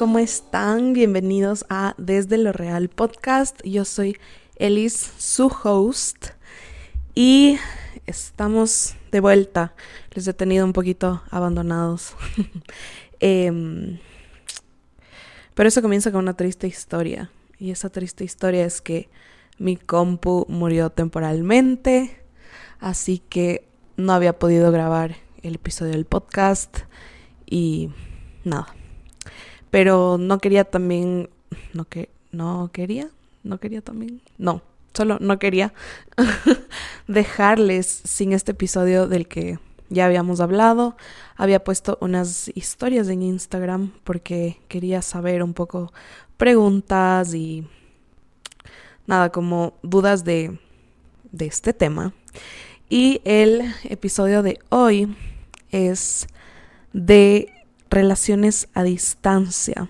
¿cómo 0.00 0.18
están? 0.18 0.94
Bienvenidos 0.94 1.66
a 1.68 1.94
Desde 1.98 2.38
lo 2.38 2.52
Real 2.52 2.88
Podcast. 2.88 3.62
Yo 3.66 3.84
soy 3.84 4.16
Elis, 4.56 4.94
su 5.18 5.52
host, 5.62 6.28
y 7.14 7.58
estamos 8.06 8.94
de 9.12 9.20
vuelta. 9.20 9.74
Les 10.14 10.26
he 10.26 10.32
tenido 10.32 10.64
un 10.64 10.72
poquito 10.72 11.22
abandonados. 11.30 12.14
Em, 13.20 13.98
pero 15.52 15.68
eso 15.68 15.82
comienza 15.82 16.10
con 16.10 16.20
una 16.22 16.34
triste 16.34 16.66
historia. 16.66 17.30
Y 17.58 17.70
esa 17.70 17.90
triste 17.90 18.24
historia 18.24 18.64
es 18.64 18.80
que 18.80 19.10
mi 19.58 19.76
compu 19.76 20.46
murió 20.48 20.88
temporalmente, 20.88 22.22
así 22.78 23.18
que 23.18 23.68
no 23.98 24.14
había 24.14 24.38
podido 24.38 24.72
grabar 24.72 25.16
el 25.42 25.56
episodio 25.56 25.92
del 25.92 26.06
podcast 26.06 26.74
y 27.44 27.90
nada. 28.44 28.79
Pero 29.70 30.18
no 30.18 30.38
quería 30.38 30.64
también, 30.64 31.30
no 31.72 31.84
que 31.84 32.08
no 32.32 32.70
quería, 32.72 33.08
no 33.42 33.58
quería 33.58 33.82
también, 33.82 34.20
no, 34.38 34.62
solo 34.94 35.18
no 35.20 35.38
quería 35.38 35.72
dejarles 37.08 37.86
sin 38.04 38.32
este 38.32 38.52
episodio 38.52 39.08
del 39.08 39.28
que 39.28 39.58
ya 39.88 40.06
habíamos 40.06 40.40
hablado. 40.40 40.96
Había 41.36 41.62
puesto 41.64 41.98
unas 42.00 42.50
historias 42.54 43.08
en 43.08 43.22
Instagram 43.22 43.92
porque 44.04 44.60
quería 44.68 45.02
saber 45.02 45.42
un 45.42 45.54
poco 45.54 45.92
preguntas 46.36 47.34
y 47.34 47.66
nada, 49.06 49.30
como 49.30 49.74
dudas 49.82 50.24
de, 50.24 50.58
de 51.32 51.46
este 51.46 51.72
tema. 51.72 52.14
Y 52.88 53.20
el 53.24 53.74
episodio 53.84 54.42
de 54.42 54.58
hoy 54.68 55.14
es 55.70 56.26
de 56.92 57.52
relaciones 57.90 58.68
a 58.74 58.82
distancia. 58.82 59.88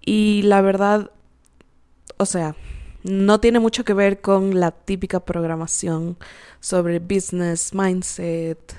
Y 0.00 0.42
la 0.42 0.60
verdad, 0.62 1.10
o 2.16 2.24
sea, 2.24 2.54
no 3.02 3.40
tiene 3.40 3.60
mucho 3.60 3.84
que 3.84 3.94
ver 3.94 4.20
con 4.20 4.60
la 4.60 4.70
típica 4.70 5.20
programación 5.20 6.16
sobre 6.60 6.98
business, 6.98 7.74
mindset, 7.74 8.74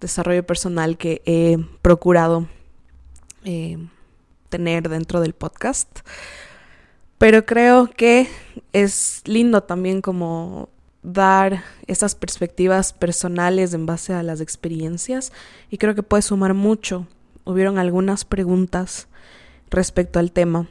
desarrollo 0.00 0.44
personal 0.44 0.96
que 0.96 1.22
he 1.26 1.58
procurado 1.82 2.48
eh, 3.44 3.78
tener 4.48 4.88
dentro 4.88 5.20
del 5.20 5.34
podcast. 5.34 6.00
Pero 7.18 7.44
creo 7.44 7.86
que 7.86 8.28
es 8.72 9.22
lindo 9.26 9.62
también 9.62 10.00
como 10.00 10.70
dar 11.02 11.64
esas 11.86 12.14
perspectivas 12.14 12.92
personales 12.92 13.74
en 13.74 13.86
base 13.86 14.14
a 14.14 14.22
las 14.22 14.40
experiencias 14.40 15.32
y 15.70 15.78
creo 15.78 15.94
que 15.94 16.02
puede 16.02 16.22
sumar 16.22 16.54
mucho. 16.54 17.06
Hubieron 17.44 17.78
algunas 17.78 18.24
preguntas 18.24 19.08
respecto 19.70 20.18
al 20.18 20.32
tema 20.32 20.68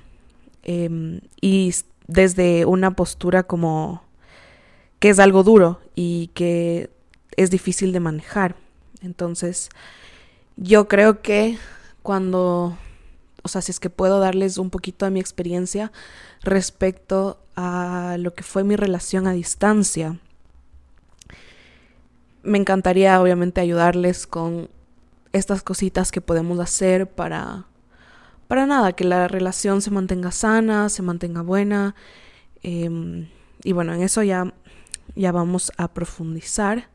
em, 0.64 1.22
y 1.42 1.74
desde 2.08 2.66
una 2.66 2.96
postura 2.96 3.44
como 3.44 4.04
que 5.00 5.10
es 5.10 5.20
algo 5.20 5.44
duro 5.44 5.80
y 5.96 6.28
que 6.34 6.90
es 7.38 7.50
difícil 7.50 7.94
de 7.94 8.00
manejar. 8.00 8.56
Entonces, 9.02 9.70
yo 10.58 10.88
creo 10.88 11.22
que 11.22 11.58
cuando, 12.04 12.78
o 13.44 13.48
sea, 13.48 13.62
si 13.62 13.72
es 13.72 13.80
que 13.80 13.90
puedo 13.90 14.20
darles 14.20 14.58
un 14.58 14.70
poquito 14.70 15.06
de 15.06 15.12
mi 15.12 15.20
experiencia 15.20 15.92
respecto 16.42 17.40
a 17.56 18.18
lo 18.20 18.34
que 18.34 18.44
fue 18.44 18.64
mi 18.64 18.76
relación 18.76 19.28
a 19.28 19.32
distancia, 19.32 20.20
me 22.44 22.58
encantaría 22.58 23.22
obviamente 23.22 23.62
ayudarles 23.62 24.28
con 24.28 24.70
estas 25.34 25.64
cositas 25.64 26.12
que 26.12 26.22
podemos 26.22 26.60
hacer 26.60 27.08
para 27.08 27.66
para 28.50 28.66
nada, 28.66 28.94
que 28.94 29.04
la 29.04 29.28
relación 29.28 29.80
se 29.84 29.92
mantenga 29.92 30.32
sana, 30.32 30.90
se 30.90 31.04
mantenga 31.04 31.44
buena. 31.44 31.94
Em, 32.64 33.30
y 33.64 33.74
bueno, 33.74 33.94
en 33.94 34.02
eso 34.02 34.24
ya, 34.24 34.52
ya 35.16 35.32
vamos 35.32 35.72
a 35.78 35.94
profundizar. 35.94 36.90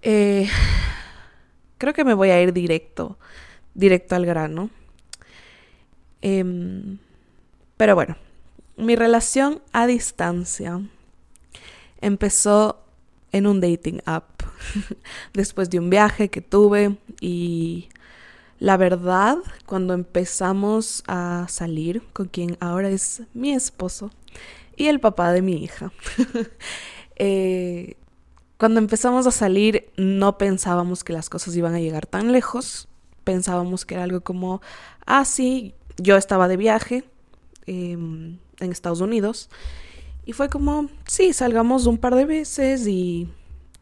Eh, 0.00 0.48
creo 1.76 1.92
que 1.92 2.02
me 2.02 2.14
voy 2.14 2.30
a 2.30 2.40
ir 2.40 2.54
directo, 2.54 3.18
directo 3.74 4.14
al 4.14 4.24
grano. 4.24 4.70
Em, 6.22 6.96
pero 7.76 7.94
bueno, 7.94 8.16
mi 8.78 8.96
relación 8.96 9.60
a 9.72 9.86
distancia 9.86 10.80
empezó 12.00 12.85
en 13.32 13.46
un 13.46 13.60
dating 13.60 14.00
app. 14.04 14.42
Después 15.34 15.70
de 15.70 15.78
un 15.78 15.90
viaje 15.90 16.28
que 16.28 16.40
tuve 16.40 16.96
y 17.20 17.88
la 18.58 18.76
verdad, 18.76 19.38
cuando 19.66 19.92
empezamos 19.94 21.04
a 21.06 21.46
salir 21.48 22.02
con 22.12 22.26
quien 22.28 22.56
ahora 22.60 22.88
es 22.88 23.22
mi 23.34 23.52
esposo 23.52 24.10
y 24.76 24.86
el 24.86 25.00
papá 25.00 25.32
de 25.32 25.42
mi 25.42 25.62
hija, 25.62 25.92
eh, 27.16 27.96
cuando 28.56 28.80
empezamos 28.80 29.26
a 29.26 29.30
salir 29.30 29.90
no 29.98 30.38
pensábamos 30.38 31.04
que 31.04 31.12
las 31.12 31.28
cosas 31.28 31.54
iban 31.54 31.74
a 31.74 31.80
llegar 31.80 32.06
tan 32.06 32.32
lejos, 32.32 32.88
pensábamos 33.24 33.84
que 33.84 33.94
era 33.94 34.04
algo 34.04 34.22
como, 34.22 34.62
ah, 35.04 35.26
sí, 35.26 35.74
yo 35.98 36.16
estaba 36.16 36.48
de 36.48 36.56
viaje 36.56 37.04
em, 37.66 38.38
en 38.60 38.72
Estados 38.72 39.00
Unidos 39.00 39.50
y 40.26 40.32
fue 40.32 40.48
como, 40.50 40.90
sí, 41.06 41.32
salgamos 41.32 41.86
un 41.86 41.98
par 41.98 42.16
de 42.16 42.26
veces 42.26 42.86
y 42.88 43.28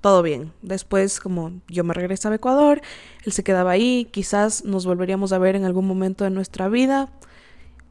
todo 0.03 0.23
bien. 0.23 0.53
Después, 0.61 1.19
como 1.19 1.53
yo 1.69 1.83
me 1.85 1.95
regresaba 1.95 2.35
a 2.35 2.37
Ecuador, 2.37 2.83
él 3.25 3.33
se 3.33 3.43
quedaba 3.43 3.71
ahí, 3.71 4.07
quizás 4.11 4.63
nos 4.63 4.85
volveríamos 4.85 5.33
a 5.33 5.39
ver 5.39 5.57
en 5.57 5.65
algún 5.65 5.87
momento 5.87 6.23
de 6.25 6.31
nuestra 6.31 6.69
vida, 6.69 7.09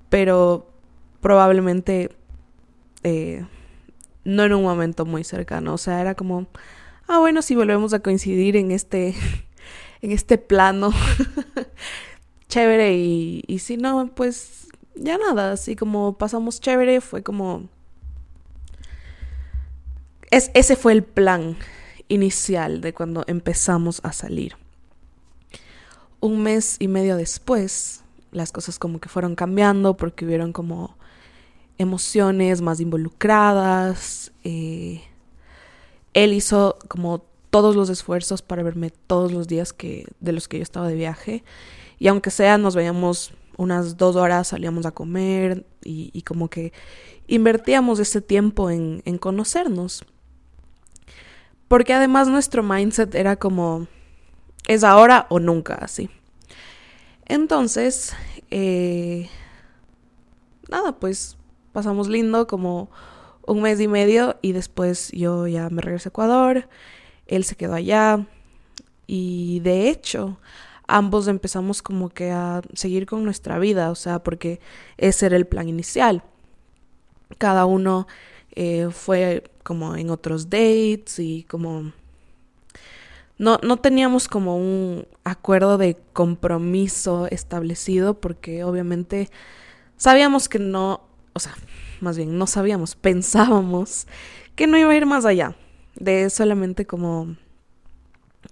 pero 0.10 0.70
probablemente 1.20 2.16
eh, 3.02 3.44
no 4.24 4.44
en 4.44 4.54
un 4.54 4.62
momento 4.62 5.06
muy 5.06 5.24
cercano. 5.24 5.74
O 5.74 5.80
sea, 5.80 6.00
era 6.00 6.14
como, 6.14 6.46
ah, 7.08 7.18
bueno, 7.18 7.42
si 7.42 7.56
volvemos 7.56 7.94
a 7.96 8.02
coincidir 8.02 8.56
en 8.56 8.70
este, 8.70 9.16
en 10.04 10.12
este 10.12 10.38
plano, 10.38 10.92
chévere, 12.50 12.96
y, 12.98 13.44
y 13.48 13.58
si 13.58 13.78
no, 13.78 14.12
pues 14.14 14.68
ya 14.94 15.18
nada, 15.18 15.54
así 15.54 15.76
como 15.76 16.20
pasamos 16.20 16.60
chévere, 16.60 17.02
fue 17.02 17.24
como... 17.24 17.73
Es, 20.34 20.50
ese 20.56 20.76
fue 20.76 20.94
el 20.94 21.04
plan 21.04 21.58
inicial 22.08 22.82
de 22.82 22.92
cuando 22.92 23.24
empezamos 23.28 24.00
a 24.04 24.14
salir. 24.14 24.56
Un 26.22 26.42
mes 26.42 26.78
y 26.80 26.88
medio 26.88 27.18
después, 27.18 28.04
las 28.32 28.52
cosas 28.52 28.80
como 28.80 29.00
que 29.00 29.10
fueron 29.10 29.36
cambiando 29.36 29.96
porque 29.96 30.26
hubieron 30.26 30.52
como 30.52 30.98
emociones 31.78 32.62
más 32.62 32.80
involucradas. 32.80 34.32
Eh, 34.44 35.04
él 36.16 36.34
hizo 36.34 36.80
como 36.88 37.24
todos 37.52 37.76
los 37.76 37.92
esfuerzos 37.92 38.42
para 38.42 38.64
verme 38.64 38.90
todos 38.90 39.32
los 39.32 39.48
días 39.48 39.72
que, 39.72 40.08
de 40.20 40.32
los 40.32 40.48
que 40.48 40.58
yo 40.58 40.64
estaba 40.64 40.88
de 40.88 40.96
viaje. 40.96 41.44
Y 42.00 42.08
aunque 42.08 42.32
sea, 42.32 42.58
nos 42.58 42.76
veíamos 42.76 43.34
unas 43.56 43.98
dos 43.98 44.16
horas, 44.16 44.48
salíamos 44.48 44.88
a 44.88 44.92
comer 44.94 45.68
y, 45.84 46.24
como 46.24 46.50
que 46.50 46.74
invertíamos 47.28 48.00
ese 48.00 48.20
tiempo 48.20 48.72
en, 48.72 49.04
en 49.06 49.20
conocernos. 49.20 50.04
Porque 51.74 51.96
además 51.96 52.28
nuestro 52.28 52.62
mindset 52.62 53.16
era 53.16 53.36
como, 53.36 53.88
es 54.68 54.84
ahora 54.84 55.26
o 55.32 55.40
nunca 55.40 55.74
así. 55.74 56.08
Entonces, 57.26 58.14
eh, 58.52 59.28
nada, 60.70 61.00
pues 61.00 61.36
pasamos 61.72 62.10
lindo 62.10 62.46
como 62.46 62.92
un 63.48 63.64
mes 63.64 63.82
y 63.82 63.88
medio 63.88 64.38
y 64.44 64.52
después 64.52 65.10
yo 65.14 65.48
ya 65.48 65.72
me 65.72 65.82
regresé 65.82 66.10
a 66.10 66.12
Ecuador, 66.12 66.70
él 67.26 67.44
se 67.44 67.56
quedó 67.56 67.74
allá 67.74 68.24
y 69.08 69.60
de 69.62 69.90
hecho 69.90 70.38
ambos 70.86 71.28
empezamos 71.28 71.82
como 71.82 72.10
que 72.10 72.30
a 72.30 72.62
seguir 72.76 73.08
con 73.08 73.26
nuestra 73.26 73.58
vida, 73.58 73.90
o 73.90 73.96
sea, 73.96 74.22
porque 74.22 74.60
ese 74.98 75.26
era 75.26 75.38
el 75.38 75.48
plan 75.48 75.68
inicial. 75.68 76.22
Cada 77.40 77.66
uno 77.66 78.06
eh, 78.52 78.90
fue 78.92 79.50
como 79.64 79.96
en 79.96 80.10
otros 80.10 80.50
dates 80.50 81.20
y 81.20 81.44
como... 81.44 81.92
No, 83.38 83.60
no 83.64 83.78
teníamos 83.78 84.28
como 84.28 84.58
un 84.58 85.08
acuerdo 85.24 85.78
de 85.78 85.98
compromiso 86.14 87.28
establecido 87.32 88.20
porque 88.22 88.64
obviamente 88.64 89.30
sabíamos 89.98 90.48
que 90.48 90.60
no, 90.60 91.02
o 91.34 91.40
sea, 91.40 91.56
más 92.00 92.16
bien 92.16 92.38
no 92.38 92.46
sabíamos, 92.46 92.96
pensábamos 93.02 94.08
que 94.56 94.68
no 94.68 94.78
iba 94.78 94.92
a 94.92 94.96
ir 94.96 95.06
más 95.06 95.26
allá 95.26 95.56
de 95.96 96.30
solamente 96.30 96.86
como 96.86 97.36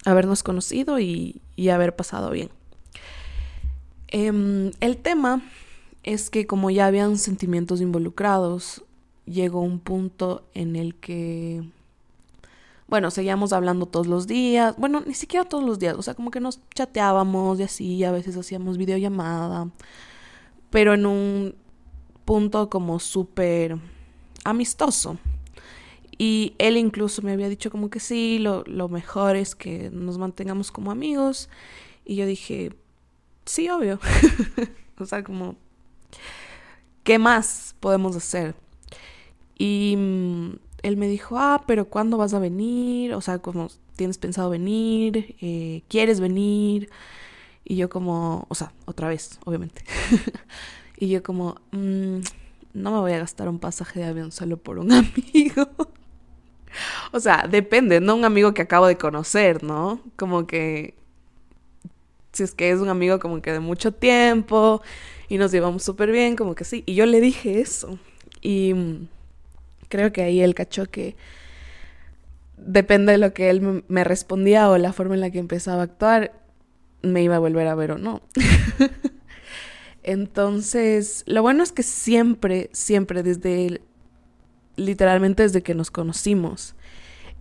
habernos 0.06 0.42
conocido 0.44 1.00
y, 1.00 1.42
y 1.56 1.70
haber 1.70 1.96
pasado 1.96 2.32
bien. 2.32 2.50
Em, 4.08 4.72
el 4.82 4.98
tema 4.98 5.42
es 6.04 6.30
que 6.30 6.46
como 6.46 6.70
ya 6.70 6.88
habían 6.88 7.18
sentimientos 7.18 7.82
involucrados, 7.82 8.84
llegó 9.32 9.62
un 9.62 9.80
punto 9.80 10.44
en 10.54 10.76
el 10.76 10.96
que, 10.96 11.64
bueno, 12.88 13.12
seguíamos 13.12 13.54
hablando 13.54 13.86
todos 13.86 14.08
los 14.08 14.28
días, 14.28 14.76
bueno, 14.78 15.04
ni 15.06 15.14
siquiera 15.14 15.46
todos 15.46 15.64
los 15.64 15.80
días, 15.80 15.96
o 15.98 16.02
sea, 16.02 16.14
como 16.14 16.32
que 16.32 16.40
nos 16.40 16.60
chateábamos 16.76 17.60
y 17.60 17.64
así, 17.64 18.04
a 18.04 18.12
veces 18.12 18.38
hacíamos 18.38 18.78
videollamada, 18.78 19.70
pero 20.70 20.94
en 20.94 21.06
un 21.06 21.56
punto 22.26 22.70
como 22.70 23.00
súper 23.00 23.78
amistoso. 24.44 25.18
Y 26.18 26.54
él 26.60 26.78
incluso 26.78 27.24
me 27.24 27.32
había 27.32 27.50
dicho 27.50 27.72
como 27.72 27.90
que 27.90 28.00
sí, 28.00 28.38
lo, 28.38 28.64
lo 28.68 28.90
mejor 28.90 29.36
es 29.36 29.56
que 29.56 29.90
nos 29.92 30.18
mantengamos 30.20 30.72
como 30.72 30.92
amigos. 30.92 31.50
Y 32.06 32.16
yo 32.16 32.28
dije, 32.28 32.76
sí, 33.46 33.70
obvio. 33.70 34.00
o 35.00 35.06
sea, 35.06 35.24
como, 35.24 35.56
¿qué 37.04 37.18
más 37.18 37.76
podemos 37.80 38.16
hacer? 38.16 38.56
Y 39.62 39.96
mm, 39.96 40.54
él 40.82 40.98
me 40.98 41.08
dijo, 41.08 41.38
ah, 41.38 41.64
pero 41.68 41.86
¿cuándo 41.86 42.18
vas 42.18 42.34
a 42.34 42.40
venir? 42.40 43.14
O 43.14 43.22
sea, 43.22 43.38
como 43.38 43.70
tienes 43.96 44.18
pensado 44.18 44.50
venir, 44.50 45.36
eh, 45.40 45.84
quieres 45.88 46.20
venir. 46.20 46.90
Y 47.64 47.76
yo 47.76 47.88
como, 47.88 48.48
o 48.50 48.56
sea, 48.56 48.74
otra 48.86 49.08
vez, 49.08 49.40
obviamente. 49.46 49.84
y 50.98 51.10
yo 51.10 51.22
como, 51.22 51.58
mm, 51.74 52.22
no 52.74 52.92
me 52.92 53.00
voy 53.02 53.12
a 53.12 53.20
gastar 53.20 53.50
un 53.50 53.60
pasaje 53.60 54.00
de 54.00 54.08
avión 54.08 54.32
solo 54.32 54.58
por 54.58 54.80
un 54.80 54.92
amigo. 54.94 55.70
o 57.12 57.20
sea, 57.20 57.48
depende, 57.48 58.02
no 58.02 58.16
un 58.16 58.26
amigo 58.26 58.56
que 58.56 58.64
acabo 58.64 58.88
de 58.88 58.98
conocer, 58.98 59.64
¿no? 59.64 60.02
Como 60.16 60.48
que, 60.48 60.96
si 62.32 62.42
es 62.42 62.56
que 62.56 62.72
es 62.72 62.80
un 62.80 62.90
amigo 62.90 63.20
como 63.20 63.44
que 63.44 63.52
de 63.52 63.60
mucho 63.60 63.92
tiempo 63.94 64.82
y 65.30 65.38
nos 65.38 65.52
llevamos 65.52 65.84
súper 65.84 66.12
bien, 66.12 66.36
como 66.36 66.56
que 66.56 66.64
sí. 66.64 66.82
Y 66.88 66.96
yo 66.96 67.06
le 67.06 67.22
dije 67.22 67.62
eso. 67.62 68.00
Y 68.42 68.74
mm, 68.74 69.08
creo 69.92 70.12
que 70.12 70.24
ahí 70.24 70.42
él 70.42 70.56
cachó 70.56 70.88
que 70.88 71.16
depende 72.58 73.12
de 73.12 73.18
lo 73.20 73.34
que 73.34 73.52
él 73.52 73.84
me 73.88 74.04
respondía 74.04 74.70
o 74.70 74.78
la 74.80 74.94
forma 74.94 75.14
en 75.14 75.22
la 75.22 75.30
que 75.30 75.40
empezaba 75.40 75.82
a 75.82 75.86
actuar, 75.86 76.34
me 77.04 77.22
iba 77.22 77.36
a 77.36 77.40
volver 77.40 77.68
a 77.68 77.76
ver 77.76 77.92
o 77.92 77.98
no. 77.98 78.22
Entonces, 80.04 81.24
lo 81.28 81.44
bueno 81.44 81.62
es 81.62 81.72
que 81.72 81.84
siempre, 81.84 82.70
siempre, 82.74 83.22
desde, 83.22 83.82
literalmente 84.76 85.44
desde 85.44 85.62
que 85.62 85.76
nos 85.76 85.92
conocimos, 85.92 86.76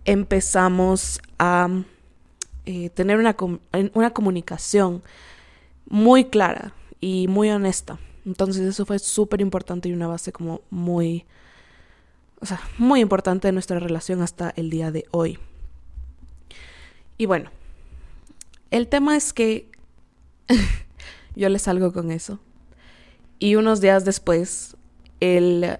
empezamos 0.05 1.19
a 1.39 1.69
eh, 2.65 2.89
tener 2.89 3.17
una, 3.17 3.35
una 3.93 4.11
comunicación 4.11 5.01
muy 5.87 6.25
clara 6.25 6.73
y 6.99 7.27
muy 7.27 7.49
honesta. 7.49 7.99
Entonces 8.25 8.61
eso 8.63 8.85
fue 8.85 8.99
súper 8.99 9.41
importante 9.41 9.89
y 9.89 9.93
una 9.93 10.07
base 10.07 10.31
como 10.31 10.61
muy, 10.69 11.25
o 12.41 12.45
sea, 12.45 12.59
muy 12.77 12.99
importante 12.99 13.51
nuestra 13.51 13.79
relación 13.79 14.21
hasta 14.21 14.51
el 14.55 14.69
día 14.69 14.91
de 14.91 15.05
hoy. 15.11 15.37
Y 17.17 17.27
bueno, 17.27 17.51
el 18.71 18.87
tema 18.87 19.15
es 19.15 19.31
que 19.31 19.69
yo 21.35 21.49
le 21.49 21.59
salgo 21.59 21.93
con 21.93 22.11
eso. 22.11 22.39
Y 23.37 23.55
unos 23.55 23.79
días 23.79 24.05
después, 24.05 24.75
él 25.19 25.77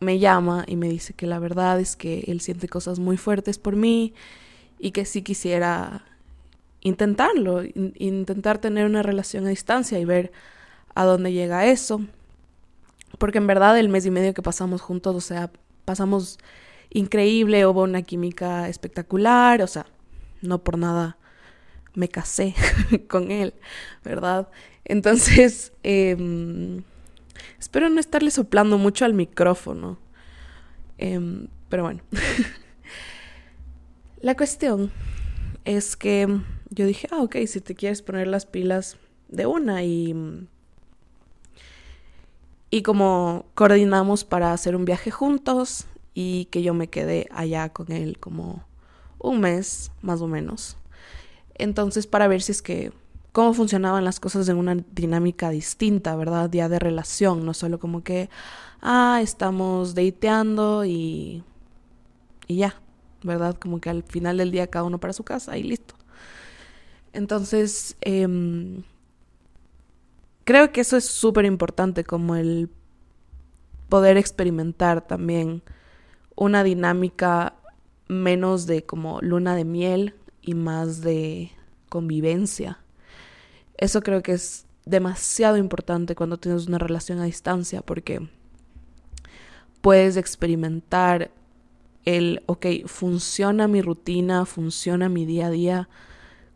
me 0.00 0.18
llama 0.18 0.64
y 0.66 0.76
me 0.76 0.88
dice 0.88 1.14
que 1.14 1.26
la 1.26 1.38
verdad 1.38 1.80
es 1.80 1.96
que 1.96 2.24
él 2.28 2.40
siente 2.40 2.68
cosas 2.68 2.98
muy 2.98 3.16
fuertes 3.16 3.58
por 3.58 3.74
mí 3.74 4.14
y 4.78 4.92
que 4.92 5.04
sí 5.04 5.22
quisiera 5.22 6.04
intentarlo, 6.80 7.62
intentar 7.64 8.58
tener 8.58 8.86
una 8.86 9.02
relación 9.02 9.46
a 9.46 9.50
distancia 9.50 9.98
y 9.98 10.04
ver 10.04 10.32
a 10.94 11.04
dónde 11.04 11.32
llega 11.32 11.66
eso. 11.66 12.02
Porque 13.16 13.38
en 13.38 13.46
verdad 13.46 13.78
el 13.78 13.88
mes 13.88 14.04
y 14.04 14.10
medio 14.10 14.34
que 14.34 14.42
pasamos 14.42 14.82
juntos, 14.82 15.16
o 15.16 15.20
sea, 15.20 15.50
pasamos 15.88 16.38
increíble, 16.90 17.64
hubo 17.64 17.82
una 17.82 18.02
química 18.02 18.68
espectacular, 18.68 19.62
o 19.62 19.66
sea, 19.66 19.86
no 20.42 20.62
por 20.62 20.76
nada 20.76 21.16
me 21.94 22.10
casé 22.10 22.54
con 23.08 23.30
él, 23.30 23.54
¿verdad? 24.04 24.50
Entonces, 24.84 25.72
em, 25.82 26.82
espero 27.58 27.88
no 27.88 28.00
estarle 28.00 28.30
soplando 28.30 28.76
mucho 28.76 29.06
al 29.06 29.14
micrófono. 29.14 29.98
Em, 30.98 31.48
pero 31.70 31.84
bueno. 31.84 32.02
La 34.20 34.36
cuestión 34.36 34.92
es 35.64 35.96
que 35.96 36.28
yo 36.68 36.84
dije, 36.84 37.08
ah, 37.12 37.22
ok, 37.22 37.36
si 37.46 37.62
te 37.62 37.74
quieres 37.74 38.02
poner 38.02 38.26
las 38.26 38.44
pilas 38.44 38.98
de 39.28 39.46
una 39.46 39.84
y... 39.84 40.14
Y 42.70 42.82
como 42.82 43.46
coordinamos 43.54 44.24
para 44.24 44.52
hacer 44.52 44.76
un 44.76 44.84
viaje 44.84 45.10
juntos 45.10 45.86
y 46.14 46.46
que 46.46 46.62
yo 46.62 46.74
me 46.74 46.88
quedé 46.88 47.28
allá 47.30 47.70
con 47.70 47.92
él 47.92 48.18
como 48.18 48.64
un 49.18 49.40
mes, 49.40 49.90
más 50.02 50.20
o 50.20 50.26
menos. 50.26 50.76
Entonces, 51.54 52.06
para 52.06 52.28
ver 52.28 52.42
si 52.42 52.52
es 52.52 52.62
que 52.62 52.92
cómo 53.32 53.54
funcionaban 53.54 54.04
las 54.04 54.20
cosas 54.20 54.48
en 54.48 54.56
una 54.56 54.76
dinámica 54.92 55.50
distinta, 55.50 56.16
¿verdad? 56.16 56.50
Ya 56.52 56.68
de 56.68 56.78
relación, 56.78 57.44
no 57.44 57.54
solo 57.54 57.78
como 57.78 58.02
que, 58.02 58.30
ah, 58.80 59.20
estamos 59.22 59.94
dateando 59.94 60.84
y, 60.84 61.42
y 62.46 62.56
ya, 62.56 62.80
¿verdad? 63.22 63.56
Como 63.56 63.80
que 63.80 63.90
al 63.90 64.02
final 64.02 64.38
del 64.38 64.50
día 64.50 64.68
cada 64.68 64.84
uno 64.84 64.98
para 64.98 65.12
su 65.12 65.24
casa 65.24 65.56
y 65.56 65.62
listo. 65.62 65.94
Entonces, 67.12 67.96
em, 68.00 68.82
creo 70.48 70.72
que 70.72 70.80
eso 70.80 70.96
es 70.96 71.04
súper 71.04 71.44
importante, 71.44 72.04
como 72.04 72.34
el 72.34 72.70
poder 73.90 74.16
experimentar 74.16 75.06
también 75.06 75.62
una 76.36 76.64
dinámica 76.64 77.56
menos 78.08 78.64
de 78.64 78.82
como 78.86 79.20
luna 79.20 79.54
de 79.54 79.66
miel 79.66 80.14
y 80.40 80.54
más 80.54 81.02
de 81.02 81.50
convivencia. 81.90 82.78
Eso 83.76 84.00
creo 84.00 84.22
que 84.22 84.32
es 84.32 84.64
demasiado 84.86 85.58
importante 85.58 86.14
cuando 86.14 86.38
tienes 86.38 86.66
una 86.66 86.78
relación 86.78 87.18
a 87.18 87.24
distancia 87.24 87.82
porque 87.82 88.26
puedes 89.82 90.16
experimentar 90.16 91.30
el, 92.06 92.42
ok, 92.46 92.86
funciona 92.86 93.68
mi 93.68 93.82
rutina, 93.82 94.46
funciona 94.46 95.10
mi 95.10 95.26
día 95.26 95.48
a 95.48 95.50
día 95.50 95.88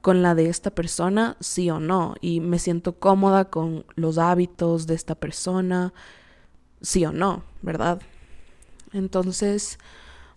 con 0.02 0.20
la 0.20 0.34
de 0.34 0.48
esta 0.48 0.70
persona, 0.70 1.36
sí 1.40 1.70
o 1.70 1.80
no, 1.80 2.16
y 2.20 2.40
me 2.40 2.58
siento 2.58 2.98
cómoda 2.98 3.46
con 3.46 3.86
los 3.94 4.18
hábitos 4.18 4.86
de 4.86 4.94
esta 4.94 5.14
persona, 5.14 5.94
sí 6.82 7.06
o 7.06 7.12
no, 7.12 7.44
¿verdad? 7.62 8.02
Entonces, 8.92 9.78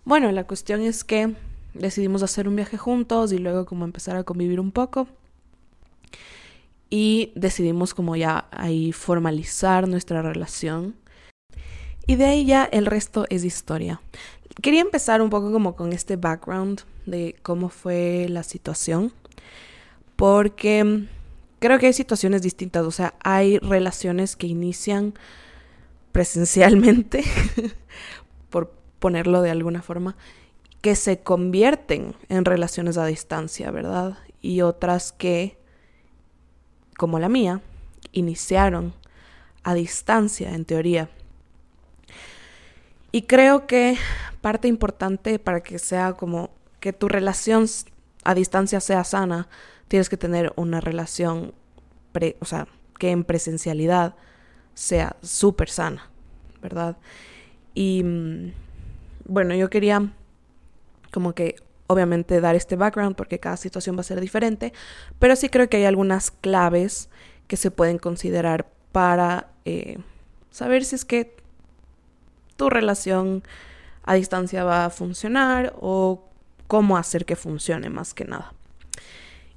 bueno, 0.04 0.30
la 0.32 0.46
cuestión 0.46 0.80
es 0.80 1.04
que 1.04 1.34
decidimos 1.74 2.22
hacer 2.22 2.48
un 2.48 2.56
viaje 2.56 2.78
juntos 2.78 3.32
y 3.32 3.38
luego 3.38 3.66
como 3.66 3.84
empezar 3.84 4.16
a 4.16 4.24
convivir 4.24 4.60
un 4.60 4.70
poco. 4.70 5.08
Y 6.88 7.32
decidimos 7.34 7.92
como 7.92 8.14
ya 8.14 8.46
ahí 8.52 8.92
formalizar 8.92 9.88
nuestra 9.88 10.22
relación. 10.22 10.94
Y 12.06 12.14
de 12.14 12.26
ahí 12.26 12.46
ya 12.46 12.64
el 12.64 12.86
resto 12.86 13.26
es 13.28 13.44
historia. 13.44 14.00
Quería 14.62 14.80
empezar 14.80 15.20
un 15.20 15.28
poco 15.28 15.50
como 15.50 15.74
con 15.74 15.92
este 15.92 16.14
background 16.14 16.82
de 17.04 17.34
cómo 17.42 17.68
fue 17.68 18.28
la 18.30 18.44
situación. 18.44 19.12
Porque 20.16 21.06
creo 21.58 21.78
que 21.78 21.86
hay 21.86 21.92
situaciones 21.92 22.42
distintas. 22.42 22.84
O 22.84 22.90
sea, 22.90 23.14
hay 23.22 23.58
relaciones 23.58 24.36
que 24.36 24.46
inician 24.46 25.14
presencialmente, 26.12 27.22
por 28.50 28.72
ponerlo 28.98 29.42
de 29.42 29.50
alguna 29.50 29.82
forma, 29.82 30.16
que 30.80 30.96
se 30.96 31.18
convierten 31.20 32.14
en 32.28 32.44
relaciones 32.44 32.96
a 32.96 33.06
distancia, 33.06 33.70
¿verdad? 33.70 34.18
Y 34.40 34.62
otras 34.62 35.12
que, 35.12 35.58
como 36.96 37.18
la 37.18 37.28
mía, 37.28 37.60
iniciaron 38.12 38.94
a 39.62 39.74
distancia, 39.74 40.54
en 40.54 40.64
teoría. 40.64 41.10
Y 43.12 43.22
creo 43.22 43.66
que 43.66 43.96
parte 44.40 44.68
importante 44.68 45.38
para 45.38 45.60
que 45.62 45.78
sea 45.78 46.12
como 46.12 46.50
que 46.80 46.92
tu 46.92 47.08
relación 47.08 47.66
a 48.24 48.34
distancia 48.34 48.80
sea 48.80 49.04
sana, 49.04 49.48
tienes 49.88 50.08
que 50.08 50.16
tener 50.16 50.52
una 50.56 50.80
relación, 50.80 51.52
o 52.40 52.44
sea, 52.44 52.66
que 52.98 53.10
en 53.10 53.24
presencialidad 53.24 54.14
sea 54.74 55.16
súper 55.22 55.70
sana, 55.70 56.10
¿verdad? 56.62 56.96
Y 57.74 58.02
mm, 58.02 58.52
bueno, 59.26 59.54
yo 59.54 59.70
quería 59.70 60.10
como 61.12 61.34
que 61.34 61.56
obviamente 61.86 62.40
dar 62.40 62.56
este 62.56 62.76
background 62.76 63.16
porque 63.16 63.38
cada 63.38 63.56
situación 63.56 63.96
va 63.96 64.00
a 64.00 64.04
ser 64.04 64.20
diferente, 64.20 64.72
pero 65.18 65.36
sí 65.36 65.48
creo 65.48 65.68
que 65.68 65.78
hay 65.78 65.84
algunas 65.84 66.30
claves 66.30 67.08
que 67.46 67.56
se 67.56 67.70
pueden 67.70 67.98
considerar 67.98 68.66
para 68.92 69.50
eh, 69.64 69.98
saber 70.50 70.84
si 70.84 70.96
es 70.96 71.04
que 71.04 71.36
tu 72.56 72.70
relación 72.70 73.42
a 74.02 74.14
distancia 74.14 74.64
va 74.64 74.86
a 74.86 74.90
funcionar 74.90 75.74
o 75.80 76.24
cómo 76.66 76.96
hacer 76.96 77.24
que 77.24 77.36
funcione 77.36 77.90
más 77.90 78.14
que 78.14 78.24
nada. 78.24 78.55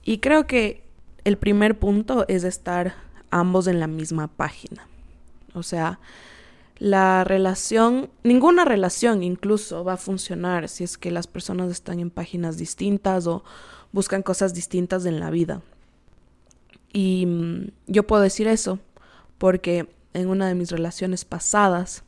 Y 0.09 0.17
creo 0.17 0.47
que 0.47 0.81
el 1.23 1.37
primer 1.37 1.77
punto 1.77 2.27
es 2.27 2.43
estar 2.43 2.95
ambos 3.29 3.67
en 3.67 3.79
la 3.79 3.85
misma 3.85 4.27
página. 4.27 4.87
O 5.53 5.61
sea, 5.61 5.99
la 6.79 7.23
relación, 7.23 8.09
ninguna 8.23 8.65
relación 8.65 9.21
incluso 9.21 9.83
va 9.83 9.93
a 9.93 9.97
funcionar 9.97 10.67
si 10.67 10.83
es 10.83 10.97
que 10.97 11.11
las 11.11 11.27
personas 11.27 11.69
están 11.69 11.99
en 11.99 12.09
páginas 12.09 12.57
distintas 12.57 13.27
o 13.27 13.43
buscan 13.91 14.23
cosas 14.23 14.55
distintas 14.55 15.05
en 15.05 15.19
la 15.19 15.29
vida. 15.29 15.61
Y 16.91 17.27
mm, 17.27 17.67
yo 17.85 18.07
puedo 18.07 18.23
decir 18.23 18.47
eso 18.47 18.79
porque 19.37 19.93
en 20.15 20.27
una 20.27 20.47
de 20.47 20.55
mis 20.55 20.71
relaciones 20.71 21.23
pasadas, 21.23 22.03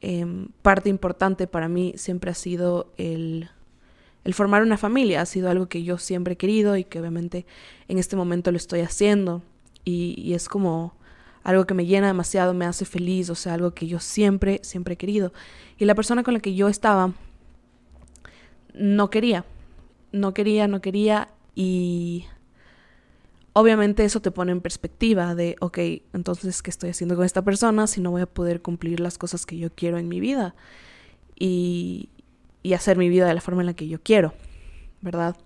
em, 0.00 0.50
parte 0.62 0.90
importante 0.90 1.48
para 1.48 1.66
mí 1.66 1.92
siempre 1.96 2.30
ha 2.30 2.34
sido 2.34 2.92
el, 2.98 3.50
el 4.26 4.34
formar 4.34 4.62
una 4.62 4.76
familia. 4.76 5.20
Ha 5.20 5.26
sido 5.26 5.48
algo 5.48 5.68
que 5.68 5.84
yo 5.84 5.98
siempre 5.98 6.34
he 6.34 6.36
querido 6.36 6.76
y 6.76 6.82
que 6.82 6.98
obviamente 6.98 7.46
en 7.86 7.98
este 7.98 8.16
momento 8.16 8.50
lo 8.50 8.56
estoy 8.56 8.80
haciendo. 8.80 9.40
Y, 9.84 10.16
y 10.18 10.34
es 10.34 10.48
como 10.48 10.96
algo 11.44 11.64
que 11.64 11.74
me 11.74 11.86
llena 11.86 12.08
demasiado, 12.08 12.52
me 12.54 12.64
hace 12.64 12.84
feliz, 12.84 13.30
o 13.30 13.36
sea, 13.36 13.54
algo 13.54 13.72
que 13.72 13.86
yo 13.86 14.00
siempre, 14.00 14.58
siempre 14.64 14.94
he 14.94 14.96
querido. 14.96 15.32
Y 15.78 15.84
la 15.84 15.94
persona 15.94 16.24
con 16.24 16.34
la 16.34 16.40
que 16.40 16.56
yo 16.56 16.66
estaba 16.66 17.12
no 18.74 19.10
quería, 19.10 19.44
no 20.10 20.34
quería, 20.34 20.66
no 20.66 20.80
quería 20.80 21.28
y 21.54 22.24
obviamente 23.52 24.04
eso 24.04 24.20
te 24.20 24.32
pone 24.32 24.50
en 24.50 24.60
perspectiva 24.60 25.36
de, 25.36 25.54
ok, 25.60 25.78
entonces, 26.14 26.62
¿qué 26.62 26.70
estoy 26.70 26.90
haciendo 26.90 27.14
con 27.14 27.24
esta 27.24 27.42
persona 27.42 27.86
si 27.86 28.00
no 28.00 28.10
voy 28.10 28.22
a 28.22 28.26
poder 28.26 28.60
cumplir 28.60 28.98
las 28.98 29.18
cosas 29.18 29.46
que 29.46 29.56
yo 29.56 29.70
quiero 29.72 29.98
en 29.98 30.08
mi 30.08 30.18
vida? 30.18 30.56
Y, 31.38 32.08
y 32.66 32.74
hacer 32.74 32.98
mi 32.98 33.08
vida 33.08 33.28
de 33.28 33.34
la 33.34 33.40
forma 33.40 33.62
en 33.62 33.66
la 33.66 33.74
que 33.74 33.86
yo 33.86 34.02
quiero, 34.02 34.34
¿verdad? 35.00 35.36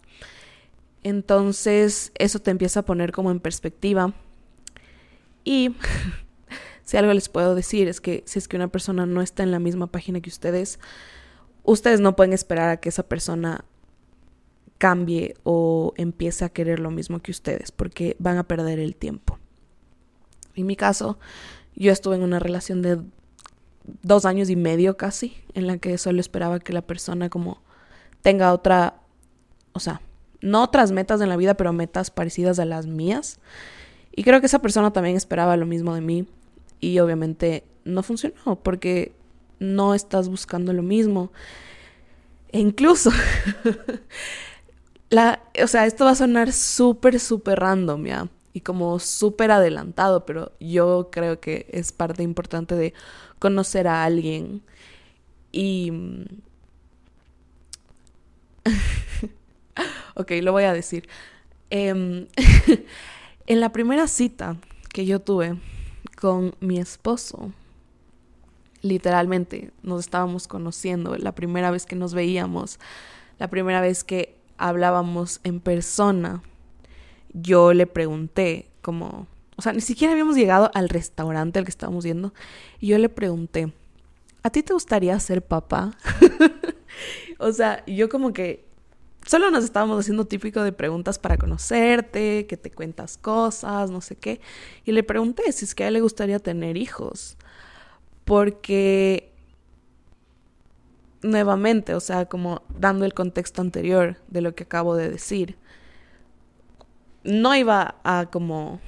Entonces, 1.03 2.12
eso 2.15 2.39
te 2.39 2.50
empieza 2.50 2.81
a 2.81 2.85
poner 2.87 3.12
como 3.12 3.31
en 3.31 3.41
perspectiva 3.41 4.15
y 5.45 5.77
si 6.83 6.97
algo 6.97 7.12
les 7.12 7.29
puedo 7.29 7.55
decir 7.55 7.89
es 7.89 8.00
que 8.00 8.23
si 8.25 8.39
es 8.39 8.49
que 8.49 8.57
una 8.57 8.69
persona 8.69 9.05
no 9.05 9.21
está 9.21 9.43
en 9.43 9.50
la 9.50 9.59
misma 9.59 9.89
página 9.89 10.23
que 10.23 10.31
ustedes, 10.31 10.81
ustedes 11.62 12.00
no 12.00 12.17
pueden 12.17 12.33
esperar 12.33 12.71
a 12.71 12.79
que 12.79 12.89
esa 12.89 13.03
persona 13.03 13.67
cambie 14.79 15.35
o 15.43 15.93
empiece 15.99 16.47
a 16.47 16.49
querer 16.49 16.81
lo 16.81 16.91
mismo 16.91 17.21
que 17.21 17.33
ustedes, 17.33 17.71
porque 17.71 18.17
van 18.19 18.39
a 18.39 18.45
perder 18.45 18.79
el 18.79 18.97
tiempo. 18.97 19.39
En 20.55 20.65
mi 20.65 20.75
caso, 20.75 21.19
yo 21.77 21.93
estuve 21.93 22.17
en 22.17 22.23
una 22.23 22.39
relación 22.39 22.81
de 22.81 22.99
dos 24.03 24.25
años 24.25 24.51
y 24.51 24.57
medio 24.57 24.97
casi, 24.97 25.37
en 25.55 25.67
la 25.67 25.79
que 25.79 25.99
solo 25.99 26.21
esperaba 26.21 26.61
que 26.61 26.73
la 26.73 26.83
persona 26.83 27.29
como 27.29 27.63
tenga 28.23 28.53
otra, 28.53 29.01
o 29.73 29.81
sea, 29.81 30.01
no 30.41 30.63
otras 30.63 30.93
metas 30.93 31.21
en 31.21 31.29
la 31.29 31.37
vida, 31.37 31.55
pero 31.55 31.73
metas 31.73 32.11
parecidas 32.11 32.59
a 32.59 32.65
las 32.65 32.87
mías. 32.87 33.39
Y 34.13 34.25
creo 34.25 34.41
que 34.41 34.47
esa 34.47 34.61
persona 34.61 34.93
también 34.93 35.17
esperaba 35.17 35.57
lo 35.57 35.67
mismo 35.67 35.95
de 35.95 36.01
mí 36.01 36.27
y 36.81 36.99
obviamente 36.99 37.65
no 37.85 38.03
funcionó 38.03 38.59
porque 38.63 39.13
no 39.59 39.95
estás 39.95 40.29
buscando 40.29 40.73
lo 40.73 40.83
mismo. 40.83 41.31
E 42.49 42.59
incluso, 42.59 43.11
la, 45.11 45.43
o 45.63 45.67
sea, 45.67 45.87
esto 45.87 46.05
va 46.05 46.13
a 46.13 46.17
sonar 46.17 46.53
súper, 46.53 47.21
súper 47.21 47.61
random, 47.61 48.05
¿ya? 48.07 48.29
Y 48.53 48.63
como 48.63 48.99
súper 48.99 49.53
adelantado, 49.53 50.27
pero 50.27 50.53
yo 50.59 51.11
creo 51.13 51.39
que 51.39 51.67
es 51.71 51.93
parte 51.93 52.25
importante 52.25 52.75
de 52.75 52.95
conocer 53.40 53.88
a 53.88 54.04
alguien. 54.04 54.62
Y... 55.50 55.92
ok, 60.14 60.30
lo 60.42 60.52
voy 60.52 60.62
a 60.62 60.73
decir. 60.73 61.09
Eh, 61.70 62.28
En 63.50 63.59
la 63.59 63.73
primera 63.73 64.06
cita 64.06 64.56
que 64.92 65.06
yo 65.06 65.18
tuve 65.18 65.59
con 66.20 66.54
mi 66.61 66.78
esposo, 66.78 67.50
literalmente 68.80 69.73
nos 69.82 69.99
estábamos 69.99 70.47
conociendo, 70.47 71.16
la 71.16 71.35
primera 71.35 71.73
vez 71.73 71.85
que 71.85 71.97
nos 71.97 72.14
veíamos, 72.14 72.78
la 73.40 73.49
primera 73.49 73.80
vez 73.80 74.04
que 74.04 74.37
hablábamos 74.56 75.40
en 75.42 75.59
persona, 75.59 76.44
yo 77.32 77.75
le 77.75 77.88
pregunté 77.88 78.68
como, 78.82 79.26
o 79.61 79.62
sea, 79.62 79.75
ni 79.75 79.83
siquiera 79.83 80.12
habíamos 80.12 80.37
llegado 80.37 80.71
al 80.73 80.88
restaurante 80.88 81.59
al 81.59 81.67
que 81.67 81.71
estábamos 81.71 82.02
yendo, 82.05 82.33
y 82.79 82.87
yo 82.87 82.97
le 82.97 83.11
pregunté, 83.11 83.75
¿a 84.43 84.49
ti 84.49 84.62
te 84.62 84.73
gustaría 84.73 85.21
ser 85.21 85.43
papá? 85.43 85.99
o 87.38 87.52
sea, 87.52 87.85
yo 87.85 88.09
como 88.09 88.33
que 88.33 88.64
solo 89.26 89.50
nos 89.50 89.62
estábamos 89.62 90.00
haciendo 90.00 90.25
típico 90.25 90.62
de 90.62 90.73
preguntas 90.73 91.19
para 91.19 91.37
conocerte, 91.37 92.47
que 92.47 92.57
te 92.57 92.71
cuentas 92.71 93.19
cosas, 93.19 93.90
no 93.90 94.00
sé 94.00 94.17
qué. 94.17 94.40
Y 94.87 94.93
le 94.93 95.02
pregunté 95.02 95.52
si 95.52 95.67
es 95.67 95.75
que 95.75 95.85
a 95.85 95.88
él 95.88 95.93
le 95.93 96.00
gustaría 96.00 96.38
tener 96.38 96.79
hijos. 96.79 97.37
Porque, 98.25 99.31
nuevamente, 101.21 101.95
o 101.95 102.00
sea, 102.00 102.25
como 102.25 102.62
dando 102.79 103.05
el 103.05 103.12
contexto 103.12 103.61
anterior 103.61 104.17
de 104.29 104.40
lo 104.40 104.55
que 104.55 104.62
acabo 104.62 104.97
de 104.97 105.11
decir, 105.11 105.59
no 107.25 107.55
iba 107.55 107.97
a 108.05 108.31
como... 108.33 108.81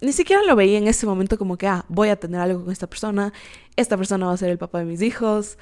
Ni 0.00 0.12
siquiera 0.12 0.42
lo 0.42 0.56
veía 0.56 0.78
en 0.78 0.88
ese 0.88 1.06
momento 1.06 1.36
como 1.36 1.58
que, 1.58 1.66
ah, 1.66 1.84
voy 1.88 2.08
a 2.08 2.16
tener 2.16 2.40
algo 2.40 2.64
con 2.64 2.72
esta 2.72 2.86
persona, 2.86 3.32
esta 3.76 3.96
persona 3.96 4.26
va 4.26 4.32
a 4.32 4.36
ser 4.36 4.50
el 4.50 4.58
papá 4.58 4.78
de 4.78 4.86
mis 4.86 5.02
hijos, 5.02 5.58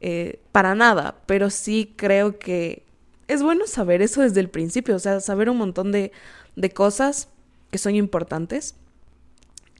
eh, 0.00 0.40
para 0.52 0.74
nada, 0.74 1.22
pero 1.26 1.50
sí 1.50 1.94
creo 1.96 2.38
que 2.38 2.84
es 3.28 3.42
bueno 3.42 3.66
saber 3.66 4.02
eso 4.02 4.22
desde 4.22 4.40
el 4.40 4.50
principio, 4.50 4.96
o 4.96 4.98
sea, 4.98 5.20
saber 5.20 5.48
un 5.50 5.58
montón 5.58 5.92
de, 5.92 6.12
de 6.56 6.70
cosas 6.70 7.28
que 7.70 7.78
son 7.78 7.94
importantes 7.94 8.74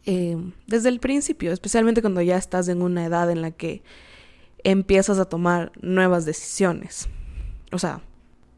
eh, 0.04 0.36
desde 0.66 0.88
el 0.88 1.00
principio, 1.00 1.52
especialmente 1.52 2.00
cuando 2.00 2.22
ya 2.22 2.36
estás 2.36 2.68
en 2.68 2.80
una 2.80 3.04
edad 3.04 3.30
en 3.30 3.42
la 3.42 3.50
que 3.50 3.82
empiezas 4.62 5.18
a 5.18 5.24
tomar 5.24 5.72
nuevas 5.80 6.24
decisiones, 6.24 7.08
o 7.72 7.78
sea, 7.78 8.00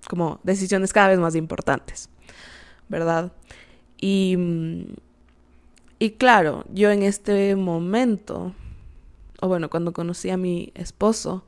como 0.08 0.40
decisiones 0.42 0.92
cada 0.92 1.08
vez 1.08 1.18
más 1.18 1.34
importantes, 1.34 2.10
¿verdad? 2.88 3.32
Y, 3.98 4.36
y 5.98 6.12
claro, 6.12 6.64
yo 6.72 6.90
en 6.90 7.02
este 7.02 7.56
momento, 7.56 8.54
o 9.40 9.48
bueno, 9.48 9.68
cuando 9.70 9.92
conocí 9.92 10.30
a 10.30 10.36
mi 10.36 10.72
esposo, 10.74 11.44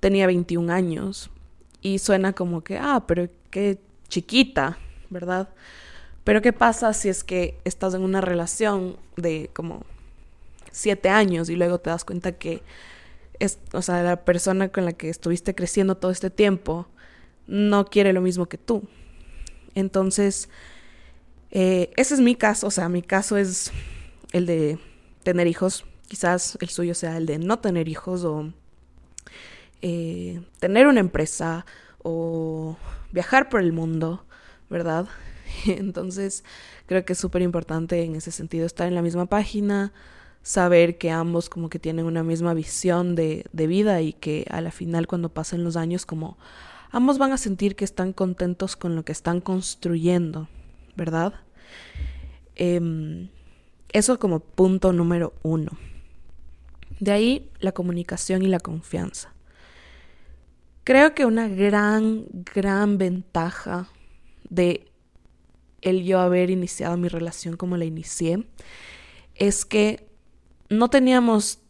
tenía 0.00 0.26
21 0.26 0.72
años 0.72 1.30
y 1.82 1.98
suena 1.98 2.32
como 2.32 2.62
que, 2.62 2.78
ah, 2.78 3.04
pero 3.06 3.28
qué 3.50 3.78
chiquita, 4.08 4.78
¿verdad? 5.10 5.48
Pero 6.24 6.42
¿qué 6.42 6.52
pasa 6.52 6.92
si 6.92 7.08
es 7.08 7.22
que 7.22 7.58
estás 7.64 7.94
en 7.94 8.02
una 8.02 8.20
relación 8.20 8.96
de 9.16 9.50
como 9.52 9.84
siete 10.72 11.08
años 11.08 11.48
y 11.48 11.56
luego 11.56 11.78
te 11.78 11.90
das 11.90 12.04
cuenta 12.04 12.32
que 12.32 12.62
es, 13.38 13.58
o 13.72 13.82
sea, 13.82 14.02
la 14.02 14.24
persona 14.24 14.68
con 14.68 14.84
la 14.84 14.92
que 14.92 15.08
estuviste 15.08 15.54
creciendo 15.54 15.96
todo 15.96 16.10
este 16.10 16.30
tiempo 16.30 16.86
no 17.46 17.84
quiere 17.86 18.12
lo 18.12 18.20
mismo 18.20 18.46
que 18.46 18.58
tú. 18.58 18.88
Entonces, 19.74 20.48
eh, 21.50 21.90
ese 21.96 22.14
es 22.14 22.20
mi 22.20 22.34
caso, 22.34 22.66
o 22.66 22.70
sea, 22.70 22.88
mi 22.88 23.02
caso 23.02 23.36
es 23.36 23.72
el 24.32 24.46
de 24.46 24.78
tener 25.22 25.46
hijos, 25.46 25.84
quizás 26.08 26.58
el 26.60 26.68
suyo 26.68 26.94
sea 26.94 27.16
el 27.16 27.26
de 27.26 27.38
no 27.38 27.58
tener 27.58 27.88
hijos 27.88 28.24
o 28.24 28.52
eh, 29.82 30.42
tener 30.58 30.86
una 30.86 31.00
empresa 31.00 31.66
o 32.02 32.76
viajar 33.12 33.48
por 33.48 33.60
el 33.60 33.72
mundo, 33.72 34.24
¿verdad? 34.70 35.06
Entonces 35.66 36.44
creo 36.86 37.04
que 37.04 37.12
es 37.12 37.18
súper 37.18 37.42
importante 37.42 38.02
en 38.02 38.16
ese 38.16 38.30
sentido 38.30 38.66
estar 38.66 38.88
en 38.88 38.94
la 38.94 39.02
misma 39.02 39.26
página, 39.26 39.92
saber 40.42 40.98
que 40.98 41.10
ambos 41.10 41.48
como 41.48 41.68
que 41.68 41.78
tienen 41.78 42.06
una 42.06 42.22
misma 42.22 42.54
visión 42.54 43.14
de, 43.14 43.46
de 43.52 43.66
vida 43.66 44.00
y 44.00 44.12
que 44.12 44.46
a 44.50 44.60
la 44.60 44.70
final 44.70 45.06
cuando 45.06 45.28
pasen 45.28 45.64
los 45.64 45.76
años 45.76 46.06
como 46.06 46.38
ambos 46.90 47.18
van 47.18 47.32
a 47.32 47.38
sentir 47.38 47.74
que 47.74 47.84
están 47.84 48.12
contentos 48.12 48.76
con 48.76 48.94
lo 48.94 49.04
que 49.04 49.12
están 49.12 49.40
construyendo, 49.40 50.48
¿verdad? 50.96 51.34
Em, 52.54 53.28
eso 53.92 54.18
como 54.18 54.40
punto 54.40 54.92
número 54.92 55.34
uno. 55.42 55.72
De 57.00 57.12
ahí 57.12 57.50
la 57.60 57.72
comunicación 57.72 58.42
y 58.42 58.48
la 58.48 58.60
confianza. 58.60 59.32
Creo 60.84 61.14
que 61.14 61.26
una 61.26 61.48
gran, 61.48 62.26
gran 62.54 62.96
ventaja 62.96 63.88
de 64.48 64.86
el 65.82 66.04
yo 66.04 66.20
haber 66.20 66.50
iniciado 66.50 66.96
mi 66.96 67.08
relación 67.08 67.56
como 67.56 67.76
la 67.76 67.84
inicié 67.84 68.46
es 69.34 69.64
que 69.64 70.08
no 70.68 70.88
teníamos 70.88 71.60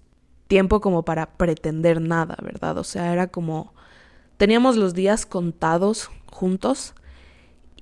tiempo 0.47 0.81
como 0.81 1.05
para 1.05 1.37
pretender 1.37 2.01
nada, 2.01 2.37
¿verdad? 2.43 2.79
O 2.79 2.85
sea, 2.85 3.13
era 3.13 3.27
como 3.27 3.75
teníamos 4.37 4.77
los 4.77 4.95
días 4.95 5.27
contados 5.27 6.11
juntos 6.31 6.95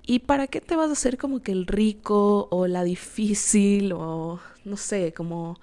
¿Y 0.07 0.21
para 0.21 0.47
qué 0.47 0.61
te 0.61 0.77
vas 0.77 0.91
a 0.91 0.93
hacer 0.93 1.17
como 1.17 1.41
que 1.43 1.53
el 1.53 1.67
rico 1.67 2.49
o 2.51 2.67
la 2.67 2.85
difícil 2.85 3.93
o 3.93 4.39
no 4.65 4.77
sé, 4.77 5.15
como 5.15 5.59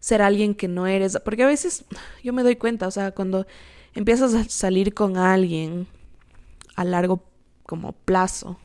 ser 0.00 0.20
alguien 0.20 0.54
que 0.54 0.68
no 0.68 0.86
eres? 0.86 1.18
Porque 1.24 1.44
a 1.44 1.46
veces 1.46 1.84
yo 2.22 2.32
me 2.34 2.42
doy 2.42 2.56
cuenta, 2.56 2.86
o 2.86 2.90
sea, 2.90 3.12
cuando 3.12 3.46
empiezas 3.94 4.34
a 4.34 4.44
salir 4.44 4.92
con 4.92 5.16
alguien 5.16 5.86
a 6.74 6.84
largo 6.84 7.22
como 7.62 7.92
plazo, 7.92 8.58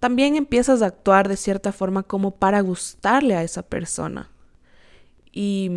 también 0.00 0.34
empiezas 0.36 0.82
a 0.82 0.86
actuar 0.86 1.28
de 1.28 1.36
cierta 1.36 1.72
forma 1.72 2.02
como 2.02 2.32
para 2.32 2.60
gustarle 2.60 3.36
a 3.36 3.44
esa 3.44 3.62
persona. 3.62 4.28
Y, 5.32 5.70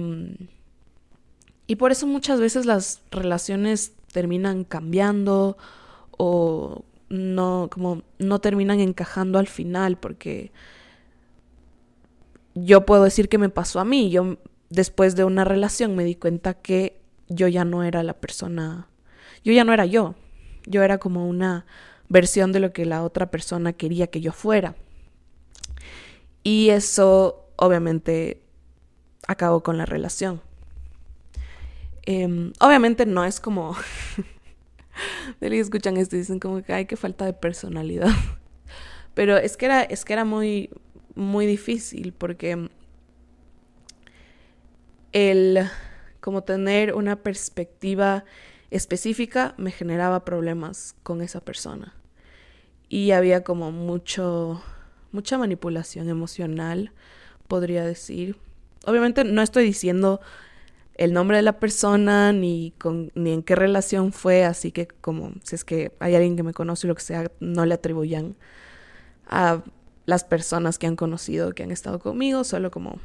y 1.68 1.76
por 1.76 1.92
eso 1.92 2.08
muchas 2.08 2.40
veces 2.40 2.66
las 2.66 3.02
relaciones 3.12 3.94
terminan 4.12 4.64
cambiando 4.64 5.56
o 6.18 6.84
no, 7.10 7.70
como 7.72 8.04
no 8.20 8.40
terminan 8.40 8.80
encajando 8.80 9.40
al 9.40 9.48
final 9.48 9.98
porque 9.98 10.52
yo 12.54 12.86
puedo 12.86 13.04
decir 13.04 13.30
que 13.30 13.38
me 13.38 13.50
pasó 13.50 13.80
a 13.80 13.86
mí. 13.86 14.10
Yo 14.10 14.38
después 14.70 15.16
de 15.16 15.24
una 15.24 15.44
relación 15.44 15.96
me 15.96 16.04
di 16.04 16.16
cuenta 16.16 16.56
que 16.56 17.00
yo 17.30 17.48
ya 17.48 17.66
no 17.66 17.84
era 17.84 18.04
la 18.04 18.14
persona, 18.14 18.88
yo 19.44 19.54
ya 19.54 19.64
no 19.64 19.74
era 19.74 19.86
yo. 19.86 20.16
Yo 20.66 20.84
era 20.84 20.98
como 20.98 21.28
una 21.28 21.66
versión 22.10 22.52
de 22.52 22.60
lo 22.60 22.74
que 22.74 22.86
la 22.86 23.04
otra 23.04 23.32
persona 23.32 23.74
quería 23.74 24.08
que 24.08 24.22
yo 24.22 24.34
fuera. 24.34 24.76
Y 26.44 26.70
eso 26.70 27.52
obviamente 27.56 28.42
acabó 29.28 29.64
con 29.64 29.78
la 29.78 29.86
relación. 29.86 30.42
Em, 32.04 32.54
obviamente 32.60 33.06
no 33.06 33.26
es 33.26 33.40
como... 33.40 33.76
de 35.40 35.60
escuchan 35.60 35.98
esto 35.98 36.16
y 36.16 36.20
dicen 36.20 36.40
como 36.40 36.62
que 36.64 36.74
hay 36.74 36.86
que 36.86 36.96
falta 36.96 37.26
de 37.26 37.34
personalidad. 37.34 38.10
Pero 39.14 39.38
es 39.38 39.58
que 39.58 39.66
era, 39.66 39.84
es 39.84 40.06
que 40.06 40.14
era 40.14 40.26
muy, 40.26 40.70
muy 41.16 41.46
difícil 41.46 42.14
porque 42.14 42.70
el 45.12 45.68
como 46.20 46.44
tener 46.44 46.94
una 46.94 47.16
perspectiva 47.16 48.26
específica 48.70 49.56
me 49.58 49.72
generaba 49.72 50.26
problemas 50.26 50.96
con 51.04 51.22
esa 51.22 51.40
persona. 51.40 51.94
Y 52.90 53.12
había 53.12 53.44
como 53.44 53.72
mucho 53.72 54.62
mucha 55.12 55.38
manipulación 55.38 56.10
emocional, 56.10 56.92
podría 57.48 57.84
decir. 57.84 58.38
Obviamente 58.86 59.24
no 59.24 59.42
estoy 59.42 59.64
diciendo 59.64 60.22
el 60.98 61.14
nombre 61.14 61.38
de 61.38 61.44
la 61.44 61.60
persona 61.60 62.34
ni 62.34 62.74
con 62.80 63.12
ni 63.16 63.32
en 63.32 63.44
qué 63.44 63.56
relación 63.56 64.12
fue, 64.12 64.44
así 64.46 64.72
que 64.72 64.88
como 64.88 65.32
si 65.44 65.56
es 65.56 65.64
que 65.64 65.94
hay 66.00 66.16
alguien 66.16 66.36
que 66.36 66.44
me 66.44 66.54
conoce 66.54 66.88
o 66.88 66.90
lo 66.90 66.96
que 66.96 67.02
sea, 67.02 67.32
no 67.40 67.66
le 67.66 67.76
atribuyan 67.76 68.36
a 69.28 69.64
las 70.06 70.24
personas 70.24 70.80
que 70.80 70.88
han 70.88 70.96
conocido, 70.96 71.54
que 71.54 71.64
han 71.64 71.72
estado 71.72 72.00
conmigo, 72.00 72.44
solo 72.44 72.72
como 72.72 73.00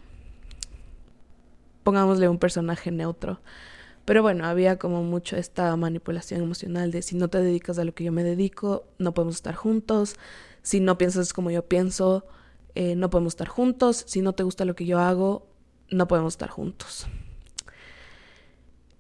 pongámosle 1.83 2.29
un 2.29 2.39
personaje 2.39 2.91
neutro. 2.91 3.41
Pero 4.05 4.23
bueno, 4.23 4.47
había 4.47 4.79
como 4.79 5.03
mucho 5.03 5.37
esta 5.37 5.75
manipulación 5.77 6.43
emocional 6.43 6.91
de 6.91 7.03
si 7.03 7.17
no 7.17 7.29
te 7.29 7.39
dedicas 7.41 7.79
a 7.79 7.85
lo 7.85 7.95
que 7.95 8.05
yo 8.05 8.13
me 8.13 8.25
dedico, 8.25 8.85
no 8.99 9.15
podemos 9.15 9.37
estar 9.37 9.55
juntos. 9.55 10.17
Si 10.63 10.81
no 10.81 10.99
piensas 10.99 11.33
como 11.33 11.51
yo 11.51 11.67
pienso, 11.67 12.27
eh, 12.75 12.97
no 12.97 13.11
podemos 13.11 13.35
estar 13.35 13.49
juntos. 13.49 14.05
Si 14.07 14.21
no 14.23 14.33
te 14.33 14.43
gusta 14.43 14.65
lo 14.65 14.75
que 14.75 14.87
yo 14.87 14.99
hago, 14.99 15.47
no 15.91 16.09
podemos 16.09 16.35
estar 16.35 16.49
juntos. 16.49 17.07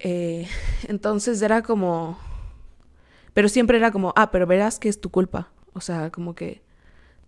Eh, 0.02 0.46
entonces 0.88 1.40
era 1.40 1.62
como... 1.62 2.18
Pero 3.32 3.48
siempre 3.48 3.78
era 3.78 3.90
como, 3.90 4.12
ah, 4.14 4.30
pero 4.30 4.46
verás 4.46 4.78
que 4.78 4.90
es 4.90 5.00
tu 5.00 5.10
culpa. 5.10 5.50
O 5.72 5.80
sea, 5.80 6.10
como 6.10 6.34
que 6.34 6.60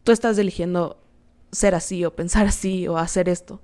tú 0.03 0.13
estás 0.13 0.37
eligiendo 0.37 1.01
ser 1.51 1.75
así 1.75 2.05
o 2.05 2.15
pensar 2.15 2.47
así 2.47 2.87
o 2.89 2.99
hacer 2.99 3.29
esto. 3.29 3.63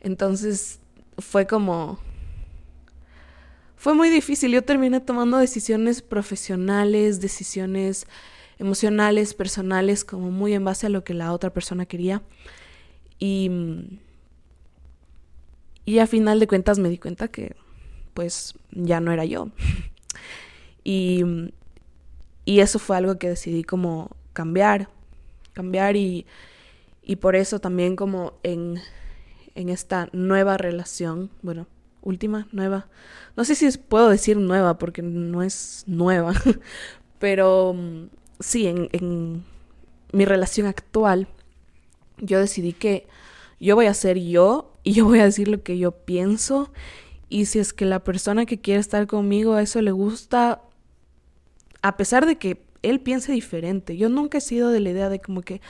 Entonces 0.00 0.80
fue 1.18 1.46
como... 1.46 1.98
Fue 3.76 3.94
muy 3.94 4.10
difícil. 4.10 4.52
Yo 4.52 4.62
terminé 4.62 5.00
tomando 5.00 5.38
decisiones 5.38 6.02
profesionales, 6.02 7.22
decisiones 7.22 8.06
emocionales, 8.58 9.32
personales, 9.32 10.04
como 10.04 10.30
muy 10.30 10.52
en 10.52 10.64
base 10.64 10.86
a 10.86 10.90
lo 10.90 11.02
que 11.02 11.14
la 11.14 11.32
otra 11.32 11.50
persona 11.50 11.86
quería. 11.86 12.22
Y, 13.18 13.50
y 15.86 15.98
a 15.98 16.06
final 16.06 16.40
de 16.40 16.46
cuentas 16.46 16.78
me 16.78 16.90
di 16.90 16.98
cuenta 16.98 17.28
que 17.28 17.56
pues 18.14 18.54
ya 18.72 19.00
no 19.00 19.12
era 19.12 19.24
yo. 19.24 19.48
y, 20.84 21.22
y 22.44 22.60
eso 22.60 22.78
fue 22.78 22.96
algo 22.96 23.18
que 23.18 23.28
decidí 23.28 23.64
como 23.64 24.10
cambiar, 24.32 24.88
cambiar 25.52 25.96
y, 25.96 26.26
y 27.02 27.16
por 27.16 27.36
eso 27.36 27.58
también 27.58 27.96
como 27.96 28.34
en, 28.42 28.80
en 29.54 29.68
esta 29.68 30.08
nueva 30.12 30.56
relación, 30.56 31.30
bueno, 31.42 31.66
última, 32.02 32.48
nueva, 32.52 32.88
no 33.36 33.44
sé 33.44 33.54
si 33.54 33.70
puedo 33.78 34.08
decir 34.08 34.36
nueva 34.36 34.78
porque 34.78 35.02
no 35.02 35.42
es 35.42 35.84
nueva, 35.86 36.34
pero 37.18 37.74
sí, 38.38 38.66
en, 38.66 39.44
mi 40.12 40.24
relación 40.24 40.66
actual, 40.66 41.28
yo 42.18 42.40
decidí 42.40 42.72
que 42.72 43.06
yo 43.60 43.76
voy 43.76 43.86
a 43.86 43.94
ser 43.94 44.18
yo 44.18 44.72
y 44.82 44.92
yo 44.92 45.04
voy 45.04 45.20
a 45.20 45.24
decir 45.24 45.46
lo 45.46 45.62
que 45.62 45.78
yo 45.78 45.92
pienso. 45.92 46.72
Y 47.30 47.46
si 47.46 47.58
es 47.58 47.72
que 47.72 47.86
la 47.86 48.04
persona 48.04 48.44
que 48.44 48.60
quiere 48.60 48.80
estar 48.80 49.06
conmigo 49.06 49.54
a 49.54 49.62
eso 49.62 49.80
le 49.80 49.92
gusta, 49.92 50.60
a 51.80 51.96
pesar 51.96 52.26
de 52.26 52.36
que 52.36 52.62
él 52.82 53.00
piense 53.00 53.32
diferente, 53.32 53.96
yo 53.96 54.10
nunca 54.10 54.38
he 54.38 54.42
sido 54.42 54.70
de 54.70 54.80
la 54.80 54.90
idea 54.90 55.08
de 55.08 55.20
como 55.20 55.40
que, 55.40 55.62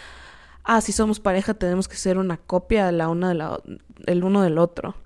ah, 0.65 0.81
si 0.81 0.91
somos 0.91 1.21
pareja 1.21 1.55
tenemos 1.55 1.87
que 1.87 1.97
ser 1.97 2.19
una 2.19 2.39
copia 2.39 2.91
la 2.91 3.09
una 3.09 3.29
de 3.29 3.35
la, 3.37 3.61
el 4.07 4.25
uno 4.25 4.43
del 4.43 4.59
otro. 4.59 4.97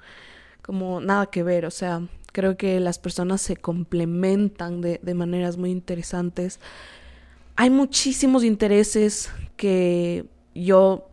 Como 0.63 1.03
nada 1.03 1.27
que 1.27 1.43
ver, 1.43 1.67
o 1.67 1.71
sea, 1.71 2.01
creo 2.33 2.57
que 2.57 2.81
las 2.81 2.99
personas 2.99 3.43
se 3.43 3.57
complementan 3.57 4.81
de, 4.81 4.99
de 5.03 5.15
maneras 5.15 5.59
muy 5.59 5.71
interesantes 5.71 6.59
hay 7.57 7.71
muchísimos 7.71 8.45
intereses 8.45 9.31
que 9.57 10.27
yo 10.55 11.09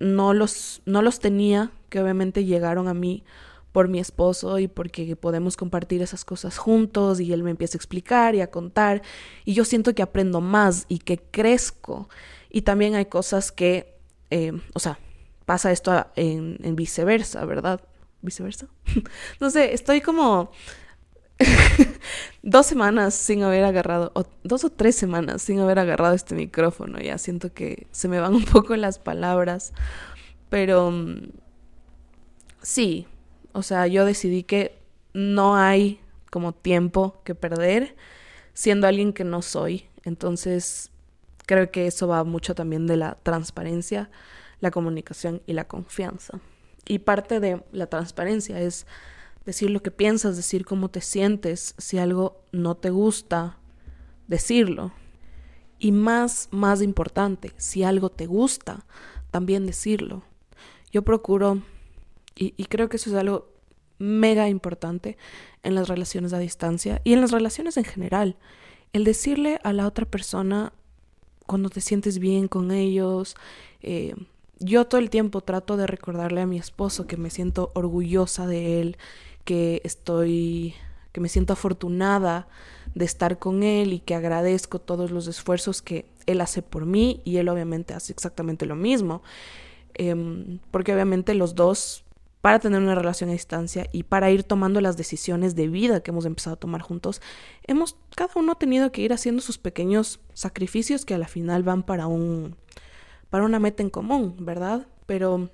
no 0.00 0.34
los, 0.34 0.82
no 0.84 1.00
los 1.02 1.20
tenía, 1.20 1.70
que 1.88 2.00
obviamente 2.00 2.44
llegaron 2.44 2.88
a 2.88 2.94
mí 2.94 3.22
por 3.74 3.88
mi 3.88 3.98
esposo 3.98 4.60
y 4.60 4.68
porque 4.68 5.16
podemos 5.16 5.56
compartir 5.56 6.00
esas 6.00 6.24
cosas 6.24 6.58
juntos 6.58 7.18
y 7.18 7.32
él 7.32 7.42
me 7.42 7.50
empieza 7.50 7.76
a 7.76 7.80
explicar 7.80 8.36
y 8.36 8.40
a 8.40 8.48
contar 8.48 9.02
y 9.44 9.54
yo 9.54 9.64
siento 9.64 9.96
que 9.96 10.02
aprendo 10.02 10.40
más 10.40 10.86
y 10.88 11.00
que 11.00 11.18
crezco 11.18 12.08
y 12.50 12.62
también 12.62 12.94
hay 12.94 13.06
cosas 13.06 13.50
que, 13.50 13.98
eh, 14.30 14.52
o 14.74 14.78
sea, 14.78 15.00
pasa 15.44 15.72
esto 15.72 16.06
en, 16.14 16.58
en 16.62 16.76
viceversa, 16.76 17.44
¿verdad? 17.46 17.80
¿Viceversa? 18.22 18.68
no 19.40 19.50
sé, 19.50 19.74
estoy 19.74 20.00
como 20.00 20.52
dos 22.44 22.66
semanas 22.66 23.12
sin 23.12 23.42
haber 23.42 23.64
agarrado, 23.64 24.12
o 24.14 24.22
dos 24.44 24.62
o 24.62 24.70
tres 24.70 24.94
semanas 24.94 25.42
sin 25.42 25.58
haber 25.58 25.80
agarrado 25.80 26.14
este 26.14 26.36
micrófono. 26.36 27.00
Ya 27.00 27.18
siento 27.18 27.52
que 27.52 27.88
se 27.90 28.06
me 28.06 28.20
van 28.20 28.34
un 28.36 28.44
poco 28.44 28.76
las 28.76 29.00
palabras. 29.00 29.72
Pero 30.48 30.92
mm, 30.92 31.30
sí, 32.62 33.08
o 33.54 33.62
sea, 33.62 33.86
yo 33.86 34.04
decidí 34.04 34.42
que 34.42 34.76
no 35.14 35.56
hay 35.56 36.00
como 36.30 36.52
tiempo 36.52 37.20
que 37.24 37.34
perder 37.34 37.96
siendo 38.52 38.86
alguien 38.86 39.12
que 39.12 39.24
no 39.24 39.42
soy. 39.42 39.86
Entonces, 40.04 40.90
creo 41.46 41.70
que 41.70 41.86
eso 41.86 42.08
va 42.08 42.24
mucho 42.24 42.54
también 42.54 42.86
de 42.86 42.96
la 42.96 43.16
transparencia, 43.22 44.10
la 44.60 44.72
comunicación 44.72 45.40
y 45.46 45.52
la 45.52 45.68
confianza. 45.68 46.40
Y 46.86 46.98
parte 46.98 47.38
de 47.38 47.62
la 47.72 47.86
transparencia 47.86 48.60
es 48.60 48.86
decir 49.46 49.70
lo 49.70 49.82
que 49.82 49.92
piensas, 49.92 50.36
decir 50.36 50.64
cómo 50.64 50.88
te 50.88 51.00
sientes, 51.00 51.74
si 51.78 51.98
algo 51.98 52.42
no 52.50 52.76
te 52.76 52.90
gusta, 52.90 53.58
decirlo. 54.26 54.92
Y 55.78 55.92
más, 55.92 56.48
más 56.50 56.82
importante, 56.82 57.52
si 57.56 57.84
algo 57.84 58.10
te 58.10 58.26
gusta, 58.26 58.84
también 59.30 59.64
decirlo. 59.64 60.24
Yo 60.90 61.02
procuro, 61.02 61.62
y, 62.36 62.64
creo 62.64 62.88
que 62.88 62.96
eso 62.96 63.10
es 63.10 63.16
algo 63.16 63.48
mega 63.98 64.48
importante 64.48 65.16
en 65.62 65.74
las 65.74 65.88
relaciones 65.88 66.32
a 66.32 66.38
distancia 66.38 67.00
y 67.04 67.12
en 67.12 67.20
las 67.20 67.30
relaciones 67.30 67.76
en 67.76 67.84
general, 67.84 68.36
el 68.92 69.04
decirle 69.04 69.60
a 69.62 69.72
la 69.72 69.86
otra 69.86 70.04
persona 70.04 70.72
cuando 71.46 71.70
te 71.70 71.80
sientes 71.80 72.18
bien 72.18 72.48
con 72.48 72.70
ellos. 72.70 73.36
Eh, 73.82 74.14
yo 74.58 74.86
todo 74.86 75.00
el 75.00 75.10
tiempo 75.10 75.40
trato 75.42 75.76
de 75.76 75.86
recordarle 75.86 76.40
a 76.40 76.46
mi 76.46 76.58
esposo 76.58 77.06
que 77.06 77.16
me 77.16 77.30
siento 77.30 77.70
orgullosa 77.74 78.46
de 78.46 78.80
él 78.80 78.96
que 79.44 79.80
estoy, 79.84 80.74
que 81.12 81.20
me 81.20 81.28
siento 81.28 81.52
afortunada 81.52 82.48
de 82.94 83.04
estar 83.04 83.38
con 83.38 83.62
él 83.62 83.92
y 83.92 84.00
que 84.00 84.14
agradezco 84.14 84.80
todos 84.80 85.10
los 85.10 85.26
esfuerzos 85.26 85.82
que 85.82 86.06
él 86.26 86.40
hace 86.40 86.62
por 86.62 86.86
mí 86.86 87.20
y 87.24 87.36
él 87.36 87.48
obviamente 87.48 87.94
hace 87.94 88.12
exactamente 88.12 88.66
lo 88.66 88.76
mismo. 88.76 89.22
Em, 89.94 90.58
porque 90.70 90.92
obviamente 90.92 91.34
los 91.34 91.54
dos, 91.54 92.03
para 92.44 92.58
tener 92.58 92.82
una 92.82 92.94
relación 92.94 93.30
a 93.30 93.32
distancia 93.32 93.88
y 93.90 94.02
para 94.02 94.30
ir 94.30 94.44
tomando 94.44 94.82
las 94.82 94.98
decisiones 94.98 95.54
de 95.54 95.66
vida 95.66 96.02
que 96.02 96.10
hemos 96.10 96.26
empezado 96.26 96.52
a 96.52 96.58
tomar 96.58 96.82
juntos, 96.82 97.22
hemos 97.66 97.96
cada 98.14 98.34
uno 98.36 98.54
tenido 98.56 98.92
que 98.92 99.00
ir 99.00 99.14
haciendo 99.14 99.40
sus 99.40 99.56
pequeños 99.56 100.20
sacrificios 100.34 101.06
que 101.06 101.14
a 101.14 101.18
la 101.18 101.26
final 101.26 101.62
van 101.62 101.84
para 101.84 102.06
un 102.06 102.54
para 103.30 103.46
una 103.46 103.58
meta 103.60 103.82
en 103.82 103.88
común, 103.88 104.36
¿verdad? 104.40 104.86
Pero 105.06 105.48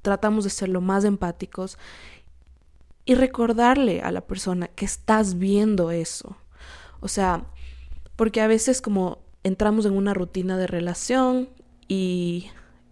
tratamos 0.00 0.44
de 0.44 0.50
ser 0.50 0.70
lo 0.70 0.80
más 0.80 1.04
empáticos 1.04 1.76
y 3.04 3.14
recordarle 3.14 4.00
a 4.00 4.12
la 4.12 4.22
persona 4.22 4.68
que 4.68 4.86
estás 4.86 5.36
viendo 5.36 5.90
eso. 5.90 6.38
O 7.00 7.08
sea, 7.08 7.44
porque 8.16 8.40
a 8.40 8.46
veces 8.46 8.80
como 8.80 9.18
entramos 9.42 9.84
en 9.84 9.92
una 9.92 10.14
rutina 10.14 10.56
de 10.56 10.66
relación 10.66 11.50
y, 11.86 12.48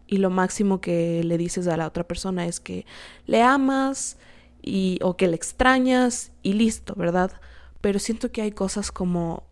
y 0.09 0.17
lo 0.17 0.31
máximo 0.31 0.81
que 0.81 1.23
le 1.23 1.39
dices 1.39 1.69
a 1.69 1.77
la 1.77 1.87
otra 1.87 2.03
persona 2.03 2.47
es 2.47 2.59
que 2.59 2.87
le 3.27 3.43
amas 3.43 4.17
y, 4.63 4.99
o 5.03 5.17
que 5.17 5.29
le 5.29 5.37
extrañas 5.37 6.33
y 6.43 6.55
listo, 6.55 6.95
¿verdad? 6.97 7.33
Pero 7.81 7.99
siento 7.99 8.33
que 8.33 8.43
hay 8.43 8.51
cosas 8.51 8.91
como 8.91 9.45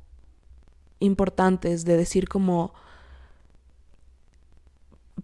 importantes 0.99 1.85
de 1.85 1.97
decir 1.97 2.29
como 2.29 2.73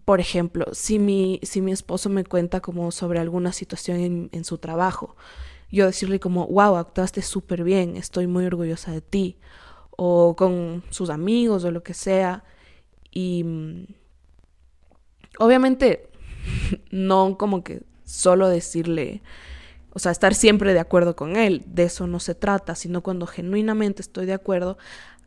por 0.05 0.19
ejemplo, 0.19 0.65
si 0.73 0.99
mi, 0.99 1.39
si 1.43 1.61
mi 1.61 1.71
esposo 1.71 2.09
me 2.09 2.25
cuenta 2.25 2.59
como 2.59 2.91
sobre 2.91 3.19
alguna 3.19 3.53
situación 3.53 3.99
en, 3.99 4.29
en 4.33 4.43
su 4.43 4.57
trabajo, 4.57 5.15
yo 5.71 5.85
decirle 5.85 6.19
como, 6.19 6.45
wow, 6.47 6.75
actuaste 6.75 7.21
súper 7.21 7.63
bien, 7.63 7.95
estoy 7.95 8.27
muy 8.27 8.45
orgullosa 8.45 8.91
de 8.91 9.01
ti, 9.01 9.37
o 9.91 10.35
con 10.35 10.83
sus 10.89 11.09
amigos 11.09 11.63
o 11.63 11.71
lo 11.71 11.83
que 11.83 11.93
sea, 11.93 12.43
y 13.11 13.43
mm, 13.43 13.85
obviamente 15.39 16.09
no 16.91 17.37
como 17.37 17.63
que 17.63 17.83
solo 18.05 18.49
decirle, 18.49 19.21
o 19.91 19.99
sea, 19.99 20.11
estar 20.11 20.35
siempre 20.35 20.73
de 20.73 20.79
acuerdo 20.79 21.15
con 21.15 21.35
él, 21.35 21.63
de 21.65 21.83
eso 21.83 22.07
no 22.07 22.19
se 22.19 22.35
trata, 22.35 22.75
sino 22.75 23.01
cuando 23.01 23.27
genuinamente 23.27 24.01
estoy 24.01 24.25
de 24.25 24.33
acuerdo, 24.33 24.77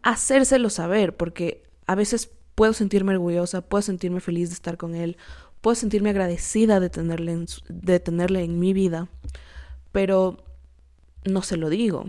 hacérselo 0.02 0.70
saber, 0.70 1.16
porque 1.16 1.64
a 1.86 1.94
veces 1.94 2.30
puedo 2.54 2.72
sentirme 2.72 3.14
orgullosa, 3.14 3.60
puedo 3.60 3.82
sentirme 3.82 4.20
feliz 4.20 4.48
de 4.50 4.54
estar 4.54 4.76
con 4.76 4.94
él, 4.94 5.16
puedo 5.60 5.74
sentirme 5.74 6.10
agradecida 6.10 6.80
de 6.80 6.90
tenerle 6.90 7.32
en, 7.32 7.46
de 7.68 8.00
tenerle 8.00 8.44
en 8.44 8.58
mi 8.58 8.72
vida, 8.72 9.08
pero 9.92 10.38
no 11.24 11.42
se 11.42 11.56
lo 11.56 11.68
digo, 11.68 12.06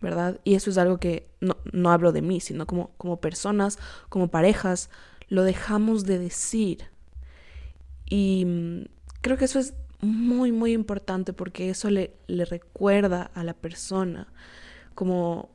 ¿verdad? 0.00 0.40
Y 0.44 0.54
eso 0.54 0.70
es 0.70 0.78
algo 0.78 0.98
que 0.98 1.28
no, 1.40 1.56
no 1.72 1.90
hablo 1.90 2.12
de 2.12 2.22
mí, 2.22 2.40
sino 2.40 2.66
como, 2.66 2.90
como 2.96 3.20
personas, 3.20 3.78
como 4.08 4.28
parejas, 4.28 4.90
lo 5.28 5.42
dejamos 5.42 6.04
de 6.04 6.18
decir. 6.18 6.93
Y 8.08 8.44
mm, 8.44 8.84
creo 9.20 9.36
que 9.36 9.46
eso 9.46 9.58
es 9.58 9.74
muy, 10.00 10.52
muy 10.52 10.72
importante 10.72 11.32
porque 11.32 11.70
eso 11.70 11.90
le, 11.90 12.14
le 12.26 12.44
recuerda 12.44 13.30
a 13.34 13.44
la 13.44 13.54
persona 13.54 14.28
como 14.94 15.50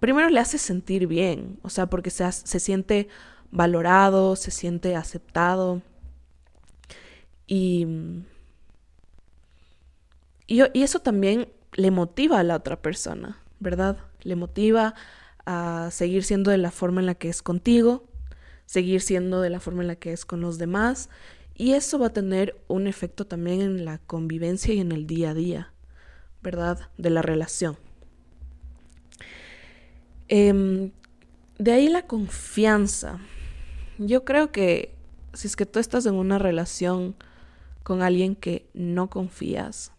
primero 0.00 0.28
le 0.28 0.40
hace 0.40 0.58
sentir 0.58 1.06
bien, 1.06 1.58
o 1.62 1.70
sea, 1.70 1.86
porque 1.86 2.10
se, 2.10 2.30
se 2.30 2.60
siente 2.60 3.08
valorado, 3.50 4.36
se 4.36 4.50
siente 4.50 4.96
aceptado. 4.96 5.82
Y, 7.46 7.86
y, 10.46 10.62
y, 10.72 10.82
eso 10.82 11.00
también 11.00 11.48
le 11.72 11.90
motiva 11.90 12.40
a 12.40 12.42
la 12.42 12.56
otra 12.56 12.80
persona, 12.80 13.38
¿verdad? 13.60 13.98
Le 14.22 14.36
motiva 14.36 14.94
a 15.46 15.88
seguir 15.90 16.24
siendo 16.24 16.50
de 16.50 16.58
la 16.58 16.70
forma 16.70 17.00
en 17.00 17.06
la 17.06 17.14
que 17.14 17.28
es 17.28 17.42
contigo, 17.42 18.04
seguir 18.66 19.02
siendo 19.02 19.40
de 19.40 19.50
la 19.50 19.60
forma 19.60 19.82
en 19.82 19.88
la 19.88 19.96
que 19.96 20.12
es 20.12 20.24
con 20.24 20.40
los 20.40 20.58
demás. 20.58 21.10
Y 21.56 21.72
eso 21.72 21.98
va 21.98 22.08
a 22.08 22.12
tener 22.12 22.60
un 22.68 22.86
efecto 22.86 23.26
también 23.26 23.60
en 23.60 23.84
la 23.84 23.98
convivencia 23.98 24.74
y 24.74 24.80
en 24.80 24.92
el 24.92 25.06
día 25.06 25.30
a 25.30 25.34
día, 25.34 25.72
¿verdad? 26.42 26.90
De 26.98 27.10
la 27.10 27.22
relación. 27.22 27.76
Eh, 30.28 30.90
de 31.58 31.72
ahí 31.72 31.88
la 31.88 32.06
confianza. 32.06 33.18
Yo 33.98 34.24
creo 34.24 34.50
que 34.50 34.94
si 35.32 35.46
es 35.46 35.56
que 35.56 35.66
tú 35.66 35.78
estás 35.78 36.06
en 36.06 36.14
una 36.14 36.38
relación 36.38 37.14
con 37.82 38.02
alguien 38.02 38.34
que 38.34 38.68
no 38.74 39.08
confías, 39.10 39.92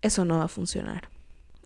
eso 0.00 0.24
no 0.24 0.38
va 0.38 0.44
a 0.44 0.48
funcionar. 0.48 1.10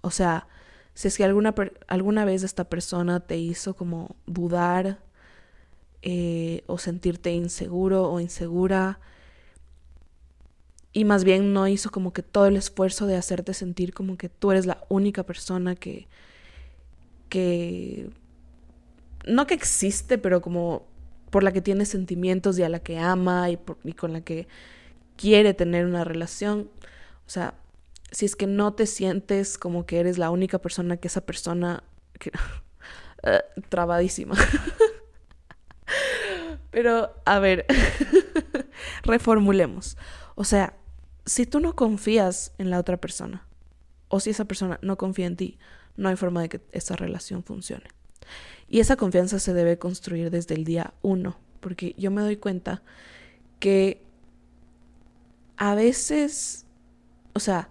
O 0.02 0.10
sea, 0.10 0.46
si 0.94 1.08
es 1.08 1.16
que 1.16 1.24
alguna, 1.24 1.54
alguna 1.88 2.24
vez 2.24 2.42
esta 2.42 2.64
persona 2.64 3.20
te 3.20 3.38
hizo 3.38 3.74
como 3.74 4.16
dudar 4.26 5.00
eh, 6.08 6.62
o 6.68 6.78
sentirte 6.78 7.32
inseguro 7.32 8.08
o 8.08 8.20
insegura, 8.20 9.00
y 10.92 11.04
más 11.04 11.24
bien 11.24 11.52
no 11.52 11.66
hizo 11.66 11.90
como 11.90 12.12
que 12.12 12.22
todo 12.22 12.46
el 12.46 12.56
esfuerzo 12.56 13.08
de 13.08 13.16
hacerte 13.16 13.54
sentir 13.54 13.92
como 13.92 14.16
que 14.16 14.28
tú 14.28 14.52
eres 14.52 14.66
la 14.66 14.84
única 14.88 15.24
persona 15.24 15.74
que, 15.74 16.06
que 17.28 18.08
no 19.26 19.48
que 19.48 19.54
existe, 19.54 20.16
pero 20.16 20.40
como 20.40 20.86
por 21.30 21.42
la 21.42 21.50
que 21.50 21.60
tiene 21.60 21.86
sentimientos 21.86 22.56
y 22.56 22.62
a 22.62 22.68
la 22.68 22.78
que 22.78 22.98
ama 22.98 23.50
y, 23.50 23.58
y 23.82 23.92
con 23.94 24.12
la 24.12 24.20
que 24.20 24.46
quiere 25.16 25.54
tener 25.54 25.86
una 25.86 26.04
relación. 26.04 26.70
O 27.26 27.30
sea, 27.30 27.54
si 28.12 28.26
es 28.26 28.36
que 28.36 28.46
no 28.46 28.74
te 28.74 28.86
sientes 28.86 29.58
como 29.58 29.86
que 29.86 29.98
eres 29.98 30.18
la 30.18 30.30
única 30.30 30.60
persona 30.60 30.98
que 30.98 31.08
esa 31.08 31.22
persona... 31.22 31.82
Que, 32.20 32.30
uh, 32.30 33.60
trabadísima. 33.68 34.36
Pero, 36.76 37.10
a 37.24 37.38
ver, 37.38 37.64
reformulemos. 39.02 39.96
O 40.34 40.44
sea, 40.44 40.76
si 41.24 41.46
tú 41.46 41.58
no 41.58 41.74
confías 41.74 42.52
en 42.58 42.68
la 42.68 42.78
otra 42.78 42.98
persona, 42.98 43.46
o 44.08 44.20
si 44.20 44.28
esa 44.28 44.44
persona 44.44 44.78
no 44.82 44.98
confía 44.98 45.24
en 45.24 45.36
ti, 45.36 45.58
no 45.96 46.10
hay 46.10 46.16
forma 46.16 46.42
de 46.42 46.50
que 46.50 46.60
esa 46.72 46.94
relación 46.94 47.42
funcione. 47.42 47.86
Y 48.68 48.80
esa 48.80 48.96
confianza 48.96 49.38
se 49.38 49.54
debe 49.54 49.78
construir 49.78 50.30
desde 50.30 50.54
el 50.54 50.64
día 50.64 50.92
uno, 51.00 51.38
porque 51.60 51.94
yo 51.96 52.10
me 52.10 52.20
doy 52.20 52.36
cuenta 52.36 52.82
que 53.58 54.02
a 55.56 55.74
veces, 55.74 56.66
o 57.32 57.40
sea, 57.40 57.70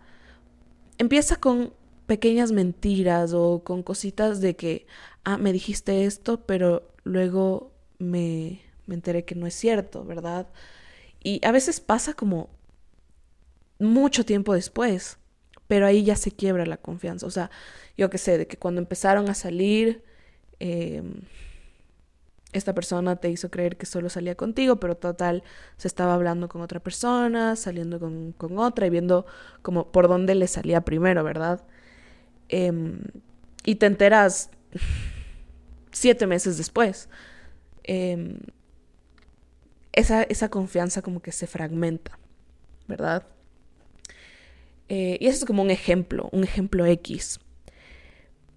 empieza 0.97 1.35
con 1.35 1.75
pequeñas 2.07 2.51
mentiras 2.51 3.33
o 3.35 3.61
con 3.63 3.83
cositas 3.83 4.41
de 4.41 4.55
que, 4.55 4.87
ah, 5.23 5.37
me 5.37 5.53
dijiste 5.53 6.05
esto, 6.05 6.43
pero 6.47 6.91
luego 7.03 7.71
me, 7.99 8.64
me 8.85 8.95
enteré 8.95 9.25
que 9.25 9.35
no 9.35 9.47
es 9.47 9.53
cierto, 9.53 10.05
¿verdad? 10.05 10.47
Y 11.23 11.45
a 11.45 11.51
veces 11.51 11.79
pasa 11.79 12.13
como 12.13 12.49
mucho 13.79 14.25
tiempo 14.25 14.53
después, 14.53 15.17
pero 15.67 15.85
ahí 15.87 16.03
ya 16.03 16.15
se 16.15 16.31
quiebra 16.31 16.65
la 16.65 16.77
confianza. 16.77 17.25
O 17.25 17.31
sea, 17.31 17.49
yo 17.97 18.09
qué 18.09 18.17
sé, 18.17 18.37
de 18.37 18.47
que 18.47 18.57
cuando 18.57 18.81
empezaron 18.81 19.29
a 19.29 19.33
salir, 19.33 20.03
eh, 20.59 21.03
esta 22.53 22.73
persona 22.73 23.17
te 23.17 23.29
hizo 23.29 23.51
creer 23.51 23.77
que 23.77 23.85
solo 23.85 24.09
salía 24.09 24.35
contigo, 24.35 24.79
pero 24.79 24.95
total 24.95 25.43
se 25.77 25.87
estaba 25.87 26.13
hablando 26.13 26.47
con 26.47 26.61
otra 26.61 26.79
persona, 26.79 27.55
saliendo 27.55 27.99
con, 27.99 28.31
con 28.33 28.57
otra 28.59 28.87
y 28.87 28.89
viendo 28.89 29.25
como 29.61 29.91
por 29.91 30.07
dónde 30.07 30.35
le 30.35 30.47
salía 30.47 30.81
primero, 30.81 31.23
¿verdad? 31.23 31.65
Eh, 32.49 32.71
y 33.65 33.75
te 33.75 33.87
enteras 33.87 34.51
siete 35.91 36.27
meses 36.27 36.57
después. 36.57 37.09
Eh, 37.83 38.37
esa, 39.95 40.23
esa 40.23 40.49
confianza 40.49 41.01
como 41.01 41.21
que 41.21 41.31
se 41.31 41.47
fragmenta, 41.47 42.19
¿verdad? 42.87 43.25
Eh, 44.89 45.17
y 45.19 45.27
eso 45.27 45.39
es 45.39 45.45
como 45.45 45.63
un 45.63 45.71
ejemplo, 45.71 46.29
un 46.31 46.43
ejemplo 46.43 46.85
X. 46.85 47.39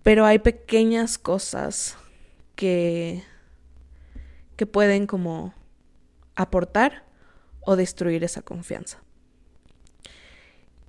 Pero 0.03 0.27
hay 0.27 0.41
pequeñas 0.41 1.17
cosas 1.17 1.97
que, 2.55 3.23
que 4.57 4.67
pueden 4.67 5.07
como 5.07 5.55
aportar 6.35 7.05
o 7.61 7.77
destruir 7.77 8.25
esa 8.25 8.43
confianza. 8.43 8.99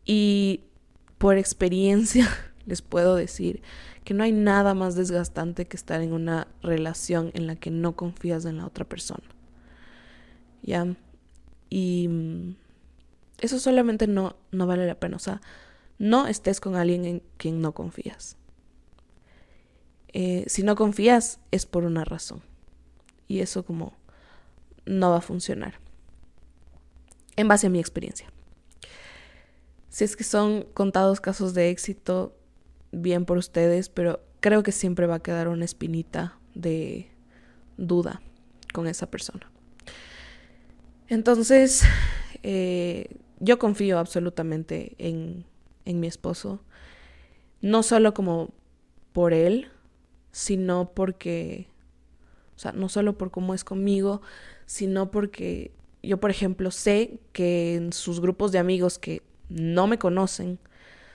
Y 0.03 0.63
por 1.17 1.37
experiencia 1.37 2.27
les 2.65 2.81
puedo 2.81 3.15
decir 3.15 3.61
que 4.03 4.13
no 4.15 4.23
hay 4.23 4.31
nada 4.31 4.73
más 4.73 4.95
desgastante 4.95 5.67
que 5.67 5.77
estar 5.77 6.01
en 6.01 6.13
una 6.13 6.47
relación 6.63 7.31
en 7.35 7.45
la 7.45 7.55
que 7.55 7.69
no 7.69 7.95
confías 7.95 8.45
en 8.45 8.57
la 8.57 8.65
otra 8.65 8.85
persona. 8.85 9.23
¿Ya? 10.61 10.95
Y 11.69 12.07
mm, 12.07 12.55
eso 13.39 13.59
solamente 13.59 14.07
no, 14.07 14.35
no 14.51 14.67
vale 14.67 14.85
la 14.87 14.95
pena. 14.95 15.15
O 15.15 15.19
sea, 15.19 15.41
no 15.97 16.27
estés 16.27 16.59
con 16.59 16.75
alguien 16.75 17.05
en 17.05 17.23
quien 17.37 17.61
no 17.61 17.73
confías. 17.73 18.37
Eh, 20.11 20.45
si 20.47 20.63
no 20.63 20.75
confías 20.75 21.39
es 21.51 21.65
por 21.65 21.83
una 21.83 22.03
razón. 22.03 22.41
Y 23.27 23.39
eso 23.39 23.63
como 23.63 23.93
no 24.85 25.11
va 25.11 25.17
a 25.17 25.21
funcionar. 25.21 25.75
En 27.35 27.47
base 27.47 27.67
a 27.67 27.69
mi 27.69 27.79
experiencia. 27.79 28.31
Si 29.89 30.03
es 30.03 30.15
que 30.15 30.23
son 30.23 30.63
contados 30.73 31.21
casos 31.21 31.53
de 31.53 31.69
éxito, 31.69 32.35
bien 32.91 33.25
por 33.25 33.37
ustedes, 33.37 33.89
pero 33.89 34.21
creo 34.39 34.63
que 34.63 34.71
siempre 34.71 35.07
va 35.07 35.15
a 35.15 35.23
quedar 35.23 35.47
una 35.47 35.65
espinita 35.65 36.37
de 36.53 37.09
duda 37.77 38.21
con 38.73 38.87
esa 38.87 39.09
persona. 39.09 39.48
Entonces, 41.09 41.83
eh, 42.43 43.07
yo 43.39 43.59
confío 43.59 43.99
absolutamente 43.99 44.93
en, 44.97 45.45
en 45.85 45.99
mi 45.99 46.07
esposo, 46.07 46.61
no 47.61 47.83
solo 47.83 48.13
como 48.13 48.53
por 49.11 49.33
él, 49.33 49.67
sino 50.31 50.91
porque, 50.93 51.67
o 52.55 52.59
sea, 52.59 52.71
no 52.73 52.89
solo 52.89 53.17
por 53.17 53.31
cómo 53.31 53.53
es 53.53 53.63
conmigo, 53.63 54.21
sino 54.65 55.11
porque 55.11 55.71
yo, 56.03 56.19
por 56.19 56.29
ejemplo, 56.29 56.71
sé 56.71 57.19
que 57.33 57.75
en 57.75 57.91
sus 57.93 58.21
grupos 58.21 58.51
de 58.51 58.59
amigos 58.59 58.99
que 58.99 59.23
no 59.49 59.87
me 59.87 59.97
conocen, 59.97 60.59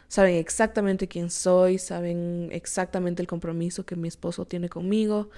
saben 0.09 0.37
exactamente 0.37 1.09
quién 1.09 1.31
soy, 1.31 1.79
saben 1.79 2.49
exactamente 2.53 3.23
el 3.23 3.29
compromiso 3.29 3.87
que 3.87 3.97
mi 3.97 4.09
esposo 4.09 4.47
tiene 4.47 4.69
conmigo. 4.69 5.31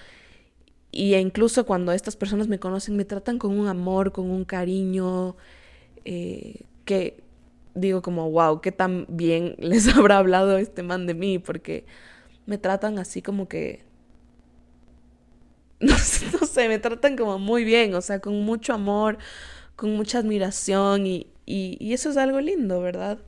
Y 0.97 1.15
incluso 1.15 1.67
cuando 1.67 1.93
estas 1.93 2.17
personas 2.17 2.49
me 2.49 2.59
conocen, 2.59 2.97
me 2.97 3.05
tratan 3.05 3.39
con 3.39 3.59
un 3.59 3.69
amor, 3.69 4.13
con 4.13 4.31
un 4.31 4.47
cariño, 4.47 5.37
eh, 6.07 6.63
que 6.87 7.23
digo 7.75 8.01
como, 8.01 8.31
wow, 8.31 8.63
qué 8.63 8.73
tan 8.73 9.05
bien 9.11 9.57
les 9.59 9.95
habrá 9.95 10.17
hablado 10.17 10.57
este 10.57 10.83
man 10.83 11.07
de 11.07 11.13
mí, 11.13 11.39
porque 11.39 11.85
me 12.47 12.57
tratan 12.57 12.99
así 12.99 13.21
como 13.21 13.47
que... 13.47 13.85
No 15.81 15.99
sé, 16.47 16.69
me 16.69 16.79
tratan 16.79 17.17
como 17.17 17.39
muy 17.39 17.65
bien, 17.65 17.95
o 17.95 18.01
sea, 18.01 18.21
con 18.21 18.43
mucho 18.43 18.73
amor, 18.73 19.19
con 19.77 19.95
mucha 19.95 20.21
admiración 20.21 21.07
y, 21.07 21.27
y, 21.45 21.93
eso 21.93 22.09
es 22.09 22.17
algo 22.17 22.41
lindo, 22.41 22.81
¿verdad? 22.81 23.19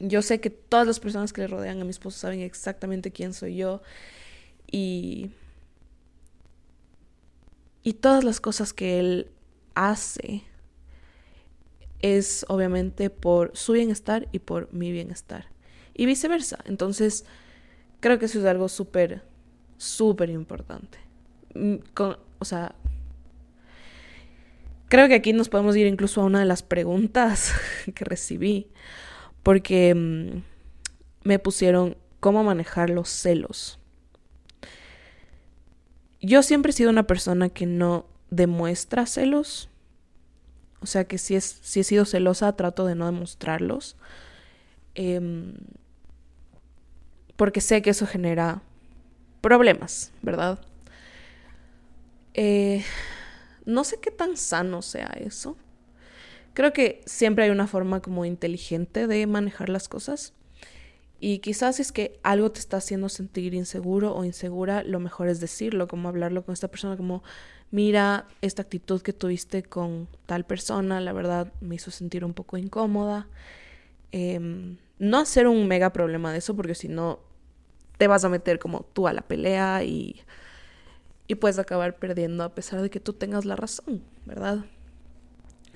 Yo 0.00 0.22
sé 0.22 0.40
que 0.40 0.48
todas 0.48 0.86
las 0.86 1.00
personas 1.00 1.34
que 1.34 1.42
le 1.42 1.48
rodean 1.48 1.82
a 1.82 1.84
mi 1.84 1.90
esposo 1.90 2.18
saben 2.18 2.40
exactamente 2.40 3.10
quién 3.10 3.34
soy 3.34 3.56
yo 3.56 3.82
y, 4.72 5.30
y 7.86 7.92
todas 7.92 8.24
las 8.24 8.40
cosas 8.40 8.72
que 8.72 8.98
él 8.98 9.30
hace 9.76 10.42
es 12.00 12.44
obviamente 12.48 13.10
por 13.10 13.52
su 13.54 13.74
bienestar 13.74 14.26
y 14.32 14.40
por 14.40 14.72
mi 14.72 14.90
bienestar. 14.90 15.46
Y 15.94 16.06
viceversa. 16.06 16.58
Entonces, 16.64 17.26
creo 18.00 18.18
que 18.18 18.24
eso 18.24 18.40
es 18.40 18.44
algo 18.44 18.68
súper, 18.68 19.22
súper 19.76 20.30
importante. 20.30 20.98
Mm, 21.54 21.76
o 22.40 22.44
sea, 22.44 22.74
creo 24.88 25.06
que 25.06 25.14
aquí 25.14 25.32
nos 25.32 25.48
podemos 25.48 25.76
ir 25.76 25.86
incluso 25.86 26.22
a 26.22 26.24
una 26.24 26.40
de 26.40 26.46
las 26.46 26.64
preguntas 26.64 27.54
que 27.94 28.04
recibí. 28.04 28.66
Porque 29.44 29.94
mm, 29.94 30.42
me 31.22 31.38
pusieron 31.38 31.96
cómo 32.18 32.42
manejar 32.42 32.90
los 32.90 33.08
celos. 33.08 33.78
Yo 36.20 36.42
siempre 36.42 36.70
he 36.70 36.72
sido 36.72 36.90
una 36.90 37.06
persona 37.06 37.48
que 37.48 37.66
no 37.66 38.06
demuestra 38.30 39.06
celos. 39.06 39.68
O 40.80 40.86
sea 40.86 41.04
que 41.04 41.18
si, 41.18 41.36
es, 41.36 41.58
si 41.62 41.80
he 41.80 41.84
sido 41.84 42.04
celosa, 42.04 42.54
trato 42.54 42.86
de 42.86 42.94
no 42.94 43.06
demostrarlos. 43.06 43.96
Em, 44.94 45.54
porque 47.36 47.60
sé 47.60 47.82
que 47.82 47.90
eso 47.90 48.06
genera 48.06 48.62
problemas, 49.40 50.12
¿verdad? 50.22 50.58
Eh, 52.34 52.84
no 53.64 53.84
sé 53.84 53.98
qué 54.00 54.10
tan 54.10 54.36
sano 54.36 54.82
sea 54.82 55.12
eso. 55.18 55.56
Creo 56.54 56.72
que 56.72 57.02
siempre 57.04 57.44
hay 57.44 57.50
una 57.50 57.66
forma 57.66 58.00
como 58.00 58.24
inteligente 58.24 59.06
de 59.06 59.26
manejar 59.26 59.68
las 59.68 59.88
cosas. 59.88 60.32
Y 61.18 61.38
quizás 61.38 61.80
es 61.80 61.92
que 61.92 62.18
algo 62.22 62.52
te 62.52 62.60
está 62.60 62.76
haciendo 62.76 63.08
sentir 63.08 63.54
inseguro 63.54 64.14
o 64.14 64.24
insegura, 64.24 64.82
lo 64.82 65.00
mejor 65.00 65.28
es 65.28 65.40
decirlo, 65.40 65.88
como 65.88 66.08
hablarlo 66.08 66.44
con 66.44 66.52
esta 66.52 66.68
persona, 66.68 66.96
como, 66.96 67.22
mira, 67.70 68.28
esta 68.42 68.62
actitud 68.62 69.00
que 69.00 69.14
tuviste 69.14 69.62
con 69.62 70.08
tal 70.26 70.44
persona, 70.44 71.00
la 71.00 71.12
verdad 71.12 71.52
me 71.60 71.76
hizo 71.76 71.90
sentir 71.90 72.24
un 72.24 72.34
poco 72.34 72.58
incómoda. 72.58 73.28
Em, 74.12 74.76
no 74.98 75.18
hacer 75.18 75.46
un 75.46 75.66
mega 75.66 75.92
problema 75.92 76.32
de 76.32 76.38
eso, 76.38 76.54
porque 76.54 76.74
si 76.74 76.88
no, 76.88 77.20
te 77.98 78.08
vas 78.08 78.24
a 78.24 78.28
meter 78.28 78.58
como 78.58 78.82
tú 78.92 79.08
a 79.08 79.12
la 79.14 79.22
pelea 79.22 79.84
y, 79.84 80.20
y 81.28 81.36
puedes 81.36 81.58
acabar 81.58 81.96
perdiendo 81.96 82.44
a 82.44 82.54
pesar 82.54 82.82
de 82.82 82.90
que 82.90 83.00
tú 83.00 83.14
tengas 83.14 83.46
la 83.46 83.56
razón, 83.56 84.02
¿verdad? 84.26 84.66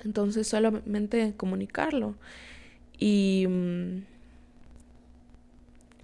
Entonces 0.03 0.47
solamente 0.47 1.33
comunicarlo. 1.35 2.15
Y... 2.99 3.47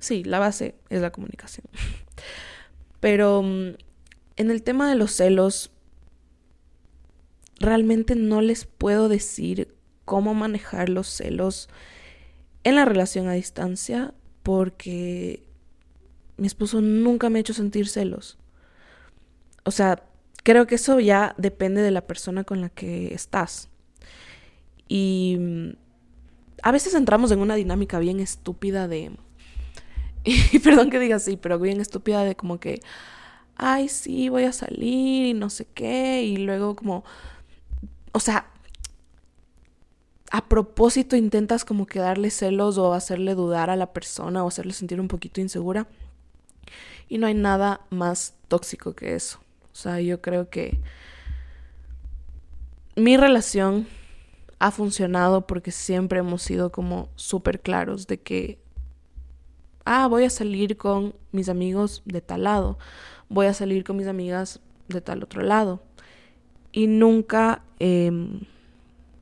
Sí, 0.08 0.24
la 0.24 0.40
base 0.40 0.76
es 0.90 1.02
la 1.02 1.12
comunicación. 1.12 1.66
Pero 3.02 3.42
mm, 3.44 3.72
en 4.38 4.52
el 4.52 4.64
tema 4.64 4.88
de 4.88 4.96
los 4.96 5.12
celos, 5.12 5.70
realmente 7.60 8.16
no 8.16 8.40
les 8.40 8.64
puedo 8.64 9.10
decir 9.10 9.76
cómo 10.06 10.34
manejar 10.34 10.88
los 10.88 11.08
celos 11.08 11.68
en 12.64 12.76
la 12.76 12.86
relación 12.86 13.28
a 13.28 13.34
distancia 13.34 14.14
porque 14.44 15.44
mi 16.38 16.48
esposo 16.48 16.80
nunca 16.80 17.30
me 17.30 17.40
ha 17.40 17.42
hecho 17.42 17.54
sentir 17.54 17.90
celos. 17.90 18.38
O 19.66 19.72
sea, 19.72 20.02
creo 20.44 20.68
que 20.68 20.76
eso 20.76 21.02
ya 21.02 21.36
depende 21.38 21.82
de 21.82 21.92
la 21.92 22.08
persona 22.08 22.46
con 22.46 22.62
la 22.62 22.70
que 22.70 23.14
estás. 23.14 23.68
Y 24.88 25.36
mm, 25.38 25.70
a 26.64 26.72
veces 26.72 26.94
entramos 26.94 27.30
en 27.32 27.40
una 27.40 27.56
dinámica 27.56 28.00
bien 28.00 28.22
estúpida 28.22 28.88
de 28.88 29.12
y 30.52 30.60
perdón 30.60 30.90
que 30.90 31.00
diga 31.00 31.16
así, 31.16 31.38
pero 31.38 31.60
bien 31.60 31.80
estúpida 31.80 32.24
de 32.24 32.36
como 32.36 32.60
que, 32.60 32.82
ay, 33.56 33.88
sí, 33.90 34.30
voy 34.30 34.44
a 34.44 34.52
salir 34.52 35.28
y 35.28 35.34
no 35.34 35.50
sé 35.50 35.66
qué, 35.74 36.24
y 36.24 36.38
luego 36.38 36.76
como, 36.76 37.06
o 38.12 38.20
sea, 38.20 38.52
a 40.30 40.50
propósito 40.50 41.16
intentas 41.16 41.64
como 41.64 41.86
que 41.86 42.00
darle 42.00 42.30
celos 42.30 42.78
o 42.78 42.94
hacerle 42.94 43.36
dudar 43.36 43.70
a 43.70 43.78
la 43.78 43.94
persona 43.94 44.44
o 44.44 44.50
hacerle 44.50 44.74
sentir 44.74 45.00
un 45.00 45.08
poquito 45.08 45.40
insegura. 45.40 45.88
Y 47.08 47.18
no 47.18 47.28
hay 47.28 47.34
nada 47.34 47.80
más 47.90 48.36
tóxico 48.50 48.94
que 48.94 49.16
eso. 49.16 49.40
O 49.72 49.76
sea, 49.76 50.02
yo 50.02 50.22
creo 50.22 50.50
que 50.50 50.82
mi 52.98 53.16
relación 53.16 53.88
ha 54.60 54.72
funcionado 54.72 55.48
porque 55.48 55.72
siempre 55.72 56.20
hemos 56.20 56.42
sido 56.42 56.72
como 56.72 57.08
súper 57.16 57.62
claros 57.62 58.08
de 58.08 58.20
que 58.20 58.60
ah, 59.88 60.08
voy 60.08 60.26
a 60.26 60.30
salir 60.30 60.78
con 60.78 61.16
mis 61.32 61.50
amigos 61.50 62.04
de 62.06 62.22
tal 62.22 62.44
lado, 62.44 62.78
voy 63.30 63.48
a 63.48 63.54
salir 63.54 63.84
con 63.84 63.98
mis 63.98 64.08
amigas 64.08 64.60
de 64.88 65.02
tal 65.02 65.24
otro 65.24 65.42
lado. 65.42 65.82
Y 66.72 66.88
nunca, 66.88 67.64
em, 67.80 68.42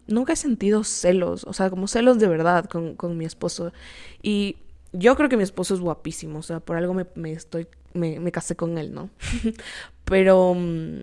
nunca 0.08 0.34
he 0.34 0.36
sentido 0.36 0.84
celos, 0.84 1.46
o 1.46 1.54
sea, 1.54 1.70
como 1.70 1.88
celos 1.88 2.20
de 2.20 2.28
verdad 2.28 2.66
con, 2.66 3.18
mi 3.18 3.26
esposo. 3.26 3.72
Y 4.22 4.58
yo 4.92 5.16
creo 5.16 5.30
que 5.30 5.38
mi 5.38 5.44
esposo 5.44 5.74
es 5.74 5.80
guapísimo, 5.80 6.40
o 6.40 6.44
sea, 6.44 6.60
por 6.60 6.78
algo 6.78 6.94
me, 6.94 7.32
estoy, 7.32 7.68
me, 7.94 8.20
me, 8.20 8.32
casé 8.32 8.56
con 8.56 8.78
él, 8.78 8.94
¿no? 8.94 9.10
Pero... 10.06 10.56
Mm, 10.56 11.02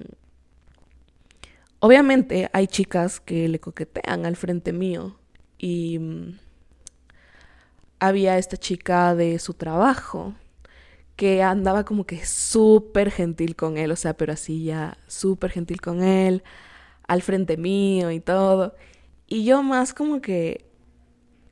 obviamente 1.82 2.48
hay 2.52 2.68
chicas 2.68 3.18
que 3.18 3.48
le 3.48 3.58
coquetean 3.58 4.24
al 4.24 4.36
frente 4.36 4.72
mío 4.72 5.16
y 5.58 5.98
mm, 5.98 6.38
había 8.02 8.36
esta 8.36 8.56
chica 8.56 9.14
de 9.14 9.38
su 9.38 9.54
trabajo 9.54 10.34
que 11.14 11.40
andaba 11.40 11.84
como 11.84 12.04
que 12.04 12.26
súper 12.26 13.12
gentil 13.12 13.54
con 13.54 13.78
él, 13.78 13.92
o 13.92 13.96
sea, 13.96 14.14
pero 14.16 14.32
así 14.32 14.64
ya 14.64 14.98
súper 15.06 15.52
gentil 15.52 15.80
con 15.80 16.02
él, 16.02 16.42
al 17.06 17.22
frente 17.22 17.56
mío 17.56 18.10
y 18.10 18.18
todo. 18.18 18.74
Y 19.28 19.44
yo 19.44 19.62
más 19.62 19.94
como 19.94 20.20
que, 20.20 20.66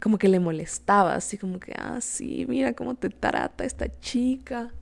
como 0.03 0.19
que 0.19 0.29
le 0.29 0.41
molestaba, 0.41 1.15
así 1.15 1.39
como 1.39 1.61
que, 1.61 1.73
ah, 1.79 2.01
sí, 2.01 2.47
mira 2.49 2.73
cómo 2.73 2.97
te 2.97 3.11
trata 3.11 3.65
esta 3.65 4.01
chica, 4.01 4.75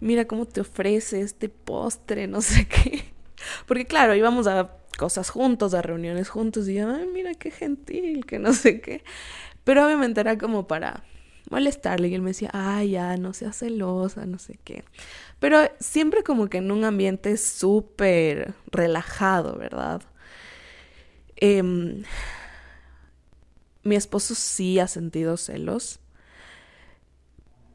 mira 0.00 0.26
cómo 0.26 0.44
te 0.44 0.60
ofrece 0.60 1.22
este 1.22 1.48
postre, 1.48 2.26
no 2.26 2.42
sé 2.42 2.68
qué. 2.68 3.02
Porque 3.66 3.86
claro, 3.86 4.14
íbamos 4.14 4.46
a 4.46 4.76
cosas 4.98 5.30
juntos, 5.30 5.72
a 5.72 5.80
reuniones 5.80 6.28
juntos, 6.28 6.68
y 6.68 6.74
yo, 6.74 6.94
ay, 6.94 7.06
mira 7.06 7.32
qué 7.32 7.50
gentil, 7.50 8.26
que 8.26 8.38
no 8.38 8.52
sé 8.52 8.82
qué. 8.82 9.02
Pero 9.64 9.86
obviamente 9.86 10.20
era 10.20 10.36
como 10.36 10.66
para 10.66 11.02
molestarle 11.50 12.08
y 12.08 12.14
él 12.14 12.22
me 12.22 12.30
decía, 12.30 12.50
ay, 12.52 12.92
ya, 12.92 13.16
no 13.16 13.32
seas 13.32 13.58
celosa, 13.58 14.26
no 14.26 14.38
sé 14.38 14.58
qué. 14.64 14.84
Pero 15.38 15.58
siempre 15.80 16.22
como 16.22 16.48
que 16.48 16.58
en 16.58 16.70
un 16.70 16.84
ambiente 16.84 17.36
súper 17.36 18.54
relajado, 18.70 19.56
¿verdad? 19.56 20.02
Em, 21.36 22.04
mi 23.82 23.96
esposo 23.96 24.34
sí 24.34 24.78
ha 24.78 24.88
sentido 24.88 25.36
celos 25.36 26.00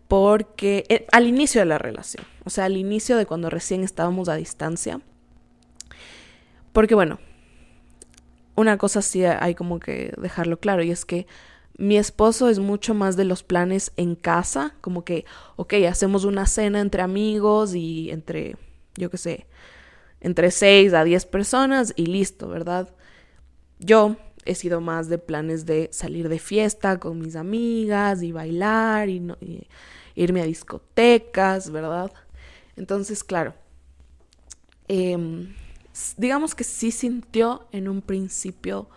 porque 0.08 0.86
eh, 0.89 1.05
al 1.12 1.27
inicio 1.27 1.62
de 1.62 1.65
la 1.65 1.77
relación, 1.77 2.25
o 2.43 2.49
sea, 2.49 2.65
al 2.65 2.77
inicio 2.77 3.15
de 3.15 3.27
cuando 3.27 3.49
recién 3.51 3.84
estábamos 3.84 4.27
a 4.27 4.36
distancia, 4.36 5.01
porque 6.73 6.95
bueno, 6.95 7.19
una 8.55 8.77
cosa 8.77 9.03
sí 9.03 9.23
hay 9.23 9.53
como 9.53 9.79
que 9.79 10.12
dejarlo 10.17 10.60
claro 10.60 10.82
y 10.82 10.89
es 10.89 11.05
que 11.05 11.27
mi 11.79 11.97
esposo 11.97 12.49
es 12.49 12.59
mucho 12.59 12.93
más 12.93 13.15
de 13.15 13.23
los 13.23 13.41
planes 13.41 13.93
en 13.95 14.15
casa, 14.15 14.75
como 14.81 15.05
que, 15.05 15.23
ok, 15.55 15.75
hacemos 15.89 16.25
una 16.25 16.45
cena 16.45 16.81
entre 16.81 17.01
amigos 17.01 17.73
y 17.73 18.11
entre, 18.11 18.57
yo 18.95 19.09
qué 19.09 19.17
sé, 19.17 19.47
entre 20.19 20.51
6 20.51 20.93
a 20.93 21.05
10 21.05 21.25
personas 21.27 21.93
y 21.95 22.07
listo, 22.07 22.49
¿verdad? 22.49 22.89
Yo 23.79 24.17
he 24.43 24.55
sido 24.55 24.81
más 24.81 25.07
de 25.07 25.19
planes 25.19 25.65
de 25.65 25.87
salir 25.93 26.27
de 26.27 26.39
fiesta 26.39 26.99
con 26.99 27.17
mis 27.17 27.37
amigas 27.37 28.23
y 28.23 28.33
bailar 28.33 29.07
y, 29.07 29.25
irme 30.15 30.41
a 30.41 30.45
discotecas, 30.45 31.71
¿verdad? 31.71 32.11
Entonces, 32.75 33.23
claro, 33.23 33.53
em, 34.89 35.55
digamos 36.17 36.55
que 36.55 36.65
sí 36.65 36.91
sintió 36.91 37.67
en 37.71 37.87
un 37.87 38.01
principio 38.01 38.89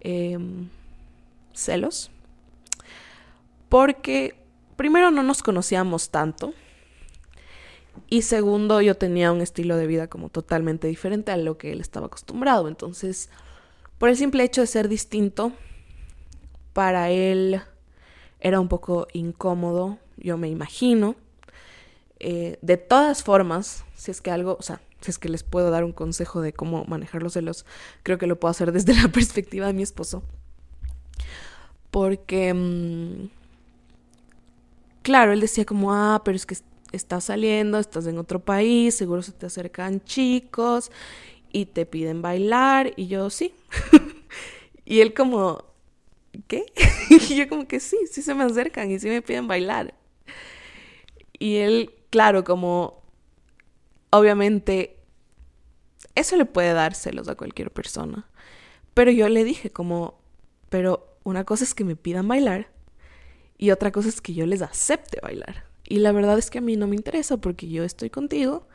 em, 0.00 0.70
celos 1.52 2.10
porque 3.74 4.36
primero 4.76 5.10
no 5.10 5.24
nos 5.24 5.42
conocíamos 5.42 6.10
tanto 6.10 6.54
y 8.08 8.22
segundo 8.22 8.80
yo 8.80 8.96
tenía 8.96 9.32
un 9.32 9.40
estilo 9.40 9.76
de 9.76 9.88
vida 9.88 10.06
como 10.06 10.28
totalmente 10.28 10.86
diferente 10.86 11.32
a 11.32 11.36
lo 11.36 11.58
que 11.58 11.72
él 11.72 11.80
estaba 11.80 12.06
acostumbrado. 12.06 12.68
Entonces, 12.68 13.30
por 13.98 14.10
el 14.10 14.16
simple 14.16 14.44
hecho 14.44 14.60
de 14.60 14.68
ser 14.68 14.88
distinto, 14.88 15.50
para 16.72 17.10
él 17.10 17.62
era 18.38 18.60
un 18.60 18.68
poco 18.68 19.08
incómodo, 19.12 19.98
yo 20.18 20.38
me 20.38 20.48
imagino. 20.48 21.16
eh, 22.20 22.60
de 22.62 22.76
todas 22.76 23.24
formas, 23.24 23.84
si 23.96 24.12
es 24.12 24.20
que 24.20 24.30
algo, 24.30 24.56
o 24.56 24.62
sea, 24.62 24.82
si 25.00 25.10
es 25.10 25.18
que 25.18 25.28
les 25.28 25.42
puedo 25.42 25.72
dar 25.72 25.82
un 25.82 25.92
consejo 25.92 26.42
de 26.42 26.52
cómo 26.52 26.84
manejar 26.84 27.24
los 27.24 27.32
celos, 27.32 27.66
creo 28.04 28.18
que 28.18 28.28
lo 28.28 28.38
puedo 28.38 28.52
hacer 28.52 28.70
desde 28.78 28.94
la 28.94 29.08
perspectiva 29.08 29.66
de 29.66 29.72
mi 29.72 29.82
esposo. 29.82 30.22
Porque, 31.90 32.54
mm, 32.54 33.43
claro, 35.04 35.32
él 35.32 35.40
decía 35.40 35.64
como, 35.64 35.94
ah, 35.94 36.22
pero 36.24 36.34
es 36.34 36.46
que 36.46 36.56
estás 36.90 37.24
saliendo, 37.24 37.78
estás 37.78 38.06
en 38.06 38.18
otro 38.18 38.40
país, 38.40 38.94
seguro 38.96 39.22
se 39.22 39.32
te 39.32 39.46
acercan 39.46 40.02
chicos 40.02 40.90
y 41.52 41.66
te 41.66 41.86
piden 41.86 42.22
bailar. 42.22 42.92
Y 42.96 43.06
yo, 43.06 43.30
sí. 43.30 43.54
y 44.84 45.00
él 45.00 45.14
como, 45.14 45.64
¿qué? 46.48 46.64
y 47.10 47.36
yo 47.36 47.48
como 47.48 47.68
que 47.68 47.78
sí, 47.78 47.98
sí 48.10 48.22
se 48.22 48.34
me 48.34 48.44
acercan 48.44 48.90
y 48.90 48.98
sí 48.98 49.08
me 49.08 49.22
piden 49.22 49.46
bailar. 49.46 49.94
Y 51.38 51.56
él, 51.56 51.92
claro, 52.10 52.42
como 52.42 53.02
obviamente 54.10 54.96
eso 56.14 56.36
le 56.36 56.46
puede 56.46 56.72
dar 56.72 56.94
celos 56.94 57.28
a 57.28 57.34
cualquier 57.34 57.70
persona. 57.70 58.26
Pero 58.94 59.10
yo 59.10 59.28
le 59.28 59.44
dije 59.44 59.70
como, 59.70 60.18
pero 60.70 61.18
una 61.24 61.44
cosa 61.44 61.64
es 61.64 61.74
que 61.74 61.84
me 61.84 61.96
pidan 61.96 62.26
bailar 62.26 62.73
y 63.58 63.70
otra 63.70 63.92
cosa 63.92 64.08
es 64.08 64.20
que 64.20 64.34
yo 64.34 64.46
les 64.46 64.62
acepte 64.62 65.18
bailar. 65.22 65.64
Y 65.86 65.98
la 65.98 66.12
verdad 66.12 66.38
es 66.38 66.50
que 66.50 66.58
a 66.58 66.62
mí 66.62 66.76
no 66.76 66.86
me 66.86 66.96
interesa 66.96 67.36
porque 67.36 67.68
yo 67.68 67.84
estoy 67.84 68.10
contigo 68.10 68.66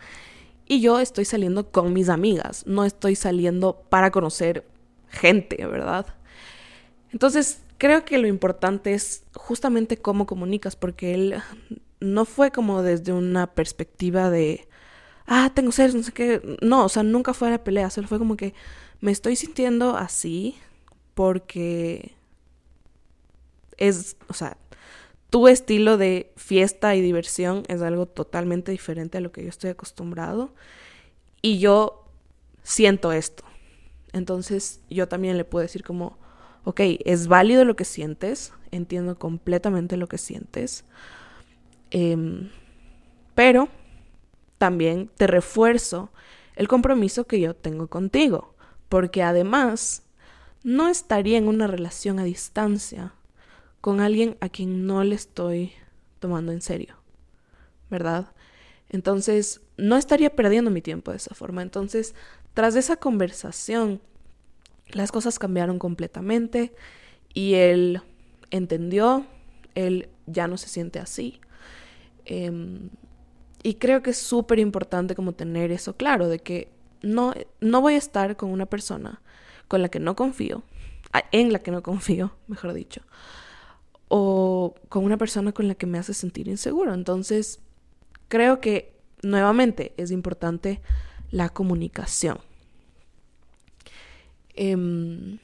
y 0.65 0.81
yo 0.81 0.99
estoy 0.99 1.25
saliendo 1.25 1.71
con 1.71 1.93
mis 1.93 2.09
amigas, 2.09 2.63
no 2.67 2.85
estoy 2.85 3.15
saliendo 3.15 3.83
para 3.89 4.11
conocer 4.11 4.65
gente, 5.09 5.65
¿verdad? 5.65 6.05
Entonces, 7.11 7.61
creo 7.79 8.05
que 8.05 8.19
lo 8.19 8.27
importante 8.27 8.93
es 8.93 9.23
justamente 9.33 9.97
cómo 9.97 10.27
comunicas, 10.27 10.75
porque 10.75 11.15
él 11.15 11.35
no 11.99 12.25
fue 12.25 12.51
como 12.51 12.83
desde 12.83 13.11
una 13.13 13.47
perspectiva 13.47 14.29
de, 14.29 14.67
ah, 15.25 15.51
tengo 15.55 15.71
celos, 15.71 15.95
no 15.95 16.03
sé 16.03 16.11
qué. 16.11 16.57
No, 16.61 16.85
o 16.85 16.89
sea, 16.89 17.01
nunca 17.01 17.33
fue 17.33 17.47
a 17.47 17.51
la 17.51 17.63
pelea, 17.63 17.89
solo 17.89 18.07
fue 18.07 18.19
como 18.19 18.37
que 18.37 18.53
me 19.01 19.11
estoy 19.11 19.35
sintiendo 19.35 19.97
así 19.97 20.55
porque 21.15 22.13
es, 23.77 24.17
o 24.27 24.33
sea, 24.33 24.57
tu 25.29 25.47
estilo 25.47 25.97
de 25.97 26.31
fiesta 26.35 26.95
y 26.95 27.01
diversión 27.01 27.63
es 27.67 27.81
algo 27.81 28.05
totalmente 28.07 28.71
diferente 28.71 29.17
a 29.17 29.21
lo 29.21 29.31
que 29.31 29.43
yo 29.43 29.49
estoy 29.49 29.69
acostumbrado 29.69 30.53
y 31.41 31.59
yo 31.59 32.05
siento 32.63 33.11
esto. 33.11 33.43
Entonces 34.11 34.81
yo 34.89 35.07
también 35.07 35.37
le 35.37 35.45
puedo 35.45 35.61
decir 35.61 35.83
como, 35.83 36.17
ok, 36.63 36.81
es 37.05 37.27
válido 37.27 37.63
lo 37.63 37.75
que 37.75 37.85
sientes, 37.85 38.53
entiendo 38.71 39.17
completamente 39.17 39.97
lo 39.97 40.07
que 40.07 40.17
sientes, 40.17 40.83
em, 41.91 42.49
pero 43.35 43.69
también 44.57 45.09
te 45.15 45.27
refuerzo 45.27 46.11
el 46.55 46.67
compromiso 46.67 47.25
que 47.25 47.39
yo 47.39 47.55
tengo 47.55 47.87
contigo, 47.87 48.55
porque 48.89 49.21
además 49.21 50.03
no 50.63 50.89
estaría 50.89 51.37
en 51.37 51.47
una 51.47 51.67
relación 51.67 52.19
a 52.19 52.23
distancia 52.23 53.13
con 53.81 54.01
alguien 54.01 54.37
a 54.41 54.49
quien 54.49 54.85
no 54.85 55.03
le 55.03 55.15
estoy 55.15 55.73
tomando 56.19 56.51
en 56.51 56.61
serio, 56.61 56.95
¿verdad? 57.89 58.33
Entonces, 58.89 59.61
no 59.77 59.95
estaría 59.95 60.35
perdiendo 60.35 60.71
mi 60.71 60.81
tiempo 60.81 61.11
de 61.11 61.17
esa 61.17 61.35
forma. 61.35 61.61
Entonces, 61.61 62.15
tras 62.53 62.75
esa 62.75 62.97
conversación, 62.97 64.01
las 64.89 65.11
cosas 65.11 65.39
cambiaron 65.39 65.79
completamente 65.79 66.73
y 67.33 67.53
él 67.53 68.01
entendió, 68.51 69.25
él 69.75 70.09
ya 70.25 70.47
no 70.47 70.57
se 70.57 70.67
siente 70.67 70.99
así. 70.99 71.39
Em, 72.25 72.89
y 73.63 73.75
creo 73.75 74.01
que 74.01 74.11
es 74.11 74.17
súper 74.17 74.59
importante 74.59 75.15
como 75.15 75.33
tener 75.33 75.71
eso 75.71 75.95
claro, 75.95 76.27
de 76.27 76.39
que 76.39 76.69
no, 77.01 77.33
no 77.59 77.81
voy 77.81 77.95
a 77.95 77.97
estar 77.97 78.35
con 78.35 78.51
una 78.51 78.65
persona 78.65 79.21
con 79.67 79.81
la 79.81 79.89
que 79.89 79.99
no 79.99 80.15
confío, 80.15 80.63
en 81.31 81.53
la 81.53 81.59
que 81.59 81.71
no 81.71 81.83
confío, 81.83 82.35
mejor 82.47 82.73
dicho, 82.73 83.01
o 84.09 84.75
con 84.89 85.05
una 85.05 85.17
persona 85.17 85.53
con 85.53 85.67
la 85.67 85.75
que 85.75 85.85
me 85.85 85.99
hace 85.99 86.13
sentir 86.13 86.47
inseguro. 86.47 86.93
Entonces, 86.93 87.61
creo 88.27 88.59
que 88.59 88.99
nuevamente 89.23 89.93
es 89.97 90.11
importante 90.11 90.81
la 91.31 91.49
comunicación. 91.49 92.39
Em, 94.55 95.39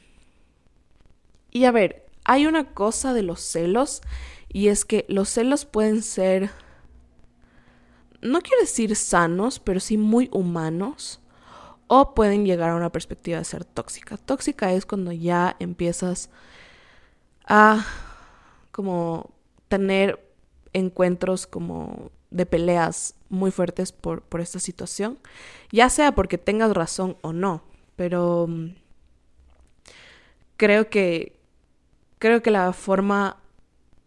y 1.52 1.66
a 1.66 1.72
ver, 1.72 2.06
hay 2.26 2.48
una 2.48 2.74
cosa 2.74 3.14
de 3.14 3.22
los 3.22 3.40
celos 3.40 4.02
y 4.50 4.68
es 4.68 4.84
que 4.84 5.06
los 5.08 5.30
celos 5.30 5.66
pueden 5.66 6.02
ser, 6.02 6.50
no 8.22 8.42
quiero 8.42 8.62
decir 8.62 8.96
sanos, 8.96 9.60
pero 9.60 9.80
sí 9.80 9.98
muy 9.98 10.28
humanos 10.32 11.22
o 11.88 12.16
pueden 12.16 12.46
llegar 12.46 12.72
a 12.72 12.76
una 12.76 12.92
perspectiva 12.92 13.38
de 13.38 13.46
ser 13.46 13.64
tóxica. 13.64 14.18
Tóxica 14.18 14.74
es 14.74 14.86
cuando 14.86 15.12
ya 15.12 15.56
empiezas 15.60 16.30
a 17.48 17.86
como 18.76 19.32
tener 19.70 20.20
encuentros 20.74 21.48
como 21.48 22.12
de 22.30 22.46
peleas 22.46 23.16
muy 23.30 23.50
fuertes 23.50 23.94
por, 23.94 24.22
por 24.22 24.42
esta 24.42 24.60
situación, 24.60 25.18
ya 25.72 25.90
sea 25.90 26.14
porque 26.14 26.38
tengas 26.38 26.74
razón 26.74 27.16
o 27.22 27.32
no, 27.32 27.64
pero 27.96 28.48
mm, 28.50 28.76
creo 30.58 30.90
que 30.90 31.40
creo 32.20 32.44
que 32.44 32.52
la 32.52 32.74
forma 32.74 33.38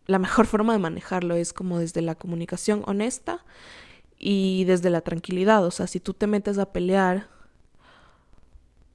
la 0.05 0.19
mejor 0.19 0.45
forma 0.47 0.75
de 0.75 0.79
manejarlo 0.81 1.35
es 1.35 1.55
como 1.55 1.79
desde 1.79 2.03
la 2.03 2.15
comunicación 2.15 2.83
honesta 2.85 3.47
y 4.19 4.65
desde 4.65 4.91
la 4.91 5.01
tranquilidad, 5.01 5.65
o 5.65 5.71
sea, 5.71 5.87
si 5.87 5.99
tú 5.99 6.13
te 6.13 6.27
metes 6.27 6.59
a 6.59 6.73
pelear 6.73 7.29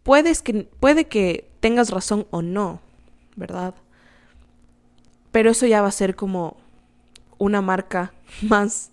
puedes 0.03 0.43
que 0.43 0.69
puede 0.79 1.07
que 1.07 1.49
tengas 1.61 1.89
razón 1.89 2.27
o 2.29 2.43
no, 2.43 2.79
¿verdad? 3.35 3.73
Pero 5.33 5.49
eso 5.49 5.65
ya 5.65 5.81
va 5.81 5.87
a 5.87 5.91
ser 5.91 6.15
como 6.15 6.57
una 7.39 7.61
marca 7.61 8.13
más 8.43 8.91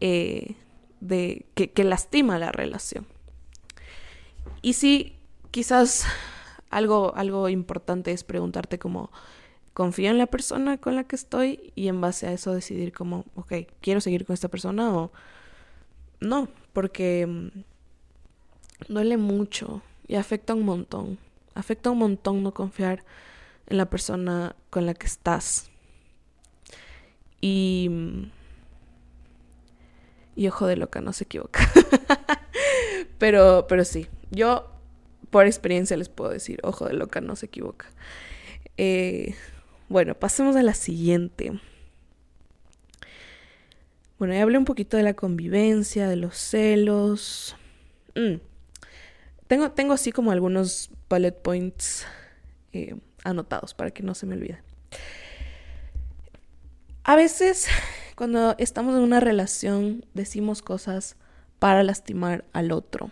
eh, 0.00 0.56
de 1.00 1.44
que, 1.54 1.84
lastima 1.84 2.38
la 2.38 2.50
relación. 2.50 3.06
Y 4.62 4.72
sí, 4.72 5.14
quizás 5.50 6.06
algo, 6.70 7.14
algo 7.14 7.50
importante 7.50 8.10
es 8.10 8.24
preguntarte 8.24 8.78
como, 8.78 9.10
¿confío 9.74 10.10
en 10.10 10.16
la 10.16 10.26
persona 10.26 10.78
con 10.78 10.96
la 10.96 11.04
que 11.04 11.14
estoy? 11.14 11.72
Y 11.74 11.88
en 11.88 12.00
base 12.00 12.26
a 12.26 12.32
eso 12.32 12.54
decidir 12.54 12.94
como, 12.94 13.26
ok, 13.34 13.52
¿quiero 13.82 14.00
seguir 14.00 14.24
con 14.24 14.32
esta 14.32 14.48
persona 14.48 14.96
o 14.96 15.12
no? 16.20 16.48
Porque 16.72 17.26
mm, 17.26 17.48
duele 18.88 19.18
mucho 19.18 19.82
y 20.08 20.14
afecta 20.14 20.54
un 20.54 20.64
montón. 20.64 21.18
Afecta 21.54 21.90
un 21.90 21.98
montón 21.98 22.42
no 22.42 22.54
confiar 22.54 23.04
en 23.66 23.76
la 23.76 23.86
persona 23.90 24.56
con 24.70 24.86
la 24.86 24.94
que 24.94 25.06
estás. 25.06 25.70
Y... 27.40 27.90
Y 30.34 30.48
ojo 30.48 30.66
de 30.66 30.76
loca, 30.76 31.00
no 31.00 31.14
se 31.14 31.24
equivoca. 31.24 31.60
pero, 33.18 33.66
pero 33.68 33.84
sí, 33.86 34.06
yo 34.30 34.70
por 35.30 35.46
experiencia 35.46 35.96
les 35.96 36.10
puedo 36.10 36.30
decir, 36.30 36.60
ojo 36.62 36.86
de 36.86 36.92
loca, 36.92 37.22
no 37.22 37.36
se 37.36 37.46
equivoca. 37.46 37.86
Eh, 38.76 39.34
bueno, 39.88 40.14
pasemos 40.14 40.56
a 40.56 40.62
la 40.62 40.74
siguiente. 40.74 41.58
Bueno, 44.18 44.34
ya 44.34 44.42
hablé 44.42 44.58
un 44.58 44.64
poquito 44.64 44.96
de 44.96 45.02
la 45.02 45.14
convivencia, 45.14 46.08
de 46.08 46.16
los 46.16 46.36
celos. 46.36 47.56
Mm. 48.14 48.36
Tengo, 49.46 49.70
tengo 49.72 49.92
así 49.92 50.10
como 50.10 50.32
algunos 50.32 50.90
bullet 51.08 51.32
points 51.32 52.06
eh, 52.72 52.96
anotados 53.26 53.74
para 53.74 53.90
que 53.90 54.02
no 54.02 54.14
se 54.14 54.26
me 54.26 54.34
olvide. 54.34 54.62
A 57.04 57.16
veces, 57.16 57.68
cuando 58.16 58.54
estamos 58.58 58.96
en 58.96 59.02
una 59.02 59.20
relación, 59.20 60.04
decimos 60.14 60.62
cosas 60.62 61.16
para 61.58 61.82
lastimar 61.82 62.44
al 62.52 62.72
otro 62.72 63.10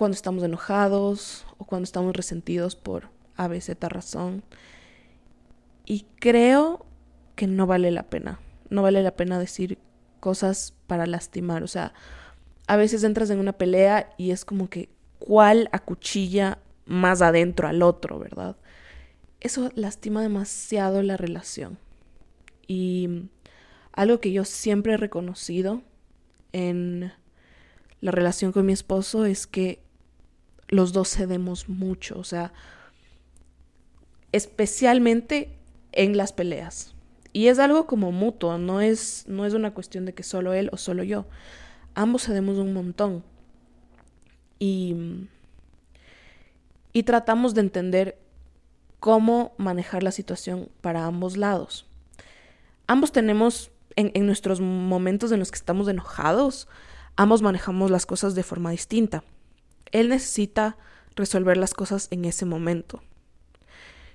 cuando 0.00 0.14
estamos 0.14 0.42
enojados 0.42 1.44
o 1.58 1.66
cuando 1.66 1.84
estamos 1.84 2.16
resentidos 2.16 2.74
por 2.74 3.10
a 3.36 3.48
veces 3.48 3.76
razón. 3.80 4.42
Y 5.84 6.06
creo 6.18 6.86
que 7.36 7.46
no 7.46 7.66
vale 7.66 7.90
la 7.90 8.04
pena. 8.04 8.40
No 8.70 8.80
vale 8.80 9.02
la 9.02 9.10
pena 9.10 9.38
decir 9.38 9.76
cosas 10.18 10.72
para 10.86 11.04
lastimar. 11.04 11.62
O 11.62 11.66
sea, 11.66 11.92
a 12.66 12.76
veces 12.76 13.04
entras 13.04 13.28
en 13.28 13.40
una 13.40 13.52
pelea 13.52 14.14
y 14.16 14.30
es 14.30 14.46
como 14.46 14.70
que 14.70 14.88
cuál 15.18 15.68
acuchilla 15.70 16.60
más 16.90 17.22
adentro 17.22 17.68
al 17.68 17.82
otro, 17.82 18.18
¿verdad? 18.18 18.56
Eso 19.38 19.70
lastima 19.76 20.22
demasiado 20.22 21.02
la 21.02 21.16
relación. 21.16 21.78
Y 22.66 23.28
algo 23.92 24.20
que 24.20 24.32
yo 24.32 24.44
siempre 24.44 24.94
he 24.94 24.96
reconocido 24.96 25.82
en 26.52 27.12
la 28.00 28.10
relación 28.10 28.50
con 28.50 28.66
mi 28.66 28.72
esposo 28.72 29.24
es 29.24 29.46
que 29.46 29.82
los 30.68 30.92
dos 30.92 31.10
cedemos 31.10 31.68
mucho, 31.68 32.18
o 32.18 32.24
sea, 32.24 32.52
especialmente 34.32 35.56
en 35.92 36.16
las 36.16 36.32
peleas. 36.32 36.94
Y 37.32 37.46
es 37.46 37.60
algo 37.60 37.86
como 37.86 38.10
mutuo, 38.10 38.58
no 38.58 38.80
es, 38.80 39.24
no 39.28 39.46
es 39.46 39.54
una 39.54 39.74
cuestión 39.74 40.06
de 40.06 40.14
que 40.14 40.24
solo 40.24 40.54
él 40.54 40.70
o 40.72 40.76
solo 40.76 41.04
yo. 41.04 41.26
Ambos 41.94 42.24
cedemos 42.24 42.58
un 42.58 42.72
montón. 42.72 43.22
Y, 44.58 45.28
y 46.92 47.04
tratamos 47.04 47.54
de 47.54 47.60
entender 47.60 48.18
cómo 48.98 49.54
manejar 49.56 50.02
la 50.02 50.12
situación 50.12 50.68
para 50.80 51.06
ambos 51.06 51.36
lados. 51.36 51.86
Ambos 52.86 53.12
tenemos, 53.12 53.70
en, 53.96 54.10
en 54.14 54.26
nuestros 54.26 54.60
momentos 54.60 55.32
en 55.32 55.38
los 55.38 55.50
que 55.50 55.58
estamos 55.58 55.88
enojados, 55.88 56.68
ambos 57.16 57.42
manejamos 57.42 57.90
las 57.90 58.06
cosas 58.06 58.34
de 58.34 58.42
forma 58.42 58.70
distinta. 58.70 59.24
Él 59.92 60.08
necesita 60.08 60.76
resolver 61.16 61.56
las 61.56 61.74
cosas 61.74 62.08
en 62.10 62.24
ese 62.24 62.44
momento. 62.44 63.02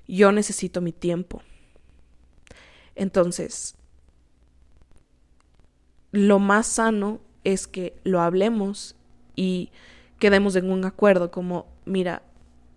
Yo 0.08 0.32
necesito 0.32 0.82
mi 0.82 0.92
tiempo. 0.92 1.42
Entonces, 2.96 3.76
lo 6.12 6.40
más 6.40 6.68
sano 6.68 7.20
es 7.44 7.68
que 7.68 8.00
lo 8.04 8.22
hablemos 8.22 8.96
y 9.36 9.72
quedemos 10.20 10.56
en 10.56 10.72
un 10.72 10.86
acuerdo 10.86 11.30
como, 11.32 11.68
mira, 11.86 12.22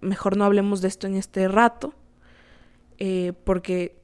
mejor 0.00 0.36
no 0.36 0.44
hablemos 0.44 0.80
de 0.80 0.88
esto 0.88 1.06
en 1.06 1.14
este 1.14 1.48
rato, 1.48 1.94
eh, 2.98 3.32
porque 3.44 4.00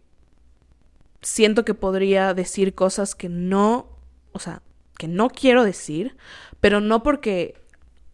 siento 1.23 1.65
que 1.65 1.75
podría 1.75 2.35
decir 2.35 2.75
cosas 2.75 3.15
que 3.15 3.29
no, 3.29 3.89
o 4.33 4.39
sea, 4.39 4.63
que 4.99 5.09
no 5.09 5.29
quiero 5.31 5.65
decir, 5.65 6.17
pero 6.61 6.81
no 6.81 7.03
porque 7.03 7.61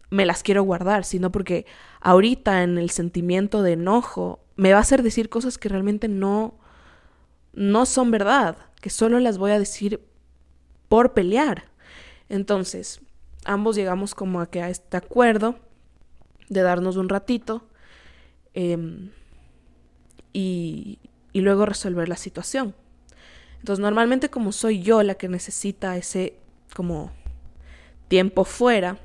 me 0.09 0.25
las 0.25 0.43
quiero 0.43 0.63
guardar, 0.63 1.05
sino 1.05 1.31
porque 1.31 1.65
ahorita 1.99 2.63
en 2.63 2.77
el 2.77 2.89
sentimiento 2.89 3.61
de 3.63 3.73
enojo 3.73 4.39
me 4.55 4.71
va 4.71 4.79
a 4.79 4.81
hacer 4.81 5.03
decir 5.03 5.29
cosas 5.29 5.57
que 5.57 5.69
realmente 5.69 6.07
no 6.07 6.55
no 7.53 7.85
son 7.85 8.11
verdad, 8.11 8.57
que 8.79 8.89
solo 8.89 9.19
las 9.19 9.37
voy 9.37 9.51
a 9.51 9.59
decir 9.59 10.01
por 10.87 11.13
pelear. 11.13 11.65
Entonces, 12.29 13.01
ambos 13.45 13.75
llegamos 13.75 14.15
como 14.15 14.39
a 14.39 14.49
que 14.49 14.61
a 14.61 14.69
este 14.69 14.97
acuerdo 14.97 15.59
de 16.49 16.61
darnos 16.61 16.95
un 16.95 17.09
ratito 17.09 17.67
em, 18.53 19.11
y, 20.33 20.99
y 21.33 21.41
luego 21.41 21.65
resolver 21.65 22.07
la 22.09 22.17
situación. 22.17 22.75
Entonces, 23.59 23.81
normalmente 23.81 24.29
como 24.29 24.51
soy 24.51 24.81
yo 24.81 25.03
la 25.03 25.15
que 25.15 25.29
necesita 25.29 25.97
ese 25.97 26.35
como 26.75 27.11
tiempo 28.07 28.43
fuera, 28.43 28.97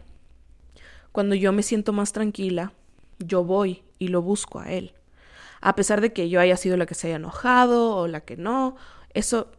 cuando 1.13 1.35
yo 1.35 1.53
me 1.53 1.63
siento 1.63 1.93
más 1.93 2.13
tranquila, 2.13 2.73
yo 3.19 3.45
voy 3.45 3.83
y 3.99 4.09
lo 4.09 4.23
busco 4.23 4.61
a 4.61 4.71
él 4.73 4.93
a 5.61 5.75
pesar 5.75 6.01
de 6.01 6.13
que 6.13 6.29
yo 6.29 6.41
haya 6.41 6.57
sido 6.57 6.77
la 6.77 6.87
que 6.87 6.95
se 6.95 7.09
haya 7.09 7.17
enojado 7.17 7.97
o 7.97 8.07
la 8.07 8.21
que 8.21 8.37
no, 8.37 8.77
eso 9.15 9.51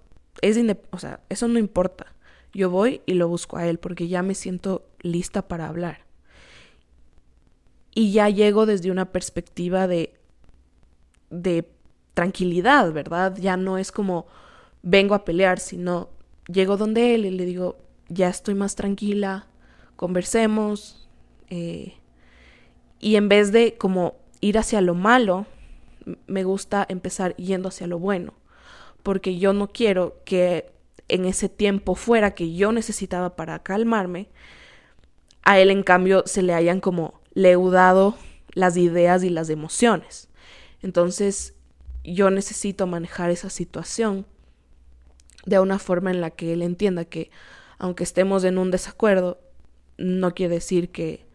es 0.41 0.57
o 0.91 0.99
sea, 0.99 1.19
eso 1.29 1.47
no 1.47 1.59
importa. 1.59 2.13
Yo 2.53 2.69
voy 2.69 3.01
y 3.05 3.15
lo 3.15 3.27
busco 3.27 3.57
a 3.57 3.67
él 3.67 3.77
porque 3.77 4.07
ya 4.07 4.23
me 4.23 4.33
siento 4.33 4.87
lista 5.01 5.47
para 5.49 5.67
hablar. 5.67 6.06
Y 7.97 8.11
ya 8.11 8.29
llego 8.29 8.67
desde 8.67 8.91
una 8.91 9.11
perspectiva 9.11 9.87
de 9.87 10.13
de 11.31 11.67
tranquilidad, 12.13 12.91
¿verdad? 12.93 13.35
Ya 13.39 13.57
no 13.57 13.79
es 13.79 13.91
como 13.91 14.27
vengo 14.81 15.15
a 15.15 15.25
pelear, 15.25 15.59
sino 15.59 16.09
llego 16.47 16.77
donde 16.77 17.15
él 17.15 17.25
y 17.25 17.31
le 17.31 17.45
digo, 17.45 17.77
ya 18.07 18.29
estoy 18.29 18.55
más 18.55 18.75
tranquila, 18.75 19.47
conversemos. 19.95 21.09
Eh, 21.49 21.95
y 22.99 23.15
en 23.15 23.29
vez 23.29 23.51
de 23.51 23.77
como 23.77 24.15
ir 24.41 24.57
hacia 24.57 24.81
lo 24.81 24.93
malo, 24.93 25.45
me 26.27 26.43
gusta 26.43 26.85
empezar 26.89 27.35
yendo 27.35 27.69
hacia 27.69 27.87
lo 27.87 27.99
bueno, 27.99 28.33
porque 29.01 29.37
yo 29.37 29.53
no 29.53 29.69
quiero 29.69 30.21
que 30.23 30.71
en 31.07 31.25
ese 31.25 31.49
tiempo 31.49 31.95
fuera 31.95 32.35
que 32.35 32.53
yo 32.53 32.71
necesitaba 32.71 33.35
para 33.35 33.63
calmarme, 33.63 34.29
a 35.43 35.59
él 35.59 35.71
en 35.71 35.83
cambio 35.83 36.23
se 36.25 36.41
le 36.41 36.53
hayan 36.53 36.79
como 36.79 37.16
leudado 37.37 38.17
las 38.53 38.77
ideas 38.77 39.23
y 39.23 39.29
las 39.29 39.51
emociones. 39.51 40.27
Entonces 40.81 41.53
yo 42.03 42.31
necesito 42.31 42.87
manejar 42.87 43.29
esa 43.29 43.51
situación 43.51 44.25
de 45.45 45.59
una 45.59 45.77
forma 45.77 46.09
en 46.09 46.19
la 46.19 46.31
que 46.31 46.53
él 46.53 46.63
entienda 46.63 47.05
que 47.05 47.29
aunque 47.77 48.03
estemos 48.03 48.43
en 48.43 48.57
un 48.57 48.71
desacuerdo, 48.71 49.39
no 49.99 50.33
quiere 50.33 50.55
decir 50.55 50.91
que 50.91 51.27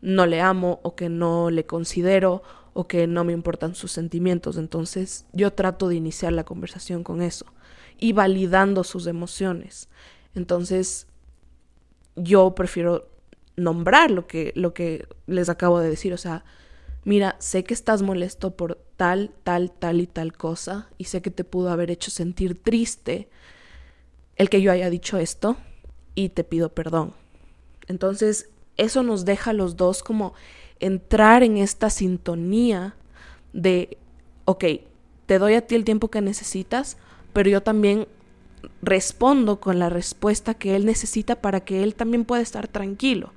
no 0.00 0.26
le 0.26 0.40
amo 0.40 0.78
o 0.84 0.94
que 0.94 1.08
no 1.08 1.50
le 1.50 1.66
considero 1.66 2.44
o 2.72 2.86
que 2.86 3.08
no 3.08 3.24
me 3.24 3.32
importan 3.32 3.74
sus 3.74 3.90
sentimientos. 3.90 4.56
Entonces 4.56 5.26
yo 5.32 5.52
trato 5.52 5.88
de 5.88 5.96
iniciar 5.96 6.32
la 6.32 6.44
conversación 6.44 7.02
con 7.02 7.20
eso 7.20 7.46
y 7.98 8.12
validando 8.12 8.84
sus 8.84 9.08
emociones. 9.08 9.88
Entonces 10.36 11.08
yo 12.14 12.54
prefiero 12.54 13.11
nombrar 13.56 14.10
lo 14.10 14.26
que, 14.26 14.52
lo 14.54 14.74
que 14.74 15.06
les 15.26 15.48
acabo 15.48 15.78
de 15.78 15.90
decir. 15.90 16.12
O 16.12 16.18
sea, 16.18 16.44
mira, 17.04 17.36
sé 17.38 17.64
que 17.64 17.74
estás 17.74 18.02
molesto 18.02 18.56
por 18.56 18.78
tal, 18.96 19.30
tal, 19.42 19.70
tal 19.72 20.00
y 20.00 20.06
tal 20.06 20.32
cosa 20.32 20.88
y 20.98 21.04
sé 21.04 21.22
que 21.22 21.30
te 21.30 21.44
pudo 21.44 21.70
haber 21.70 21.90
hecho 21.90 22.10
sentir 22.10 22.62
triste 22.62 23.28
el 24.36 24.48
que 24.48 24.62
yo 24.62 24.72
haya 24.72 24.90
dicho 24.90 25.18
esto 25.18 25.56
y 26.14 26.30
te 26.30 26.44
pido 26.44 26.70
perdón. 26.70 27.14
Entonces, 27.88 28.48
eso 28.76 29.02
nos 29.02 29.24
deja 29.24 29.50
a 29.50 29.54
los 29.54 29.76
dos 29.76 30.02
como 30.02 30.34
entrar 30.80 31.42
en 31.42 31.58
esta 31.58 31.90
sintonía 31.90 32.94
de, 33.52 33.98
ok, 34.44 34.64
te 35.26 35.38
doy 35.38 35.54
a 35.54 35.66
ti 35.66 35.74
el 35.74 35.84
tiempo 35.84 36.08
que 36.08 36.20
necesitas, 36.20 36.96
pero 37.32 37.50
yo 37.50 37.62
también 37.62 38.06
respondo 38.82 39.60
con 39.60 39.78
la 39.78 39.88
respuesta 39.88 40.54
que 40.54 40.76
él 40.76 40.86
necesita 40.86 41.36
para 41.40 41.60
que 41.60 41.82
él 41.82 41.94
también 41.94 42.24
pueda 42.24 42.42
estar 42.42 42.68
tranquilo 42.68 43.32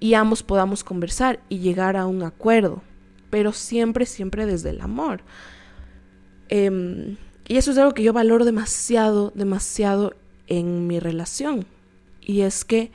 y 0.00 0.14
ambos 0.14 0.42
podamos 0.42 0.82
conversar 0.82 1.40
y 1.48 1.58
llegar 1.58 1.96
a 1.96 2.06
un 2.06 2.22
acuerdo, 2.22 2.82
pero 3.28 3.52
siempre, 3.52 4.06
siempre 4.06 4.46
desde 4.46 4.70
el 4.70 4.80
amor. 4.80 5.20
Em, 6.48 7.16
y 7.46 7.58
eso 7.58 7.70
es 7.70 7.78
algo 7.78 7.92
que 7.92 8.02
yo 8.02 8.12
valoro 8.12 8.44
demasiado, 8.44 9.30
demasiado 9.34 10.14
en 10.46 10.86
mi 10.86 10.98
relación. 10.98 11.66
Y 12.20 12.40
es 12.40 12.64
que 12.64 12.90